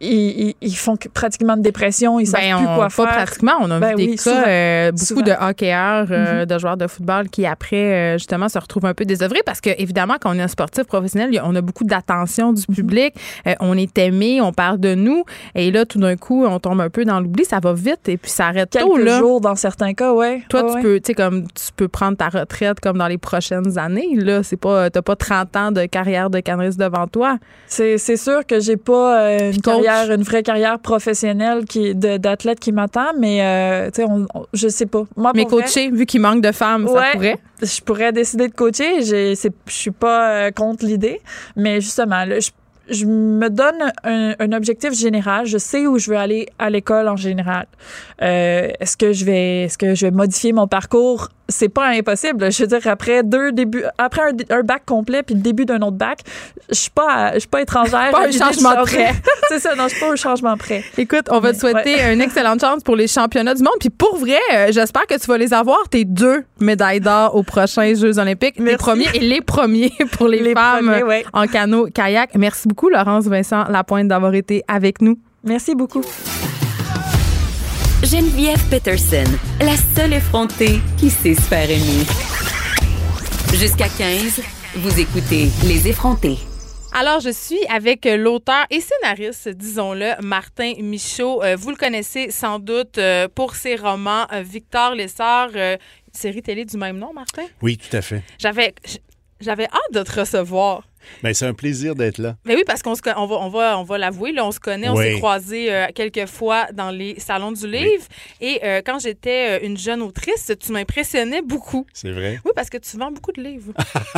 [0.00, 3.06] ils, font pratiquement de dépression, ils savent ben, plus quoi pas faire.
[3.24, 5.22] pratiquement, on a ben vu oui, des souvent, cas, euh, beaucoup souvent.
[5.22, 6.46] de hockeyeurs, euh, Mhm.
[6.46, 9.70] de joueurs de football qui après euh, justement se retrouvent un peu désœuvrés parce que
[9.78, 12.74] évidemment quand on est un sportif professionnel, on a beaucoup d'attention du Mhm.
[12.74, 13.14] public,
[13.46, 15.24] euh, on est aimé, on parle de nous
[15.54, 18.16] et là tout d'un coup on tombe un peu dans l'oubli, ça va vite et
[18.18, 19.18] puis ça arrête Quelques tôt là.
[19.18, 20.42] jours dans certains cas, ouais.
[20.50, 20.82] Toi, tu ouais.
[20.82, 24.14] peux, tu sais, comme tu peux prendre ta retraite comme dans les prochaines années.
[24.16, 27.38] Là, c'est pas, t'as pas 30 ans de carrière de canariste devant toi.
[27.66, 29.60] C'est, c'est sûr que j'ai pas euh, une.
[29.86, 34.46] Carrière, une vraie carrière professionnelle qui, d'athlète qui m'attend, mais euh, tu sais, on, on-
[34.52, 35.04] je sais pas.
[35.16, 37.36] Moi, Mais vrai, coacher, vu qu'il manque de femmes, ça pourrait.
[37.62, 39.02] je pourrais décider de coacher.
[39.02, 39.34] Je
[39.68, 41.20] suis pas euh, contre l'idée,
[41.56, 42.50] mais justement, là, je,
[42.88, 45.46] je me donne un, un objectif général.
[45.46, 47.66] Je sais où je veux aller à l'école en général.
[48.22, 52.50] Euh, est-ce que je vais, est-ce que je vais modifier mon parcours c'est pas impossible.
[52.50, 55.96] Je veux dire, après deux débuts, après un, bac complet puis le début d'un autre
[55.96, 56.20] bac,
[56.70, 58.10] je suis pas, je suis pas étrangère.
[58.10, 59.12] Pas un changement prêt.
[59.48, 60.82] c'est ça, non, je suis pas un changement prêt.
[60.98, 63.76] Écoute, on va te souhaiter une excellente chance pour les championnats du monde.
[63.78, 67.42] Puis pour vrai, euh, j'espère que tu vas les avoir, tes deux médailles d'or aux
[67.42, 68.56] prochains Jeux olympiques.
[68.58, 70.94] Les premiers et les premiers pour les, femmes
[71.32, 72.30] en canot kayak.
[72.36, 75.18] Merci beaucoup, Laurence Vincent Lapointe, d'avoir été avec nous.
[75.44, 76.02] Merci beaucoup.
[78.02, 79.24] Geneviève Peterson,
[79.58, 82.04] la seule effrontée qui sait se faire aimer.
[83.54, 84.42] Jusqu'à 15,
[84.76, 86.36] vous écoutez Les effrontés.
[86.92, 91.42] Alors, je suis avec l'auteur et scénariste, disons-le, Martin Michaud.
[91.42, 95.48] Euh, vous le connaissez sans doute euh, pour ses romans euh, Victor Lessard,
[96.12, 97.44] série télé du même nom, Martin?
[97.62, 98.22] Oui, tout à fait.
[98.38, 98.74] J'avais,
[99.40, 100.82] j'avais hâte de te recevoir.
[101.22, 102.36] Ben, c'est un plaisir d'être là.
[102.44, 105.14] Ben oui, parce qu'on va, on va, on va l'avouer, on se connaît, on s'est
[105.14, 108.04] croisés euh, quelques fois dans les salons du livre.
[108.40, 111.86] Et euh, quand j'étais euh, une jeune autrice, tu m'impressionnais beaucoup.
[111.92, 112.40] C'est vrai?
[112.44, 113.72] Oui, parce que tu vends beaucoup de livres.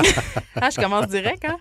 [0.57, 1.59] ah, je commence direct, hein?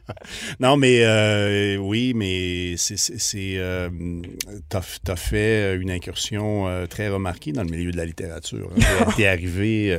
[0.59, 2.95] Non, mais oui, mais c'est.
[2.95, 8.69] tu as, fait une incursion très remarquée dans le milieu de la littérature.
[8.75, 9.05] Hein.
[9.15, 9.97] tu es arrivé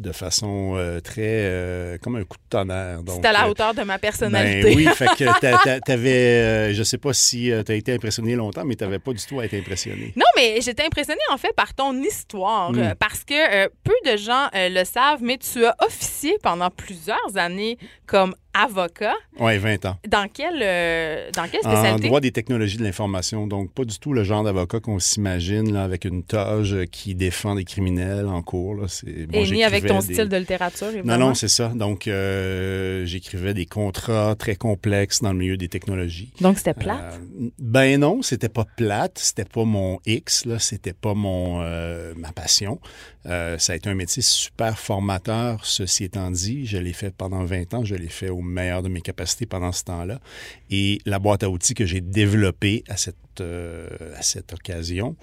[0.00, 3.00] de façon euh, très euh, comme un coup de tonnerre.
[3.06, 4.62] C'est à la euh, hauteur de ma personnalité.
[4.62, 8.76] Ben oui, fait que t'avais, je sais pas si tu as été impressionné longtemps, mais
[8.76, 10.12] tu n'avais pas du tout à être impressionné.
[10.16, 12.94] Non, mais j'étais impressionné en fait par ton histoire, hmm.
[12.98, 18.34] parce que peu de gens le savent, mais tu as officié pendant plusieurs années comme
[18.54, 19.14] avocat.
[19.38, 19.96] Oui, 20 ans.
[20.08, 22.06] Dans quelle, euh, dans quelle spécialité?
[22.06, 23.46] En droit des technologies de l'information.
[23.46, 27.64] Donc, pas du tout le genre d'avocat qu'on s'imagine avec une toge qui défend des
[27.64, 28.74] criminels en cours.
[28.74, 28.86] Là.
[29.06, 31.18] Et ni avec ton style de littérature, évidemment.
[31.18, 31.68] Non, non, c'est ça.
[31.68, 36.32] Donc, euh, j'écrivais des contrats très complexes dans le milieu des technologies.
[36.40, 37.20] Donc, c'était plate?
[37.40, 39.18] Euh, ben non, c'était pas plate.
[39.18, 40.58] C'était pas mon X, là.
[40.58, 41.60] C'était pas mon,
[42.16, 42.80] ma passion.
[43.24, 46.66] ça a été un métier super formateur, ceci étant dit.
[46.66, 47.84] Je l'ai fait pendant 20 ans.
[47.84, 50.20] Je l'ai fait au meilleur de mes capacités pendant ce temps-là.
[50.70, 55.16] Et la boîte à outils que j'ai développée à cette, euh, à cette occasion,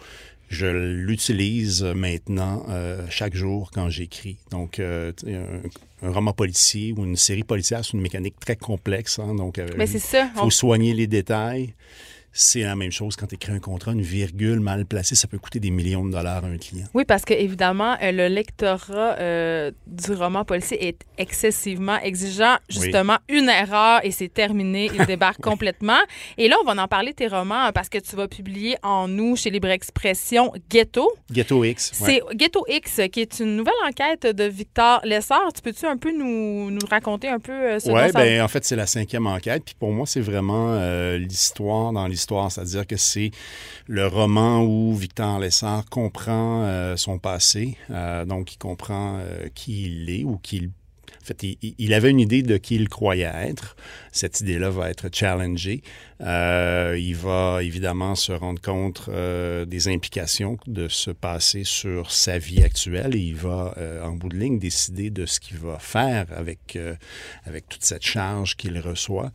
[0.49, 4.37] je l'utilise maintenant euh, chaque jour quand j'écris.
[4.51, 5.11] Donc, euh,
[6.01, 9.19] un, roman policier ou une série policière, c'est une mécanique très complexe.
[9.19, 10.29] Hein, donc, Mais c'est ça.
[10.35, 11.73] Il faut soigner les détails.
[12.39, 15.39] C'est la même chose quand tu écris un contrat, une virgule mal placée, ça peut
[15.39, 16.85] coûter des millions de dollars à un client.
[16.93, 22.57] Oui, parce que évidemment, euh, le lectorat euh, du roman policier est excessivement exigeant.
[22.69, 25.97] Justement, une erreur et c'est terminé, il débarque complètement.
[26.37, 29.35] Et là, on va en parler tes romans parce que tu vas publier en nous
[29.35, 31.11] chez Libre Expression Ghetto.
[31.31, 31.91] Ghetto X.
[31.95, 35.51] C'est Ghetto X qui est une nouvelle enquête de Victor Lessard.
[35.55, 38.63] Tu peux-tu un peu nous, nous raconter un peu euh, ce Oui, bien, en fait,
[38.63, 39.63] c'est la cinquième enquête.
[39.65, 40.77] Puis pour moi, c'est vraiment
[41.17, 43.31] l'histoire dans l'histoire c'est-à-dire que c'est
[43.87, 49.85] le roman où Victor Lessard comprend euh, son passé, euh, donc il comprend euh, qui
[49.85, 50.69] il est ou qui
[51.21, 53.75] en fait, il, avait une idée de qui il croyait être.
[54.13, 55.81] Cette idée-là va être challengée.
[56.21, 62.39] Euh, il va évidemment se rendre compte euh, des implications de ce passé sur sa
[62.39, 65.77] vie actuelle et il va, euh, en bout de ligne, décider de ce qu'il va
[65.79, 66.77] faire avec,
[67.45, 69.31] avec toute cette charge qu'il reçoit.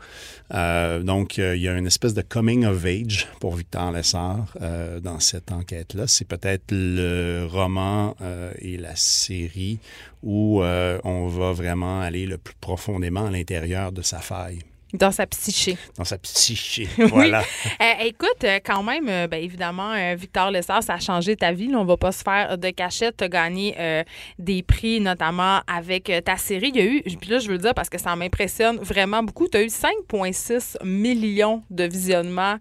[0.50, 4.56] donc, il y a une espèce de coming of age pour Victor Lessard
[5.02, 6.06] dans cette enquête-là.
[6.06, 8.16] C'est peut-être le roman
[8.58, 9.78] et la série
[10.22, 14.60] où on va vraiment aller le plus profondément à l'intérieur de sa faille.
[14.92, 15.78] Dans sa psyché.
[15.96, 17.40] Dans sa psyché, voilà.
[17.80, 21.68] Euh, écoute, euh, quand même, euh, ben, évidemment, Victor Lessard, ça a changé ta vie.
[21.68, 23.16] Là, on va pas se faire de cachette.
[23.16, 24.04] Tu as gagné
[24.38, 26.70] des prix, notamment avec ta série.
[26.74, 29.22] Il y a eu, puis là, je veux le dire parce que ça m'impressionne vraiment
[29.22, 32.56] beaucoup, tu as eu 5,6 millions de visionnements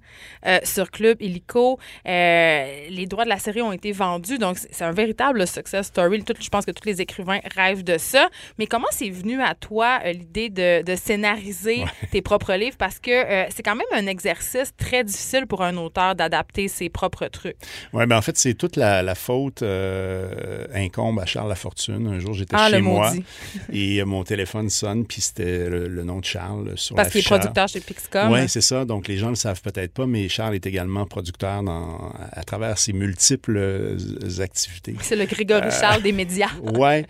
[0.63, 1.79] sur Club Illico.
[2.05, 6.23] les droits de la série ont été vendus, donc c'est un véritable success story.
[6.39, 8.29] je pense que tous les écrivains rêvent de ça.
[8.57, 13.45] Mais comment c'est venu à toi l'idée de, scénariser tes propres livres parce que euh,
[13.49, 17.55] c'est quand même un exercice très difficile pour un auteur d'adapter ses propres trucs.
[17.93, 22.07] Oui, mais en fait, c'est toute la, faute euh, incombe à Charles Lafortune.
[22.07, 23.13] Un jour, j'étais ah, chez moi
[23.73, 27.25] et euh, mon téléphone sonne, puis c'était le, nom de Charles sur Parce qu'il est
[27.25, 28.31] producteur chez Pixcom.
[28.31, 28.85] Oui, c'est ça.
[28.85, 32.43] Donc, les gens ne le savent peut-être pas, mais Charles est également producteur dans, à
[32.43, 33.97] travers ses multiples
[34.39, 34.95] activités.
[35.01, 36.49] C'est le Grégory Charles des médias.
[36.61, 37.03] oui.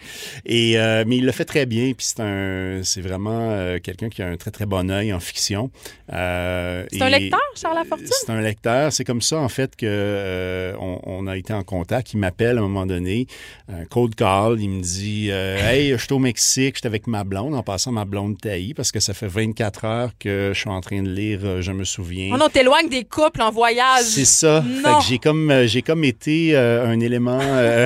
[0.46, 0.76] Et,
[1.06, 4.38] mais il le fait très bien, puis c'est, un, c'est vraiment quelqu'un qui a un
[4.38, 5.72] très, très bon œil en fiction.
[6.14, 8.08] Euh, c'est un lecteur, Charles Lafortune?
[8.10, 8.94] C'est un lecteur.
[8.94, 12.14] C'est comme ça, en fait, que euh, on, on a été en contact.
[12.14, 13.28] Il m'appelle à un moment donné,
[13.72, 14.58] un cold call.
[14.60, 17.56] Il me dit euh, Hey, je suis au Mexique, je suis avec ma blonde.
[17.56, 20.82] En passant, ma blonde taillie, parce que ça fait 24 heures que je suis en
[20.82, 22.32] train de lire euh, Je me souviens.
[22.34, 24.04] Oh non, t'éloignes des couples en voyage.
[24.04, 24.64] C'est ça.
[25.08, 27.86] J'ai comme euh, j'ai comme été euh, un élément euh,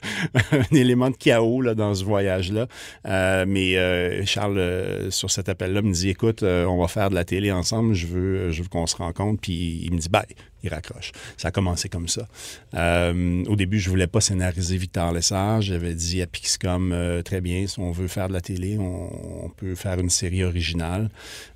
[0.52, 2.66] un élément de chaos là, dans ce voyage-là.
[3.06, 7.10] Euh, mais euh, Charles euh, sur cet appel-là me dit écoute, euh, on va faire
[7.10, 10.08] de la télé ensemble, je veux je veux qu'on se rencontre puis il me dit
[10.08, 10.26] bye,
[10.62, 11.12] il raccroche.
[11.36, 12.26] Ça a commencé comme ça.
[12.74, 17.40] Euh, au début, je voulais pas scénariser Victor Lessard, j'avais dit à Pixcom euh, très
[17.40, 21.08] bien, si on veut faire de la télé, on, peut faire une série originale.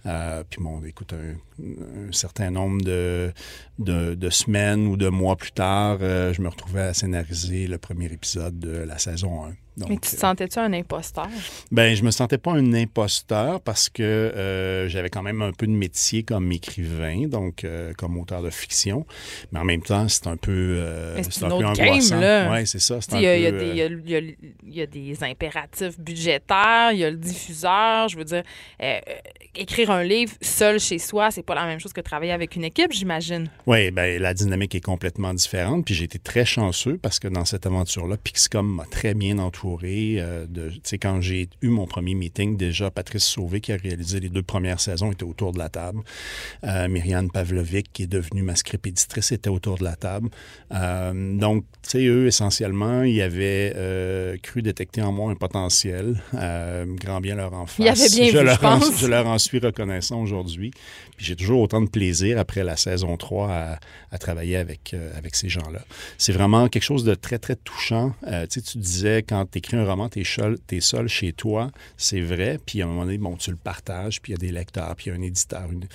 [0.04, 3.32] Puis bon, écoute, un, certain nombre de,
[3.78, 8.06] de, de semaines ou de mois plus tard, je me retrouvais à scénariser le premier
[8.06, 9.52] épisode de la saison 1.
[9.80, 11.26] Donc, Mais tu te euh, sentais-tu un imposteur?
[11.72, 15.66] ben, je me sentais pas un imposteur parce que euh, j'avais quand même un peu
[15.66, 19.06] de métier comme écrivain, donc euh, comme auteur de fiction.
[19.52, 22.20] Mais en même temps, c'est un peu, euh, c'est un peu angoissant.
[22.20, 22.50] là.
[22.50, 22.98] Ouais, c'est ça.
[23.12, 28.08] Il y, a- des- impératifs budgétaires, il y a le diffuseur.
[28.08, 28.42] Je veux dire,
[29.54, 32.64] écrire un livre seul chez soi, c'est pas la même chose que travailler avec une
[32.64, 33.48] équipe, j'imagine.
[33.66, 35.84] Oui, ben, la dynamique est complètement différente.
[35.86, 39.69] Puis j'ai été très chanceux parce que dans cette aventure-là, Pixcom m'a très bien entouré.
[39.82, 43.76] Euh, de, tu sais, quand j'ai eu mon premier meeting, déjà, Patrice Sauvé, qui a
[43.76, 46.00] réalisé les deux premières saisons, était autour de la table.
[46.64, 50.28] Euh, Myriane Pavlovic, qui est devenue ma script éditrice, était autour de la table.
[50.72, 56.20] Euh, donc, tu sais, eux, essentiellement, ils avaient euh, cru détecter en moi un potentiel.
[56.34, 57.78] Euh, grand bien leur en face.
[57.78, 60.70] Ils avaient bien je vu, leur je en- je leur en suis reconnaissant aujourd'hui.
[61.16, 63.78] Puis j'ai toujours autant de plaisir après la saison 3 à,
[64.10, 65.80] à travailler avec, euh, avec ces gens-là.
[66.18, 68.14] C'est vraiment quelque chose de très, très touchant.
[68.26, 71.70] Euh, tu sais, tu disais, quand tu écris un roman, tu es, seul chez toi,
[71.96, 72.58] c'est vrai.
[72.66, 74.94] Puis à un moment donné, bon, tu le partages, puis il y a des lecteurs,
[74.96, 75.70] puis il y a un éditeur.
[75.72, 75.86] une-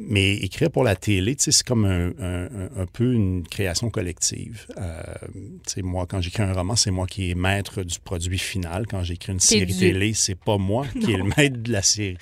[0.00, 4.66] Mais écrire pour la télé, c'est comme un, un- un- un peu une création collective.
[4.78, 5.02] Euh,
[5.82, 8.86] moi, quand j'écris un roman, c'est moi qui est maître du produit final.
[8.86, 12.16] Quand j'écris une série télé, c'est pas moi qui est le maître de la série.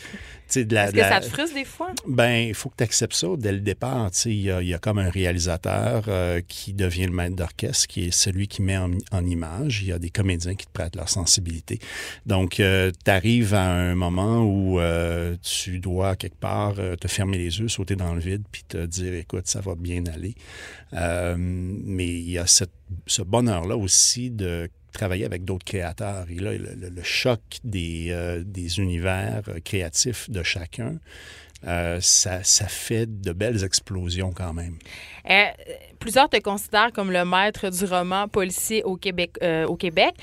[0.58, 1.92] De la- Est-ce que ça te frustre des fois?
[2.06, 4.10] ben, il faut que tu acceptes ça dès le départ.
[4.10, 7.12] Tu sais, Il y, a, il y a comme un réalisateur euh, qui devient le
[7.12, 9.82] maître d'orchestre, qui est celui qui met en, en image.
[9.82, 11.78] Il y a des comédiens qui te prêtent leur sensibilité.
[12.26, 17.38] Donc, tu arrives à un moment où euh, tu dois, quelque part, euh, te fermer
[17.38, 20.34] les yeux, sauter dans le vide, puis te dire, écoute, ça va bien aller.
[20.94, 22.70] Euh, mais il y a cette-
[23.06, 26.26] ce bonheur-là aussi de travailler avec d'autres créateurs.
[26.30, 30.96] Et là, le, choc des, euh, des univers euh, créatifs de chacun,
[31.66, 34.76] euh, ça, ça fait de belles explosions quand même.
[35.98, 39.36] Plusieurs te considèrent comme le maître du roman policier au Québec.
[39.68, 40.14] au Québec.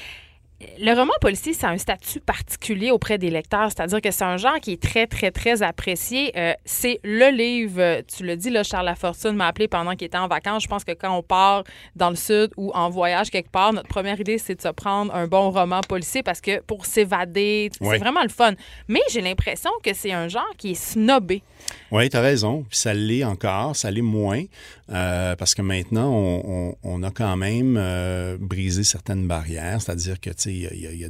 [0.79, 4.59] Le roman policier, c'est un statut particulier auprès des lecteurs, c'est-à-dire que c'est un genre
[4.59, 6.31] qui est très, très, très apprécié.
[6.35, 10.17] Euh, c'est le livre, tu l'as dit, là, Charles Lafortune m'a appelé pendant qu'il était
[10.17, 10.63] en vacances.
[10.63, 11.63] Je pense que quand on part
[11.95, 15.13] dans le sud ou en voyage quelque part, notre première idée, c'est de se prendre
[15.13, 17.89] un bon roman policier parce que pour s'évader, Ouais.
[17.91, 18.53] c'est vraiment le fun.
[18.87, 21.43] Mais j'ai l'impression que c'est un genre qui est snobé.
[21.91, 22.65] Oui, tu as raison.
[22.67, 24.43] Puis ça l'est encore, ça l'est moins,
[24.89, 29.81] euh, parce que maintenant, on, on- on a quand même euh, brisé certaines barrières.
[29.81, 31.09] C'est-à-dire que, tu il y a-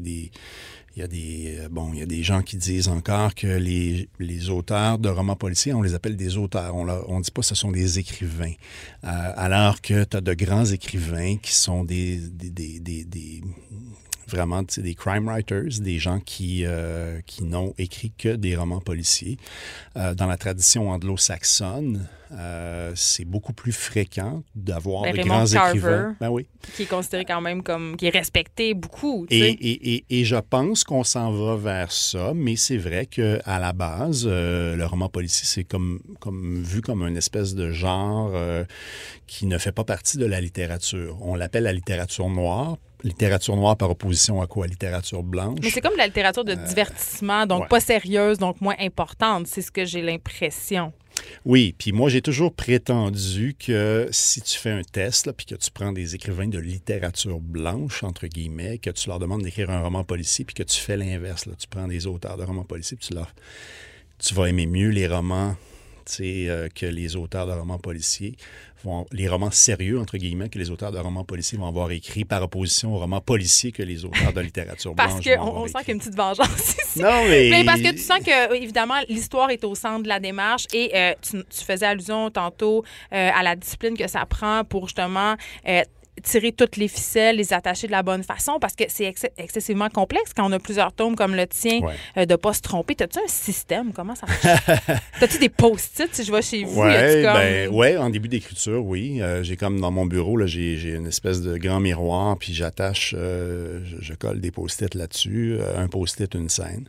[1.08, 2.24] des...
[2.24, 4.10] Gens qui disent encore que les,
[4.50, 6.76] auteurs de romans policiers, on les appelle des auteurs.
[6.76, 8.54] On ne dit pas que ce sont des écrivains.
[9.04, 12.20] Euh, alors que tu as de grands écrivains qui sont des-
[14.28, 19.38] vraiment des crime writers, des gens qui, euh, qui n'ont écrit que des romans policiers.
[19.96, 25.46] Euh, dans la tradition anglo-saxonne, euh, c'est beaucoup plus fréquent d'avoir Ben, de Raymond grands
[25.48, 25.78] Carver.
[25.78, 26.16] écrivains.
[26.20, 26.46] Ben oui.
[26.76, 29.26] qui est considéré quand même comme qui est respecté beaucoup.
[29.30, 29.50] tu Et, sais.
[29.52, 33.60] et, et, et je pense qu'on s'en va vers ça, mais c'est vrai que à
[33.60, 38.32] la base, euh, le roman policier, c'est comme, comme vu comme une espèce de genre
[38.34, 38.66] euh,
[39.26, 41.18] qui ne fait pas partie de la littérature.
[41.22, 42.78] On l'appelle la littérature noire.
[43.04, 44.68] Littérature noire par opposition à quoi?
[44.68, 45.60] Littérature blanche?
[45.62, 47.70] Mais c'est comme la littérature de divertissement, donc Euh, ouais.
[47.70, 49.48] pas sérieuse, donc moins importante.
[49.48, 50.92] C'est ce que j'ai l'impression.
[51.46, 55.56] Oui, puis moi j'ai toujours prétendu que si tu fais un test, là, puis que
[55.56, 59.82] tu prends des écrivains de littérature blanche, entre guillemets, que tu leur demandes d'écrire un
[59.82, 62.98] roman policier, puis que tu fais l'inverse, là, tu prends des auteurs de romans policiers,
[62.98, 63.34] puis tu leur...
[64.20, 65.56] Tu vas aimer mieux les romans
[66.22, 68.36] euh, que les auteurs de romans policiers
[68.84, 69.06] vont...
[69.12, 72.44] Les romans sérieux, entre guillemets, que les auteurs de romans policiers vont avoir écrit par
[72.44, 75.66] opposition aux romans policiers que les auteurs de littérature Parce blanche qu'on vont avoir on
[75.66, 75.84] sent écrits.
[75.84, 77.02] qu'il y a une petite vengeance ici.
[77.02, 77.50] Non, mais...
[77.50, 80.92] Mais parce que tu sens que, évidemment, l'histoire est au centre de la démarche et
[80.96, 85.36] euh, tu, tu faisais allusion tantôt euh, à la discipline que ça prend pour justement.
[86.18, 89.26] Tu tirer toutes les ficelles, les attacher de la bonne façon parce que c'est ex-
[89.38, 91.94] excessivement complexe quand on a plusieurs tomes comme le tien Ouais.
[92.18, 92.96] euh, de pas se tromper.
[92.96, 93.94] T'as-tu un système?
[93.94, 94.70] Comment ça marche?
[95.20, 96.82] T'as-tu des post-it si je vais chez vous?
[97.24, 99.22] comme- ben, ouais, en début d'écriture, oui.
[99.22, 103.14] Euh, j'ai comme dans mon bureau, là, j'ai, une espèce de grand miroir, puis j'attache,
[103.18, 106.88] euh, je, je colle des post-it là-dessus, un post-it, une scène.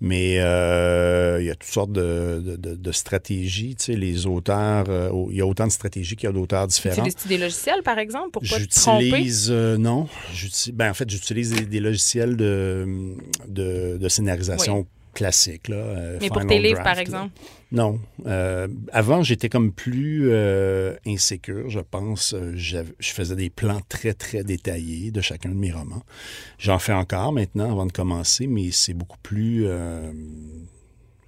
[0.00, 3.76] Mais il y a toutes sortes de, de- de- de stratégies.
[3.76, 4.86] Tu sais, les auteurs,
[5.30, 6.96] il y a autant de stratégies qu'il y a d'auteurs différents.
[6.96, 8.69] Utilises-tu des logiciels, par exemple, pour pas te tromper?
[8.72, 10.08] J'utilise, euh, non.
[10.72, 13.16] Ben, en fait, j'utilise des, des logiciels de,
[13.48, 15.68] de, de scénarisation classiques.
[15.68, 17.00] Là, euh, Mais pour tes livres, Draft, par là.
[17.02, 17.32] exemple?
[17.72, 18.00] Non.
[18.26, 22.34] Euh, avant, j'étais comme plus euh, insécure, je pense.
[22.54, 26.04] Je faisais des plans très, très détaillés de chacun de mes romans.
[26.58, 30.12] J'en fais encore maintenant avant de commencer, mais c'est beaucoup plus euh,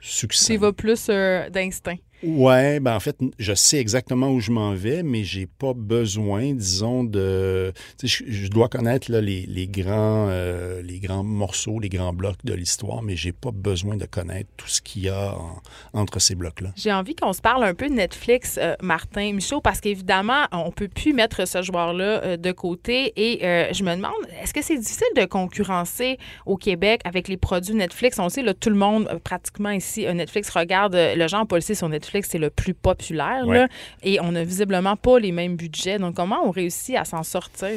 [0.01, 0.55] succinct.
[0.55, 1.97] Tu vas plus d'instinct.
[2.23, 6.53] Ouais, ben en fait, je sais exactement où je m'en vais, mais j'ai pas besoin,
[6.53, 7.73] disons, de.
[8.03, 13.03] Je, dois connaître les, les grands, euh, les grands morceaux, les grands blocs de l'histoire,
[13.03, 15.61] mais j'ai pas besoin de connaître tout ce qu'il y a en-
[16.01, 16.71] entre ces blocs-là.
[16.77, 20.71] J'ai envie qu'on se parle un peu de Netflix, euh, Martin Michaud, parce qu'évidemment, on
[20.71, 23.13] peut plus mettre ce joueur-là euh, de côté.
[23.17, 23.41] Et
[23.73, 24.13] je me demande,
[24.43, 28.19] est-ce que c'est difficile de concurrencer au Québec avec les produits Netflix?
[28.19, 32.12] On sait, là, tout le monde, pratiquement ici, Netflix regarde le genre policier sur Netflix,
[32.23, 33.47] c'est le plus populaire.
[33.47, 33.59] Ouais.
[33.59, 33.69] là.
[34.03, 35.99] et on n'a visiblement pas les mêmes budgets.
[35.99, 37.71] Donc, comment on réussit à s'en sortir?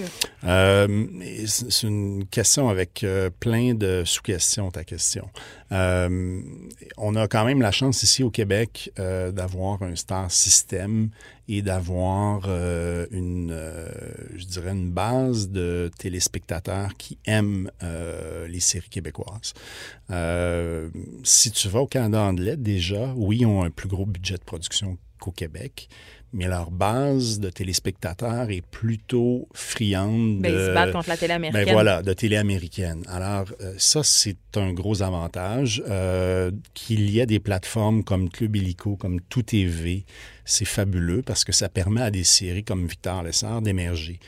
[0.43, 1.05] Euh,
[1.45, 5.27] c'est une question avec euh, plein de sous-questions, ta question.
[5.71, 6.39] Euh,
[6.97, 11.09] on a quand même la chance ici au Québec d'avoir un star système
[11.47, 13.87] et d'avoir euh, une, euh,
[14.35, 19.53] je dirais, une base de téléspectateurs qui aiment euh, les séries québécoises.
[21.23, 24.43] Si tu vas au Canada anglais, déjà, oui, ils ont un plus gros budget de
[24.43, 25.87] production qu'au Québec,
[26.33, 30.57] mais leur base de téléspectateurs est plutôt friande Ben, de...
[30.57, 31.65] ils se battent contre la télé américaine.
[31.65, 33.03] Ben voilà, de télé américaine.
[33.07, 33.45] Alors,
[33.77, 35.81] ça, c'est un gros avantage.
[35.87, 40.05] Euh, Qu'il y ait des plateformes comme Club Illico, comme Tout TV,
[40.45, 44.19] c'est fabuleux parce que ça permet à des séries comme Victor Lessard d'émerger.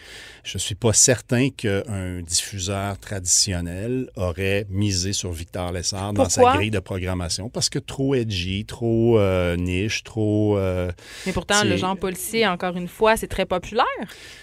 [0.44, 6.56] Je ne suis pas certain qu'un diffuseur traditionnel aurait misé sur Victor Lessard dans sa
[6.56, 10.58] grille de programmation parce que trop edgy, trop euh, niche, trop...
[10.58, 10.92] euh,
[11.26, 13.86] Mais pourtant, le genre policier, encore une fois, c'est très populaire.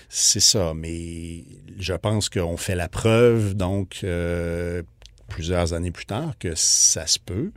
[0.09, 1.45] c'est ça, mais
[1.79, 4.83] je pense qu'on fait la preuve, donc, euh,
[5.29, 7.51] plusieurs années plus tard, que ça se peut.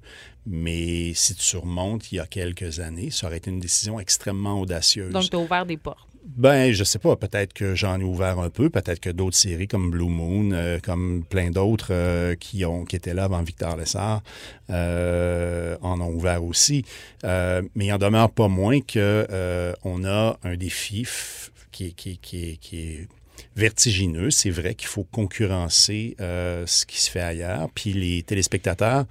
[0.45, 4.59] Mais si tu remontes il y a quelques années, ça aurait été une décision extrêmement
[4.61, 5.11] audacieuse.
[5.11, 5.99] Donc, tu as ouvert des portes.
[6.25, 7.15] Ben, je sais pas.
[7.15, 8.69] Peut-être que j'en ai ouvert un peu.
[8.69, 12.97] Peut-être que d'autres séries comme Blue Moon, euh, comme plein d'autres euh, qui ont qui
[12.97, 14.21] étaient là avant Victor Lessard,
[14.69, 16.83] euh, en ont ouvert aussi.
[17.23, 21.05] Mais il en demeure pas moins que on a un défi
[21.71, 23.07] qui, est- qui, qui, qui est
[23.57, 24.29] vertigineux.
[24.31, 27.69] C'est vrai qu'il faut concurrencer euh, ce qui se fait ailleurs.
[27.73, 29.05] Puis les téléspectateurs,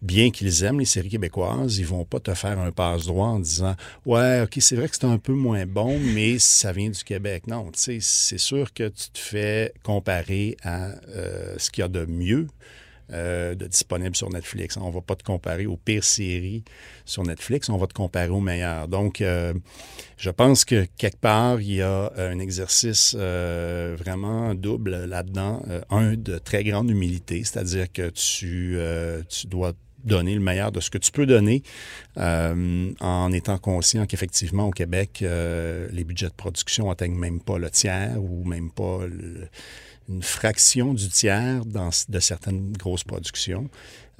[0.00, 3.74] bien qu'ils aiment les séries québécoises, ils vont pas te faire un passe-droit en disant
[4.06, 7.46] Ouais, OK, c'est vrai que c'est un peu moins bon, mais ça vient du Québec.
[7.48, 11.84] Non, tu sais, c'est sûr que tu te fais comparer à euh, ce qu'il y
[11.84, 12.46] a de mieux.
[13.12, 14.76] Euh, de disponible sur Netflix.
[14.76, 16.64] On va pas te comparer aux pires séries
[17.04, 18.88] sur Netflix, on va te comparer aux meilleures.
[18.88, 19.54] Donc, euh,
[20.16, 25.62] je pense que quelque part, il y a un exercice euh, vraiment double là-dedans.
[25.68, 29.72] Euh, un, de très grande humilité, c'est-à-dire que tu, euh, tu dois
[30.04, 31.62] donner le meilleur de ce que tu peux donner
[32.18, 37.58] euh, en étant conscient qu'effectivement, au Québec, euh, les budgets de production atteignent même pas
[37.58, 39.48] le tiers ou même pas le-
[40.08, 43.68] une fraction du tiers dans, de certaines grosses productions.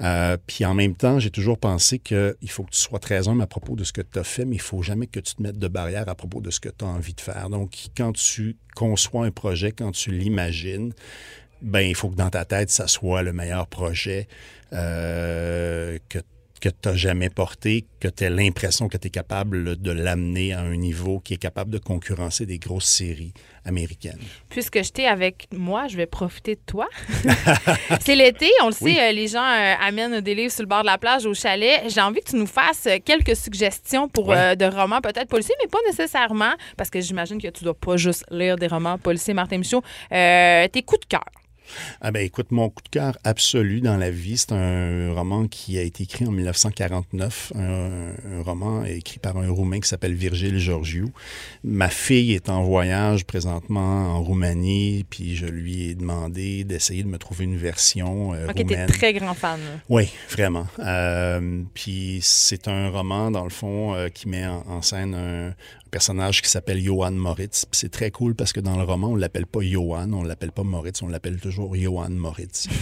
[0.01, 3.43] Euh, puis en même temps, j'ai toujours pensé qu'il faut que tu sois très humble
[3.43, 5.43] à propos de ce que tu as fait, mais il faut jamais que tu te
[5.43, 7.51] mettes de barrière à propos de ce que tu as envie de faire.
[7.51, 10.93] Donc, quand tu conçois un projet, quand tu l'imagines,
[11.63, 14.29] ben il faut que dans ta tête, ça soit le meilleur projet
[14.73, 16.21] euh, que
[16.61, 20.53] que tu n'as jamais porté, que tu as l'impression que tu es capable de l'amener
[20.53, 23.33] à un niveau qui est capable de concurrencer des grosses séries
[23.65, 24.19] américaines.
[24.49, 26.89] Puisque je t'ai avec moi, je vais profiter de toi.
[28.01, 28.99] c'est l'été, on le sait, Oui.
[29.01, 31.83] euh, les gens euh, amènent des livres sur le bord de la plage au chalet.
[31.89, 34.37] J'ai envie que tu nous fasses euh, quelques suggestions pour Ouais.
[34.37, 37.97] euh, de romans peut-être policiers, mais pas nécessairement, parce que j'imagine que tu dois pas
[37.97, 39.83] juste lire des romans policiers, Martin Michaud.
[40.13, 41.25] Euh, tes coups de cœur.
[42.01, 45.79] Ah ben écoute, mon coup de cœur absolu dans la vie, c'est un roman qui
[45.79, 50.59] a été écrit en 1949, un, un roman écrit par un Roumain qui s'appelle Virgile
[50.59, 51.11] Georgiou.
[51.65, 57.09] Ma fille est en voyage présentement en Roumanie, puis je lui ai demandé d'essayer de
[57.09, 58.87] me trouver une version euh, Ok, t'es roumaine.
[58.89, 59.61] très grand fan.
[59.89, 60.67] Oui, vraiment.
[60.79, 65.55] Euh, puis c'est un roman, dans le fond, euh, qui met en, en scène un,
[65.89, 67.67] personnage qui s'appelle Johan Moritz.
[67.73, 70.63] C'est très cool parce que dans le roman, on l'appelle pas Johan, on l'appelle pas
[70.63, 72.69] Moritz, on l'appelle toujours Johan Moritz.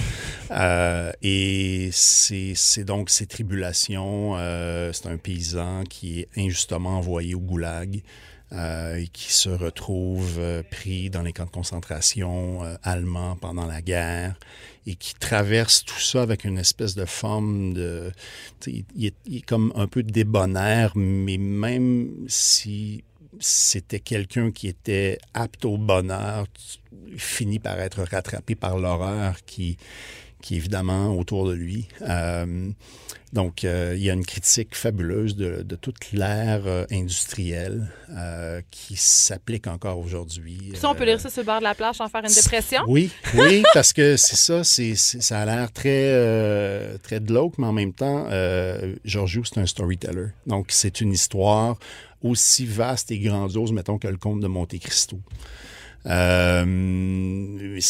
[0.53, 4.37] Euh, et c'est donc ses tribulations.
[4.37, 8.01] euh, c'est un paysan qui est injustement envoyé au goulag.
[8.53, 14.37] euh, et qui se retrouve pris dans les camps de concentration allemands pendant la guerre
[14.87, 18.13] et qui traverse tout ça avec une espèce de forme de...
[18.67, 23.03] Il est, il est comme un peu débonnaire, mais même si
[23.41, 26.47] c'était quelqu'un qui était apte au bonheur,
[27.17, 29.77] finit par être rattrapé par l'horreur qui,
[30.47, 31.89] qui est évidemment autour de lui.
[32.03, 32.71] Euh,
[33.33, 37.91] donc, euh, il y a une critique fabuleuse de, de toute l'ère euh, industrielle
[38.71, 40.71] qui s'applique encore aujourd'hui.
[40.77, 42.83] Ça, on peut lire ça sur le bord de la plage sans faire une dépression?
[42.87, 47.73] oui, oui, parce que c'est ça, c'est, ça a l'air très, très glauque, mais en
[47.73, 48.29] même temps,
[49.05, 50.29] Giorgio, c'est un storyteller.
[50.47, 51.77] Donc, c'est une histoire
[52.23, 55.19] aussi vaste et grandiose, mettons, que le conte de Monte Cristo.
[56.07, 57.81] Euh,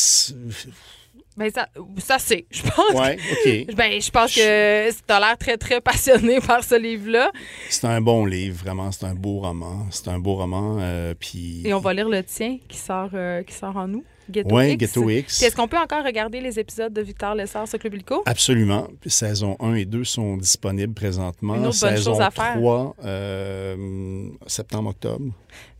[1.36, 1.68] Ben ça,
[1.98, 2.94] ça c'est, je pense.
[2.94, 3.66] ouais, OK.
[3.76, 7.30] Ben, je pense que tu as l'air très, très passionné par ce livre-là.
[7.68, 8.90] C'est un bon livre, vraiment.
[8.90, 9.86] C'est un beau roman.
[9.90, 10.78] C'est un beau roman.
[10.80, 11.62] euh, puis...
[11.66, 14.04] Et on va lire le tien qui sort, euh, qui sort en nous.
[14.28, 14.78] Ghetto Ouais, X.
[14.78, 15.36] Ghetto X.
[15.38, 18.22] Puis Est-ce qu'on peut encore regarder les épisodes de Victor Lessard sur Club Illico?
[18.26, 18.88] Absolument.
[19.06, 21.54] Saison 1 et 2 sont disponibles présentement.
[21.54, 22.54] Une autre bonne Saison chose à faire.
[22.56, 25.26] 3, euh, septembre-octobre.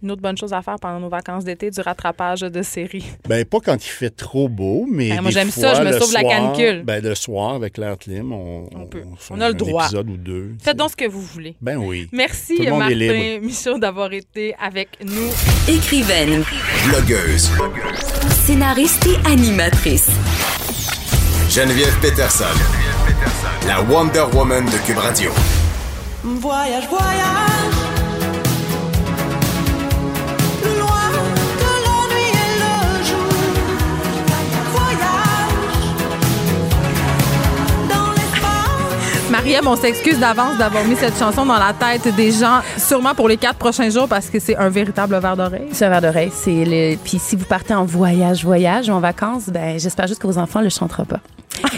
[0.03, 3.07] Une autre bonne chose à faire pendant nos vacances d'été, du rattrapage de séries.
[3.29, 5.09] Ben, pas quand il fait trop beau, mais.
[5.09, 6.83] Ben, moi, des j'aime ça, fois, je me le sauve la soir- canicule.
[6.85, 9.03] Ben, le soir, avec l'air clim, on, On peut.
[9.17, 9.85] fait On a le un droit.
[9.85, 10.55] épisode ou deux.
[10.63, 11.57] Faites donc ce que vous voulez.
[11.63, 12.09] Ben oui.
[12.13, 13.47] Merci, Tout le monde est Martin libre.
[13.47, 15.31] Michaud, d'avoir été avec nous.
[15.67, 16.45] Écrivaine,
[16.89, 17.51] Blogueuse.
[18.45, 20.11] scénariste et animatrice.
[21.49, 22.45] Geneviève Peterson.
[23.67, 25.31] La Wonder Woman de Cube Radio.
[26.23, 27.86] Voyage, voyage.
[39.47, 43.29] Mariam, on s'excuse d'avance d'avoir mis cette chanson dans la tête des gens, sûrement pour
[43.29, 45.69] les quatre prochains jours, parce que c'est un véritable verre d'oreille.
[45.71, 46.33] C'est un verre d'oreille.
[46.35, 46.97] C'est le...
[46.97, 50.39] Puis si vous partez en voyage, voyage ou en vacances, ben j'espère juste que vos
[50.39, 51.21] enfants le chanteront pas.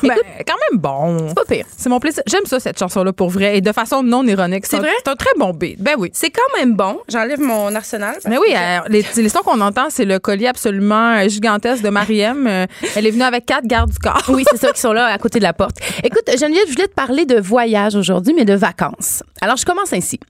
[0.02, 1.28] Ben, quand même bon.
[1.28, 1.64] C'est pas pire.
[1.76, 2.22] C'est mon plaisir.
[2.26, 4.66] J'aime ça, cette chanson-là, pour vrai, et de façon non ironique.
[4.66, 4.90] C'est vrai?
[5.04, 5.80] C'est un très bon beat.
[5.80, 6.10] Ben oui.
[6.12, 6.98] C'est quand même bon.
[7.08, 8.16] J'enlève mon arsenal.
[8.28, 11.82] Mais oui, que- euh, les, les sons qu'on entend, c'est le collier absolument euh, gigantesque
[11.84, 12.46] de Mariem.
[12.48, 12.66] Euh,
[12.96, 14.22] elle est venue avec quatre gardes du corps.
[14.30, 15.76] Oui, c'est ça qui sont là à côté de la porte.
[16.02, 19.24] Écoute, Geneviève, je voulais te parler de voyage aujourd'hui, mais de vacances.
[19.40, 20.20] Alors, je commence ainsi.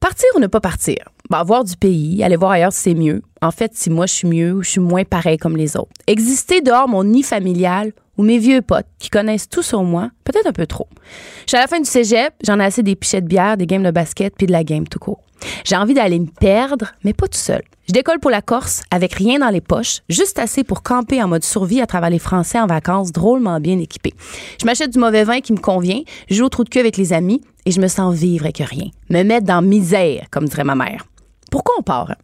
[0.00, 0.96] Partir ou ne pas partir?
[1.28, 3.22] Bah, voir du pays, aller voir ailleurs, c'est mieux.
[3.40, 5.92] En fait, si moi je suis mieux ou je suis moins pareil comme les autres.
[6.08, 10.48] Exister dehors mon nid familial ou mes vieux potes qui connaissent tout sur moi, peut-être
[10.48, 10.88] un peu trop.
[11.42, 13.68] Je suis à la fin du cégep, j'en ai assez des pichets de bière, des
[13.68, 15.22] games de basket puis de la game tout court.
[15.64, 17.62] J'ai envie d'aller me perdre, mais pas tout seul.
[17.88, 21.28] Je décolle pour la Corse avec rien dans les poches, juste assez pour camper en
[21.28, 24.14] mode survie à travers les Français en vacances, drôlement bien équipés.
[24.60, 26.96] Je m'achète du mauvais vin qui me convient, je joue au trou de cul avec
[26.96, 28.90] les amis et je me sens vivre avec rien.
[29.08, 31.04] Me mettre dans misère, comme dirait ma mère.
[31.50, 32.14] Pourquoi on part?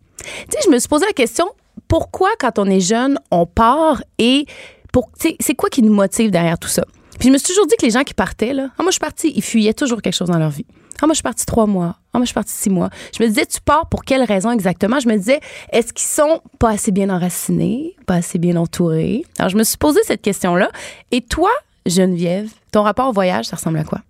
[0.51, 1.49] Tu je me suis posé la question,
[1.89, 4.47] pourquoi quand on est jeune, on part et
[4.93, 6.85] pour, c'est quoi qui nous motive derrière tout ça?
[7.19, 8.95] Puis je me suis toujours dit que les gens qui partaient, là, ah, moi je
[8.95, 10.67] suis partie, ils fuyaient toujours quelque chose dans leur vie.
[11.01, 11.97] Ah, moi je suis partie trois mois.
[12.13, 12.91] Ah, moi je suis partie six mois.
[13.17, 15.01] Je me disais, tu pars pour quelle raison exactement?
[15.01, 15.41] Je me disais,
[15.73, 19.25] est-ce qu'ils sont pas assez bien enracinés, pas assez bien entourés?
[19.39, 20.71] Alors je me suis posé cette question-là.
[21.11, 21.51] Et toi,
[21.87, 24.01] Geneviève, ton rapport au voyage, ça ressemble à quoi?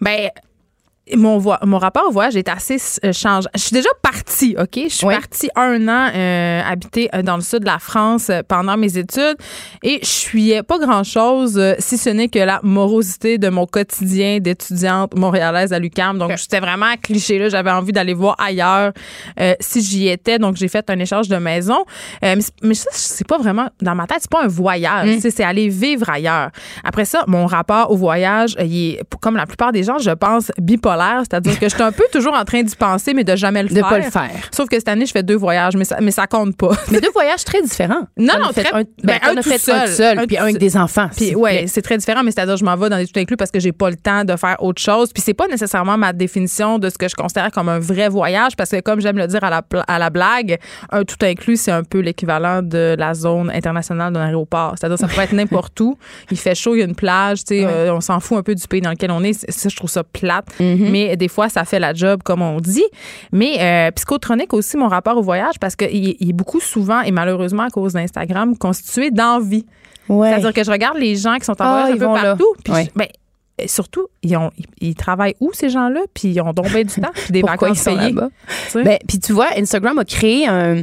[0.00, 0.30] Ben,
[1.16, 3.48] mon, vo- mon rapport au voyage est assez euh, changeant.
[3.54, 4.78] Je suis déjà partie, OK?
[4.84, 5.14] Je suis Oui.
[5.14, 8.96] partie un an euh, habiter euh, dans le sud de la France euh, pendant mes
[8.96, 9.36] études
[9.82, 14.38] et je suis pas grand-chose, euh, si ce n'est que la morosité de mon quotidien
[14.38, 16.18] d'étudiante montréalaise à l'UQAM.
[16.18, 17.48] Donc, j'étais vraiment cliché, là.
[17.48, 18.92] J'avais envie d'aller voir ailleurs
[19.40, 20.38] euh, si j'y étais.
[20.38, 21.78] Donc, j'ai fait un échange de maison.
[22.24, 25.18] Euh, mais, mais ça, c'est pas vraiment, dans ma tête, c'est pas un voyage.
[25.18, 26.50] Sais, C'est aller vivre ailleurs.
[26.84, 30.52] Après ça, mon rapport au voyage, il est, comme la plupart des gens, je pense,
[30.58, 30.91] bipolaire.
[31.20, 33.68] C'est-à-dire que je suis un peu toujours en train d'y penser, mais de jamais le
[33.68, 33.88] De faire.
[33.88, 34.30] pas le faire.
[34.50, 36.70] Sauf que cette année, je fais deux voyages, mais ça, mais ça compte pas.
[36.90, 38.06] Mais deux voyages très différents.
[38.16, 39.74] Non, non, as fait très- un, ben, ben, un tout fait seul.
[39.76, 41.08] un tout seul, Un puis un avec des enfants.
[41.16, 43.50] Puis ouais, c'est très différent, mais c'est-à-dire je m'en vais dans des tout inclus parce
[43.50, 45.12] que j'ai pas le temps de faire autre chose.
[45.12, 48.56] Puis c'est pas nécessairement ma définition de ce que je considère comme un vrai voyage
[48.56, 50.58] parce que comme j'aime le dire à la, à la blague,
[50.90, 54.74] un tout inclus c'est un peu l'équivalent de la zone internationale d'un aéroport.
[54.78, 55.96] C'est-à-dire ça pourrait être n'importe où.
[56.30, 58.42] Il fait chaud, il y a une plage, tu sais, euh, on s'en fout un
[58.42, 59.32] peu du pays dans lequel on est.
[59.50, 60.46] Ça je trouve ça plate,
[60.90, 62.84] mais des fois ça fait la job comme on dit.
[63.32, 67.00] Mais euh, psychotronique aussi mon rapport au voyage parce qu'il est- il est beaucoup souvent
[67.02, 69.64] et malheureusement à cause d'Instagram constitué d'envie.
[70.08, 70.28] Ouais.
[70.30, 72.54] C'est-à-dire que je regarde les gens qui sont en Ah, voyage un ils peu partout.
[72.64, 72.84] Puis Ouais.
[72.86, 73.06] je- ben,
[73.58, 76.00] et surtout, ils, ont, ils, ils travaillent où, ces gens-là?
[76.14, 78.12] Puis ils ont donc bien du temps, puis des Pourquoi vacances ils sont payées.
[78.12, 78.28] là-bas?
[78.72, 78.82] Tu?
[78.82, 80.82] Ben, puis tu vois, Instagram a créé un,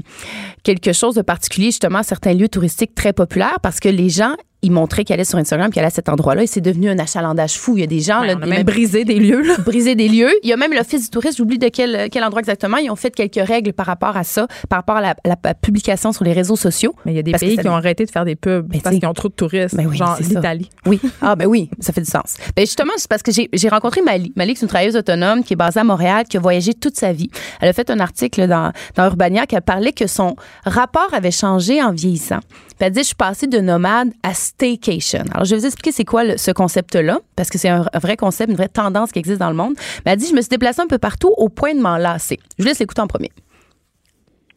[0.64, 4.36] quelque chose de particulier justement à certains lieux touristiques très populaires parce que les gens
[4.62, 7.00] ils montraient qu'ils allaient sur Instagram, qu'ils allaient à cet endroit-là, et c'est devenu un
[7.00, 7.78] achalandage fou.
[7.78, 9.42] Il y a des gens Ouais, là, on a même brisé des lieux.
[9.42, 9.58] Là.
[9.66, 10.32] brisé des lieux.
[10.44, 12.78] Il y a même l'Office du tourisme, j'oublie de quel, quel endroit exactement.
[12.78, 16.12] Ils ont fait quelques règles par rapport à ça, par rapport à la, la- publication
[16.12, 16.94] sur les réseaux sociaux.
[17.06, 18.68] Mais il y a des Parce pays ça- qui ont arrêté de faire des pubs
[18.68, 20.70] Ben, parce qu'ils ont trop de touristes, Ben oui, genre l'Italie.
[20.86, 21.00] Oui.
[21.22, 22.36] Ah, ben oui, ça fait du sens.
[22.56, 24.32] Ben justement, c'est parce que j'ai j'ai rencontré Mali.
[24.36, 27.12] Mali, c'est une travailleuse autonome qui est basée à Montréal, qui a voyagé toute sa
[27.14, 27.30] vie.
[27.62, 31.32] Elle a fait un article dans, dans Urbania qui a parlé que son rapport avait
[31.32, 32.40] changé en vieillissant.
[32.80, 35.24] Puis elle dit, je suis passée de nomade à staycation.
[35.34, 38.50] Alors, je vais vous expliquer c'est quoi ce concept-là, parce que c'est un, vrai concept,
[38.50, 39.74] une vraie tendance qui existe dans le monde.
[40.06, 42.40] Mais elle dit, je me suis déplacée un peu partout au point de m'en lasser.
[42.58, 43.32] Je vous laisse l'écouter en premier.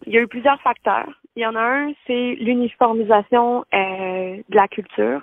[0.07, 1.09] Il y a eu plusieurs facteurs.
[1.35, 5.23] Il y en a un, c'est l'uniformisation euh, de la culture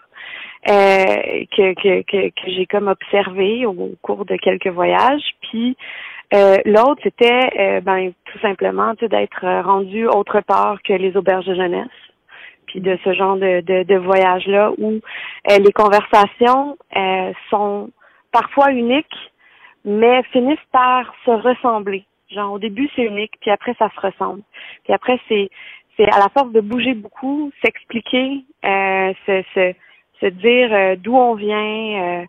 [0.67, 5.23] euh, que, que, que, que j'ai comme observé au cours de quelques voyages.
[5.41, 5.77] Puis
[6.34, 11.45] euh, l'autre, c'était euh, ben tout simplement d'être euh, rendu autre part que les auberges
[11.45, 11.88] de jeunesse.
[12.69, 14.91] Puis de ce genre de, de, de voyage-là où
[15.49, 17.89] euh, les conversations euh, sont
[18.31, 19.31] parfois uniques,
[19.83, 22.05] mais finissent par se ressembler.
[22.29, 24.41] Genre au début c'est unique, puis après ça se ressemble.
[24.83, 25.49] Puis après c'est
[25.97, 29.73] c'est à la force de bouger beaucoup, s'expliquer, euh, se, se
[30.21, 32.25] se dire euh, d'où on vient,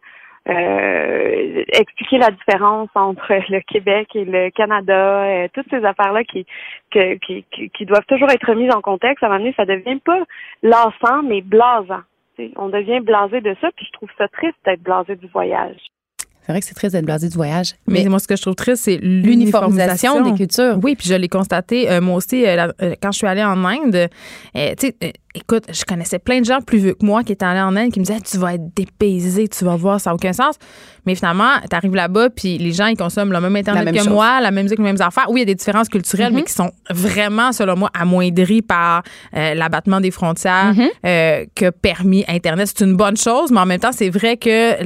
[0.49, 6.47] euh, expliquer la différence entre le Québec et le Canada, euh, toutes ces affaires-là qui,
[6.91, 9.23] que- qui, qui, qui doivent toujours être mises en contexte.
[9.23, 10.19] À un moment donné, ça devient pas
[10.63, 12.03] lassant, mais blasant.
[12.37, 15.27] Tu sais, On devient blasé de ça, puis je trouve ça triste d'être blasé du
[15.29, 15.77] voyage.
[16.43, 17.75] C'est vrai que c'est très d'être blasé du voyage.
[17.87, 20.79] Mais, moi, ce que je trouve triste, c'est L'uniformisation l'uniformisation des cultures.
[20.83, 23.45] Oui, puis je l'ai constaté euh, moi aussi euh, la- euh, quand je suis allée
[23.45, 23.95] en Inde.
[24.57, 27.33] euh, tu sais, euh, écoute, je connaissais plein de gens plus vieux que moi qui
[27.33, 30.11] étaient allés en Inde qui me disaient tu vas être dépaysé, tu vas voir, ça
[30.11, 30.57] n'a aucun sens.
[31.07, 34.01] Mais finalement, tu arrives là-bas, puis les gens ils consomment le même internet même que
[34.01, 34.09] chose.
[34.13, 35.27] moi, la même musique, les mêmes affaires.
[35.31, 36.37] Oui, il y a des différences culturelles, Mhm.
[36.37, 39.03] mais qui sont vraiment, selon moi, amoindries par
[39.35, 40.89] euh, l'abattement des frontières Mhm.
[41.07, 42.69] euh, que permis Internet.
[42.77, 44.83] C'est une bonne chose, mais en même temps, c'est vrai que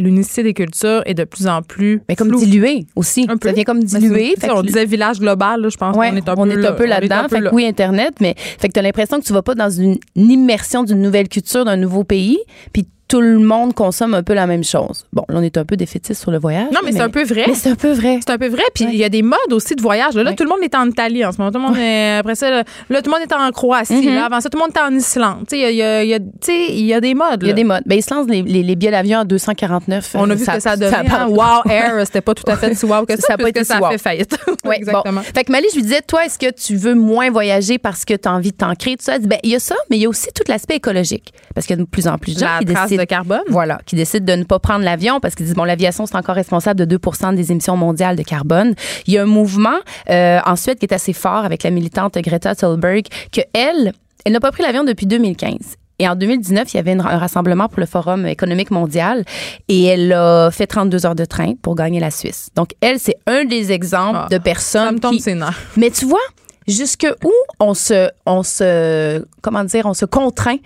[0.00, 2.40] l'unicité des cultures est de plus en plus Mais comme floue.
[2.44, 3.26] dilué aussi.
[3.28, 3.48] Un peu.
[3.48, 4.32] Ça vient comme Mais c'est- dilué.
[4.34, 6.44] c'est Fait ça, on disait village global, là, je pense Ouais, qu'on est un on
[6.44, 7.26] peu est un peu là-dedans.
[7.30, 7.50] là.
[7.52, 10.84] oui, Internet, mais fait que t'as l'impression que tu vas pas dans une, une immersion
[10.84, 12.38] d'une nouvelle culture, d'un nouveau pays,
[12.72, 15.04] puis tout le monde consomme un peu la même chose.
[15.12, 16.68] Bon, là, on est un peu défaitiste sur le voyage.
[16.72, 17.44] Non, mais c'est un peu vrai.
[17.46, 18.18] Mais c'est un peu vrai.
[18.24, 18.62] C'est un peu vrai.
[18.74, 20.14] Puis il y a des modes aussi de voyage.
[20.14, 20.36] Là, Là, Ouais.
[20.36, 21.50] tout le monde est en Italie en ce moment.
[21.52, 23.92] Tout le monde est, après ça, là, là, tout le monde est en Croatie.
[24.08, 24.14] Mhm.
[24.14, 24.24] là.
[24.24, 25.40] avant ça, tout le monde est en Islande.
[25.46, 27.42] Tu sais, il y a, y y des modes.
[27.42, 27.82] Il y a des modes.
[27.84, 30.12] Ben, ils se lancent les, les, les billets d'avion à 249.
[30.14, 30.96] On a euh, vu ce que ça donnait.
[30.96, 31.26] hein.
[31.28, 33.62] Wow Air, c'était pas tout à fait si wow que ça, Ça a pas été
[33.64, 34.36] ça si fait faillite.
[34.64, 35.20] Ouais, Exactement.
[35.20, 35.26] bon.
[35.34, 38.14] Fait que Mali, je lui disais, toi, est-ce que tu veux moins voyager parce que
[38.14, 39.16] tu as envie de t'ancrer, tout ça?
[39.16, 41.32] Elle dit, ben, il y a ça, mais il y a aussi tout l'aspect écologique.
[41.54, 43.01] Parce qu'il y a de plus en plus de gens qui décident.
[43.02, 43.42] De carbone.
[43.48, 46.34] Voilà, qui décident de ne pas prendre l'avion parce qu'ils disent, bon, l'aviation, c'est encore
[46.36, 46.98] responsable de 2
[47.34, 48.74] des émissions mondiales de carbone.
[49.06, 49.78] Il y a un mouvement
[50.10, 53.92] euh, en Suède qui est assez fort avec la militante Greta Thunberg, que elle,
[54.24, 55.76] elle n'a pas pris l'avion depuis 2015.
[55.98, 59.24] Et en 2019, il y avait un rassemblement pour le Forum économique mondial
[59.68, 62.48] et elle a fait 32 heures de train pour gagner la Suisse.
[62.56, 65.20] Donc, elle, c'est un des exemples Ah, de Ça personnes me tombe qui...
[65.20, 65.60] ses nerfs.
[65.76, 66.18] Mais tu vois,
[66.66, 70.56] jusque où on se, on se, comment dire, on se contraint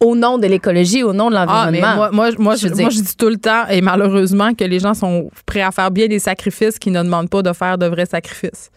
[0.00, 1.96] au nom de l'écologie, au nom de Ah, l'environnement.
[1.96, 4.94] moi, moi, moi, Je moi, je dis tout le temps, et malheureusement, que les gens
[4.94, 8.06] sont prêts à faire bien des sacrifices qui ne demandent pas de faire de vrais
[8.06, 8.70] sacrifices.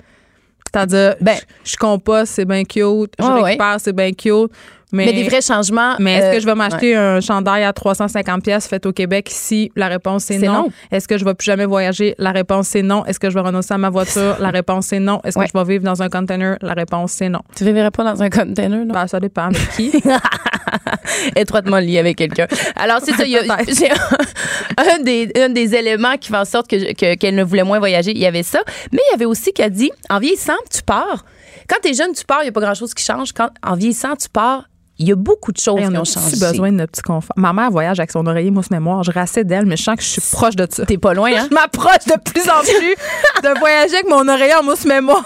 [0.72, 3.14] C'est-à-dire, Ben- je, je composte, c'est bien cute.
[3.20, 4.52] Je récupère, c'est bien cute.
[4.92, 5.96] Mais, mais, des vrais changements.
[6.00, 9.30] Mais est-ce euh, que je vais m'acheter un chandail à 350 pièces fait au Québec
[9.32, 9.72] ici?
[9.76, 10.54] La réponse c'est C'est non?
[10.64, 10.70] non.
[10.92, 12.16] Est-ce que je vais plus jamais voyager?
[12.18, 13.06] La réponse c'est non.
[13.06, 14.38] Est-ce que je vais renoncer à ma voiture?
[14.40, 15.22] La réponse c'est non.
[15.24, 15.46] Est-ce Ouais.
[15.46, 16.58] que je vais vivre dans un container?
[16.62, 17.42] La réponse c'est non.
[17.56, 18.94] Tu vivrais pas dans un container, non?
[18.94, 19.92] Ben, ça dépend avec qui?
[21.36, 22.48] Étroitement lié avec quelqu'un.
[22.76, 23.24] Alors, c'est ça.
[23.26, 23.42] il y a-
[24.78, 27.80] un, des, un des éléments qui fait en sorte que, que- qu'elle ne voulait moins
[27.80, 28.12] voyager.
[28.12, 28.60] Il y avait ça.
[28.92, 31.26] Mais il y avait aussi qu'elle dit, en vieillissant, tu pars.
[31.68, 33.32] Quand tu es jeune, tu pars, il n'y a pas grand-chose qui change.
[33.34, 34.69] Quand, en vieillissant, tu pars,
[35.00, 36.38] il y a beaucoup de choses Hey, qui on a ont changé.
[36.40, 37.34] besoin de notre petit confort.
[37.38, 39.04] Ma mère voyage avec son oreiller mousse-mémoire.
[39.04, 40.86] Je rassais d'elle, mais je sens que je suis proche de ça.
[40.86, 41.48] T'es pas loin, hein?
[41.50, 42.96] Je m'approche de plus en plus
[43.44, 45.24] de voyager avec mon oreiller en mousse-mémoire.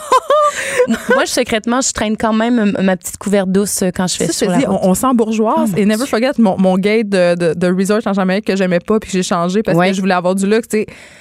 [1.10, 4.28] Moi, je, secrètement, je traîne quand même ma petite couverte douce euh, quand je fais
[4.28, 4.80] Ça, sur je te la dis, route.
[4.84, 5.72] on, on sent bourgeoise.
[5.74, 8.80] Oh, et never forget mon, mon gate de, de, de resort en Jamaïque que j'aimais
[8.80, 9.90] pas puis que j'ai changé parce Ouais.
[9.90, 10.68] que je voulais avoir du luxe.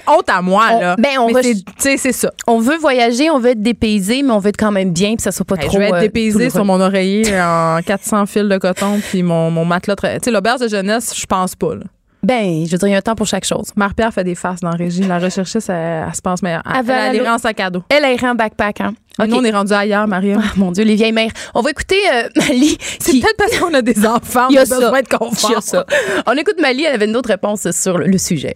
[0.06, 0.96] Honte à moi, On- là.
[0.98, 2.30] ben, on c'est- tu sais, c'est ça.
[2.46, 5.22] On veut voyager, on veut être dépaysé, mais on veut être quand même bien, puis
[5.22, 5.72] ça soit pas Hey, trop.
[5.74, 6.50] je vais être euh, douloureux.
[6.50, 9.96] sur mon oreiller en 400 fils de coton puis mon, mon matelas.
[9.96, 11.74] très- Tu sais, l'auberge de jeunesse, je pense pas.
[11.74, 11.82] là.
[12.24, 13.72] Ben, je veux dire, il y a un temps pour chaque chose.
[13.74, 15.02] Marie-Pierre fait des faces dans la régie.
[15.02, 16.62] La recherchiste, elle, elle se pense meilleure.
[16.72, 17.82] Elle, Elle elle, en sac à dos.
[17.88, 18.94] Elle a irait en backpack, hein.
[19.18, 19.30] Mais OK.
[19.32, 20.40] Nous, on est rendu ailleurs, Mariam.
[20.40, 21.32] Ah, mon Dieu, les vieilles mères.
[21.52, 22.76] On va écouter euh, Mali.
[23.00, 24.78] C'est peut-être parce qu'on a des enfants, Il y on a a ça.
[24.78, 25.50] besoin de confort.
[25.50, 25.84] Il y a ça.
[26.28, 28.54] On écoute Mali, elle avait une autre réponse sur le, le sujet.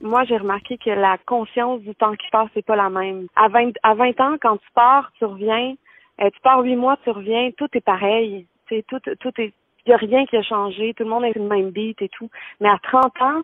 [0.00, 3.26] Moi, j'ai remarqué que la conscience du temps qui passe, c'est pas la même.
[3.36, 5.74] À 20, à 20 ans, quand tu pars, tu reviens.
[6.20, 7.50] euh, tu pars huit mois, tu reviens.
[7.56, 8.46] Tout est pareil.
[8.68, 9.52] Sais, tout, tout est.
[9.86, 10.94] Il y a rien qui a changé.
[10.94, 12.28] Tout le monde est le même beat et tout.
[12.60, 13.42] Mais à 30 ans,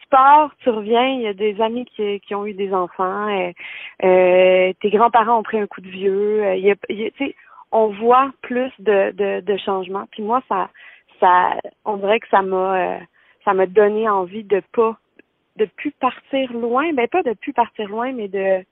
[0.00, 1.08] tu pars, tu reviens.
[1.08, 3.28] Il y a des amis qui, qui ont eu des enfants.
[4.04, 6.44] euh, tes grands-parents ont pris un coup de vieux.
[6.44, 7.34] euh, tu sais,
[7.72, 10.06] on voit plus de, de, de changements.
[10.12, 10.70] Puis moi, ça,
[11.18, 12.98] ça, on dirait que ça m'a, euh,
[13.44, 14.96] ça m'a donné envie de pas
[15.56, 18.64] de plus partir loin, ben pas de plus partir loin, mais de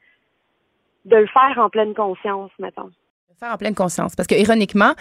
[1.05, 2.91] de le faire en pleine conscience, mettons.
[3.41, 4.17] Faire en pleine conscience.
[4.17, 4.95] Parce que, ironiquement,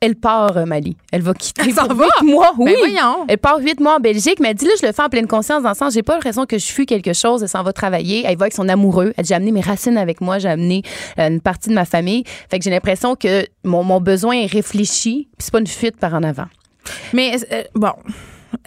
[0.00, 0.96] elle part, euh, Mali.
[1.10, 2.04] Elle va quitter Elle s'en pour va?
[2.20, 2.52] huit mois.
[2.56, 2.72] Oui.
[2.72, 3.24] Ben voyons.
[3.28, 5.26] Elle part huit mois en Belgique, mais elle dit là, je le fais en pleine
[5.26, 7.42] conscience dans le sens, j'ai pas l'impression que je fuis quelque chose.
[7.42, 8.22] Elle s'en va travailler.
[8.24, 9.12] Elle va avec son amoureux.
[9.16, 10.38] Elle dit, j'ai amené mes racines avec moi.
[10.38, 10.82] J'ai amené
[11.18, 12.22] euh, une partie de ma famille.
[12.48, 15.96] Fait que j'ai l'impression que mon, mon besoin est réfléchi, puis c'est pas une fuite
[15.96, 16.46] par en avant.
[17.12, 17.92] Mais euh, bon.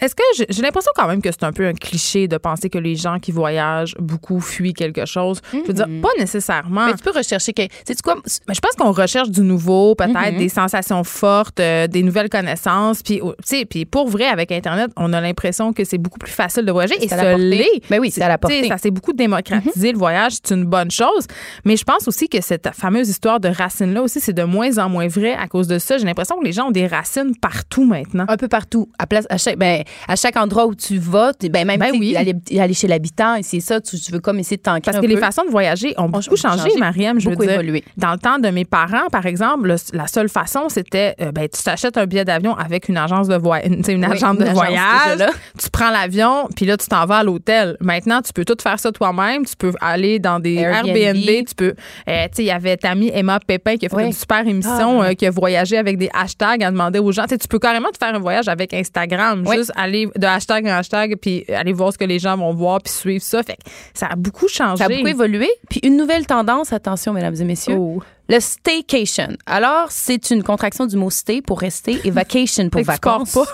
[0.00, 2.78] Est-ce que j'ai l'impression quand même que c'est un peu un cliché de penser que
[2.78, 5.40] les gens qui voyagent beaucoup fuient quelque chose?
[5.52, 6.86] Je veux dire, pas nécessairement.
[6.86, 7.52] Mais tu peux rechercher.
[7.52, 8.16] Que, sais-tu quoi?
[8.48, 10.38] Mais je pense qu'on recherche du nouveau, peut-être Mhm.
[10.38, 13.02] des sensations fortes, euh, des nouvelles connaissances.
[13.02, 16.18] Puis, oh, tu sais, puis pour vrai, avec Internet, on a l'impression que c'est beaucoup
[16.18, 16.94] plus facile de voyager.
[17.02, 17.36] Et portée.
[17.36, 17.88] l'est.
[17.88, 18.68] Ben oui, c'est à la Tu sais, portée.
[18.68, 20.32] Ça s'est beaucoup démocratisé, le voyage.
[20.42, 21.26] C'est une bonne chose.
[21.64, 24.88] Mais je pense aussi que cette fameuse histoire de racines-là aussi, c'est de moins en
[24.88, 25.98] moins vrai à cause de ça.
[25.98, 28.24] J'ai l'impression que les gens ont des racines partout maintenant.
[28.28, 28.88] Un peu partout.
[28.98, 32.14] À, place, à, chaque, ben, à chaque endroit où tu vas, ben, même Ben oui.
[32.16, 34.98] aller, aller chez l'habitant, et c'est ça, tu, tu veux comme essayer de t'ancrer Parce
[35.00, 37.18] que les façons de voyager ont beaucoup changé, changé, Mariam.
[37.20, 37.84] Je veux dire, évolué.
[37.96, 41.48] dans le temps de mes parents, par exemple, le- la seule façon, c'était euh, ben,
[41.48, 45.24] tu t'achètes un billet d'avion avec une agence de voyage, une, une Oui, de.
[45.58, 47.76] Tu prends l'avion, puis là, tu t'en vas à l'hôtel.
[47.80, 49.44] Maintenant, tu peux tout faire ça toi-même.
[49.44, 50.96] Tu peux aller dans des Airbnb.
[50.96, 51.46] Airbnb.
[51.48, 51.74] Tu peux.
[52.08, 54.06] euh, tu sais, il y avait ta amie Emma Pépin qui a fait Oui.
[54.06, 55.08] une super émission, Ah.
[55.10, 57.24] euh, qui a voyagé avec des hashtags à demander aux gens.
[57.28, 59.42] Tu peux carrément te faire un voyage avec Instagram.
[59.46, 59.56] Oui.
[59.56, 62.80] Juste aller de hashtag en hashtag, puis aller voir ce que les gens vont voir,
[62.82, 63.42] puis suivre ça.
[63.42, 63.62] Fait que
[63.94, 64.78] ça a beaucoup changé.
[64.78, 65.48] Ça a beaucoup évolué.
[65.70, 68.02] Puis une nouvelle tendance, attention, mesdames et messieurs, Oh.
[68.28, 69.36] le staycation.
[69.46, 73.32] Alors, c'est une contraction du mot stay pour rester et vacation pour que tu vacances.
[73.32, 73.44] pas.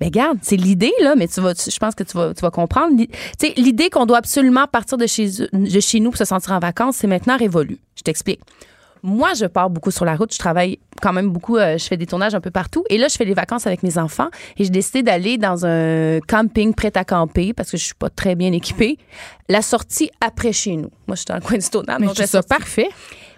[0.00, 2.40] Ben regarde, c'est l'idée là, mais tu vas, tu- je pense que tu vas, tu
[2.40, 2.96] vas comprendre.
[2.96, 6.24] L'i- Tu sais, l'idée qu'on doit absolument partir de chez, de chez nous pour se
[6.24, 7.78] sentir en vacances, c'est maintenant révolu.
[7.96, 8.40] Je t'explique.
[9.02, 10.32] Moi, je pars beaucoup sur la route.
[10.32, 11.56] Je travaille quand même beaucoup.
[11.56, 12.84] euh, je fais des tournages un peu partout.
[12.88, 14.28] Et là, je fais des vacances avec mes enfants.
[14.56, 18.10] Et j'ai décidé d'aller dans un camping prêt à camper parce que je suis pas
[18.10, 18.98] très bien équipée.
[19.48, 20.90] La sortie après chez nous.
[21.08, 21.98] Moi, je suis dans le coin du tournage.
[22.00, 22.88] Mais donc je ça parfait.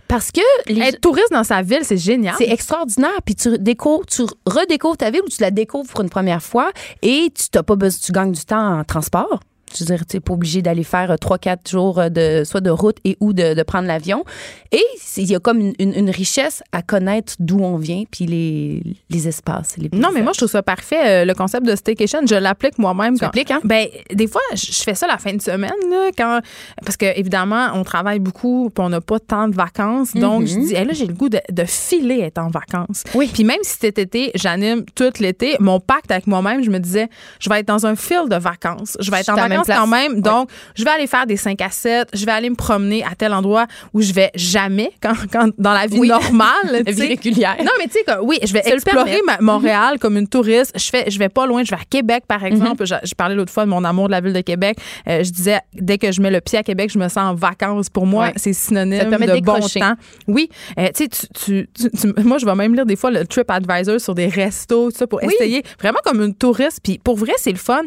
[0.06, 2.34] Parce que les Être touriste dans sa ville, c'est génial.
[2.36, 3.22] c'est extraordinaire.
[3.24, 6.70] Puis tu découvres, tu redécouvres ta ville ou tu la découvres pour une première fois
[7.00, 9.40] et tu t'as pas besoin, tu gagnes du temps en transport.
[9.76, 12.44] Je veux dire, tu n'es pas obligé d'aller faire euh, trois, quatre jours euh, de,
[12.44, 14.24] soit de route et ou de, de prendre l'avion.
[14.72, 14.82] Et
[15.16, 18.82] il y a comme une, une- une richesse à connaître d'où on vient, puis les,
[19.10, 19.76] les espaces.
[19.78, 22.20] Les Non, mais moi, je trouve ça parfait, euh, le concept de staycation.
[22.26, 23.16] Je l'applique moi-même.
[23.18, 23.60] Tu hein?
[23.64, 26.40] Ben, des fois, je fais ça la fin de semaine, là, quand,
[26.84, 30.14] parce que, évidemment, on travaille beaucoup, puis on n'a pas tant de vacances.
[30.14, 33.04] Donc, je dis, hey, là, j'ai le goût de, de filer être en vacances.
[33.06, 33.12] Mhm.
[33.14, 33.30] Oui.
[33.32, 37.08] Puis même si cet été, j'anime tout l'été, mon pacte avec moi-même, je me disais,
[37.40, 38.96] je vais être dans un fil de vacances.
[39.00, 40.20] Je vais être Je en suis quand même.
[40.20, 42.08] Donc, je vais aller faire des 5 à 7.
[42.12, 45.72] Je vais aller me promener à tel endroit où je vais jamais, quand, quand dans
[45.72, 46.08] la vie Oui.
[46.08, 46.50] normale.
[46.86, 47.56] La vie régulière.
[47.60, 50.72] Non, mais tu sais, oui, je vais explorer ma- Montréal comme une touriste.
[50.78, 51.62] Je fais, je vais pas loin.
[51.64, 52.84] Je vais à Québec, par exemple.
[52.86, 54.76] Je, je parlais l'autre fois de mon amour de la ville de Québec.
[55.08, 57.34] Euh, je disais, dès que je mets le pied à Québec, je me sens en
[57.34, 57.88] vacances.
[57.90, 59.94] Pour moi, c'est synonyme de bon temps.
[60.28, 60.48] Oui.
[60.78, 64.14] Euh, tu sais, tu, tu- moi, je vais même lire des fois le TripAdvisor sur
[64.14, 65.62] des restos, tout ça, pour essayer.
[65.80, 66.80] Vraiment comme une touriste.
[66.82, 67.82] Puis pour vrai, c'est le fun.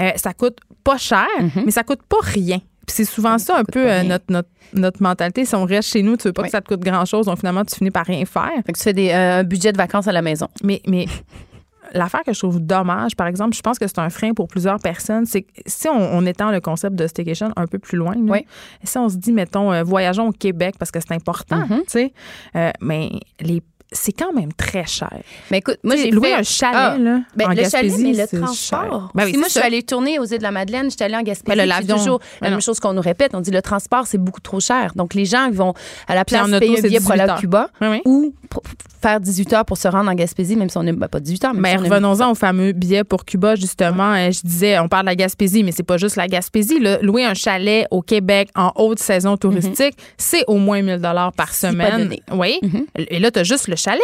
[0.00, 1.19] Euh, ça coûte pas cher,
[1.64, 2.58] mais ça coûte pas rien.
[2.86, 3.66] C'est souvent ça un Mhm.
[3.72, 5.44] peu euh, notre, notre, notre mentalité.
[5.44, 6.48] Si on reste chez nous, tu veux pas Oui.
[6.48, 7.26] que ça te coûte grand-chose.
[7.26, 8.50] Donc finalement, tu finis par rien faire.
[8.66, 10.48] Fait que tu fais des, euh, un budget de vacances à la maison.
[10.64, 11.06] Mais, mais
[11.92, 14.78] l'affaire que je trouve dommage, par exemple, je pense que c'est un frein pour plusieurs
[14.80, 18.14] personnes, c'est que si on, on étend le concept de staycation un peu plus loin,
[18.14, 18.46] là, Oui.
[18.84, 21.82] si on se dit, mettons, euh, voyageons au Québec parce que c'est important, Mhm.
[21.88, 22.10] tu
[22.54, 23.10] sais, mais
[23.40, 25.12] les c'est quand même très cher.
[25.50, 26.96] Mais écoute, moi, j'ai fait- un chalet, Ah.
[26.98, 28.54] là, Ben, en le chalet, Gaspésie, mais le transport.
[28.82, 29.08] cher.
[29.14, 31.16] Ben oui, si moi, je suis allée tourner aux îles de la Madeleine, j'étais allée
[31.16, 31.56] en Gaspésie.
[31.56, 33.32] Ben, c'est toujours la même chose qu'on nous répète.
[33.34, 34.92] On dit le transport, c'est beaucoup trop cher.
[34.94, 35.74] Donc, les gens vont
[36.06, 37.38] à la place payer un billet pour aller 18 à.
[37.40, 38.00] Cuba Oui, oui.
[38.04, 38.62] ou pour
[39.02, 41.44] faire 18 heures pour se rendre en Gaspésie, même si on n'est ben, pas 18
[41.46, 41.54] heures.
[41.54, 44.12] Mais si revenons-en au fameux billet pour Cuba, justement.
[44.14, 46.78] Euh, Je disais, on parle de la Gaspésie, mais c'est pas juste la Gaspésie.
[46.78, 46.98] là.
[47.02, 51.52] Louer un chalet au Québec en haute saison touristique, c'est au moins 1000 dollars par
[51.54, 52.14] semaine.
[52.32, 52.58] Oui.
[52.62, 52.86] Mhm.
[52.96, 54.02] Et là, tu as juste le chalet.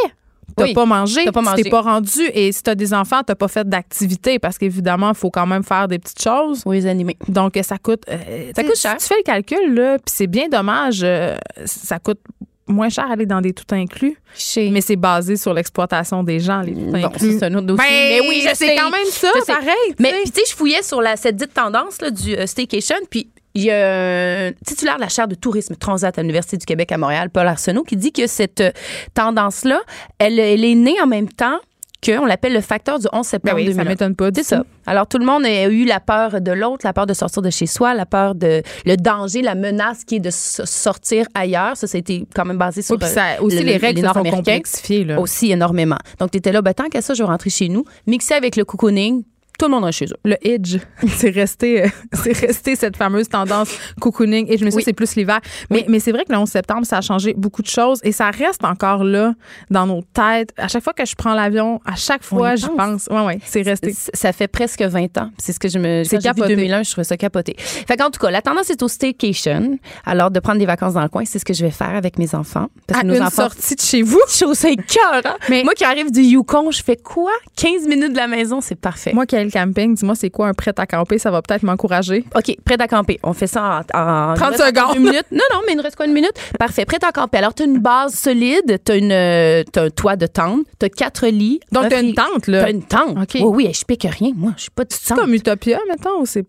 [0.57, 1.63] t'as Oui, pas mangé, t'as pas mangé.
[1.65, 5.17] t'es pas rendu et si t'as des enfants, t'as pas fait d'activité parce qu'évidemment, il
[5.17, 6.63] faut quand même faire des petites choses.
[6.67, 7.17] Oui, les animés.
[7.29, 8.03] Donc, euh, ça coûte.
[8.11, 8.95] euh, Ça coûte cher.
[8.99, 11.37] Si tu fais le calcul, là, puis c'est bien dommage, euh,
[11.67, 12.21] ça coûte
[12.69, 14.17] moins cher aller dans des tout inclus.
[14.57, 17.39] Mais c'est basé sur l'exploitation des gens, les tout Bon, inclus.
[17.39, 17.85] c'est un autre dossier.
[17.89, 19.95] Ben, mais oui, c'est quand même ça, pareil.
[20.01, 23.31] Mais tu sais, je fouillais sur la, cette dite tendance là, du euh, staycation, puis
[23.57, 26.93] il y a un titulaire de la chaire de tourisme Transat à l'Université du Québec
[26.93, 28.71] à Montréal, Paul Arsenault, qui dit que cette euh,
[29.15, 29.81] tendance-là,
[30.19, 31.59] elle, elle est née en même temps
[32.05, 33.89] qu'on l'appelle le facteur du 11 septembre Ben oui, ça 2001.
[33.91, 34.29] m'étonne pas.
[34.35, 34.65] C'est ça.
[34.87, 37.51] Alors, tout le monde a eu la peur de l'autre, la peur de sortir de
[37.51, 41.77] chez soi, la peur de le danger, la menace qui est de sortir ailleurs.
[41.77, 43.77] Ça, ça a été quand même basé sur Oui, puis euh, ça- aussi, le- les
[43.79, 45.05] règles se sont complexifiées.
[45.05, 45.19] Là.
[45.19, 45.99] Aussi énormément.
[46.21, 47.85] Donc, tu étais là, ben, tant qu'à ça, je vais rentrer chez nous.
[48.07, 49.25] Mixé avec le cocooning,
[49.59, 50.17] tout le monde reste chez eux.
[50.25, 50.77] Le edge,
[51.09, 53.69] c'est resté, euh, c'est resté cette fameuse tendance
[54.01, 54.47] cocooning.
[54.51, 54.83] Et je me suis Oui.
[54.83, 55.41] dit, c'est plus l'hiver.
[55.71, 58.13] Mais, mais c'est vrai que le 11 septembre, ça a changé beaucoup de choses et
[58.13, 59.35] ça reste encore là
[59.71, 60.53] dans nos têtes.
[60.57, 63.07] À chaque fois que je prends l'avion, à chaque fois, j'y pense.
[63.11, 63.95] Ouais, ouais, c'est resté.
[64.15, 65.31] Ça fait presque 20 ans.
[65.39, 66.05] C'est ce que je me.
[66.05, 66.57] C'est j'ai vu capoté.
[66.57, 67.55] 2001, je trouvais ça capoté.
[67.59, 69.79] Fait qu'en tout cas, la tendance est au staycation.
[70.05, 72.19] Alors, de prendre des vacances dans le coin, c'est ce que je vais faire avec
[72.19, 72.69] mes enfants.
[72.87, 73.43] Parce À que nos une enfants.
[73.49, 74.21] sortie de chez vous?
[74.29, 75.37] Chose c'est cœur, hein?
[75.49, 77.31] Mais- Moi qui arrive du Yukon, je fais quoi?
[77.57, 79.13] 15 minutes de la maison, c'est parfait.
[79.15, 81.19] Moi qui ai le camping, dis-moi, c'est quoi un prêt à camper?
[81.19, 82.25] Ça va peut-être m'encourager.
[82.35, 83.19] OK, prêt à camper.
[83.23, 84.97] On fait ça en, en 30 il nous reste encore secondes.
[84.97, 85.27] Une minute.
[85.33, 86.33] Non, non, mais il nous reste quoi, une minute?
[86.59, 87.39] Parfait, prêt à camper.
[87.39, 91.27] Alors, tu as une base solide, tu as, un toit de tente, tu as quatre
[91.29, 91.61] lits.
[91.73, 92.65] Donc, un t'as une tente, là.
[92.65, 93.17] T'as une tente.
[93.17, 93.35] OK.
[93.35, 94.33] Oui, oui, je pique rien.
[94.37, 96.47] Moi, je suis pas de C'est comme Utopia, mettons, ou c'est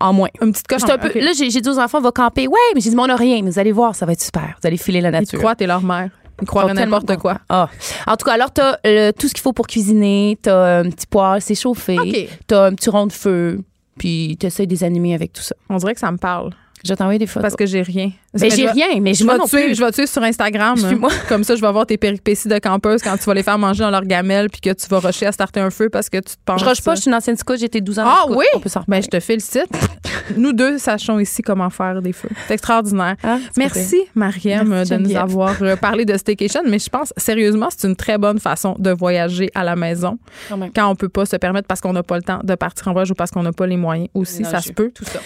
[0.00, 0.28] En moins.
[0.42, 0.82] une petite coche?
[0.84, 2.46] C'est un peu- Là, j'ai dit aux enfants, on va camper.
[2.46, 3.40] Ouais, mais j'ai dit, mais on n'a rien.
[3.42, 4.54] Mais vous allez voir, ça va être super.
[4.60, 5.38] Vous allez filer la Ils te nature.
[5.38, 6.10] croient, t'es leur mère.
[6.46, 7.38] Sont n'importe quoi.
[7.48, 7.68] Ah.
[8.06, 10.38] En tout cas, alors, tu as tout ce qu'il faut pour cuisiner.
[10.42, 11.98] Tu as un petit poêle, c'est chauffé.
[11.98, 12.28] OK.
[12.46, 13.60] Tu as un petit rond de feu.
[13.98, 15.56] Puis, tu essaies des animés avec tout ça.
[15.68, 16.50] On dirait que ça me parle.
[16.84, 17.42] Je vais t'envoyer des photos.
[17.42, 18.10] Parce que j'ai rien.
[18.38, 19.74] Mais j'ai rien, mais je moi vais, plus.
[19.74, 20.76] je vais suivre sur Instagram.
[20.76, 21.10] Suis-moi.
[21.28, 23.80] Comme ça, je vais voir tes péripéties de campeuse quand tu vas les faire manger
[23.80, 26.34] dans leur gamelle puis que tu vas rusher à starter un feu parce que tu
[26.34, 26.60] te penses.
[26.60, 28.04] Je rush pas, je suis une ancienne scout, été 12 ans.
[28.06, 28.44] Ah oui?
[28.54, 29.66] On peut Ben, je te félicite.
[30.36, 32.28] Nous deux sachons ici comment faire des feux.
[32.46, 33.16] C'est extraordinaire.
[33.22, 36.60] Ah, Merci, Mariam, de nous avoir euh, parlé de staycation.
[36.66, 40.18] Mais je pense, sérieusement, c'est une très bonne façon de voyager à la maison
[40.48, 42.88] Quand quand on peut pas se permettre parce qu'on n'a pas le temps de partir
[42.88, 44.42] en voyage ou parce qu'on n'a pas les moyens aussi.
[44.42, 44.90] Non, ça se peut.
[44.94, 45.20] Tout ça.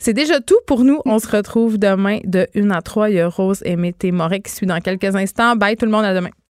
[0.00, 1.00] C'est déjà tout pour nous.
[1.04, 3.10] On se retrouve demain de 1 à 3.
[3.10, 5.56] Il y a Rose et Mété Moret qui suit dans quelques instants.
[5.56, 6.30] Bye tout le monde, à demain.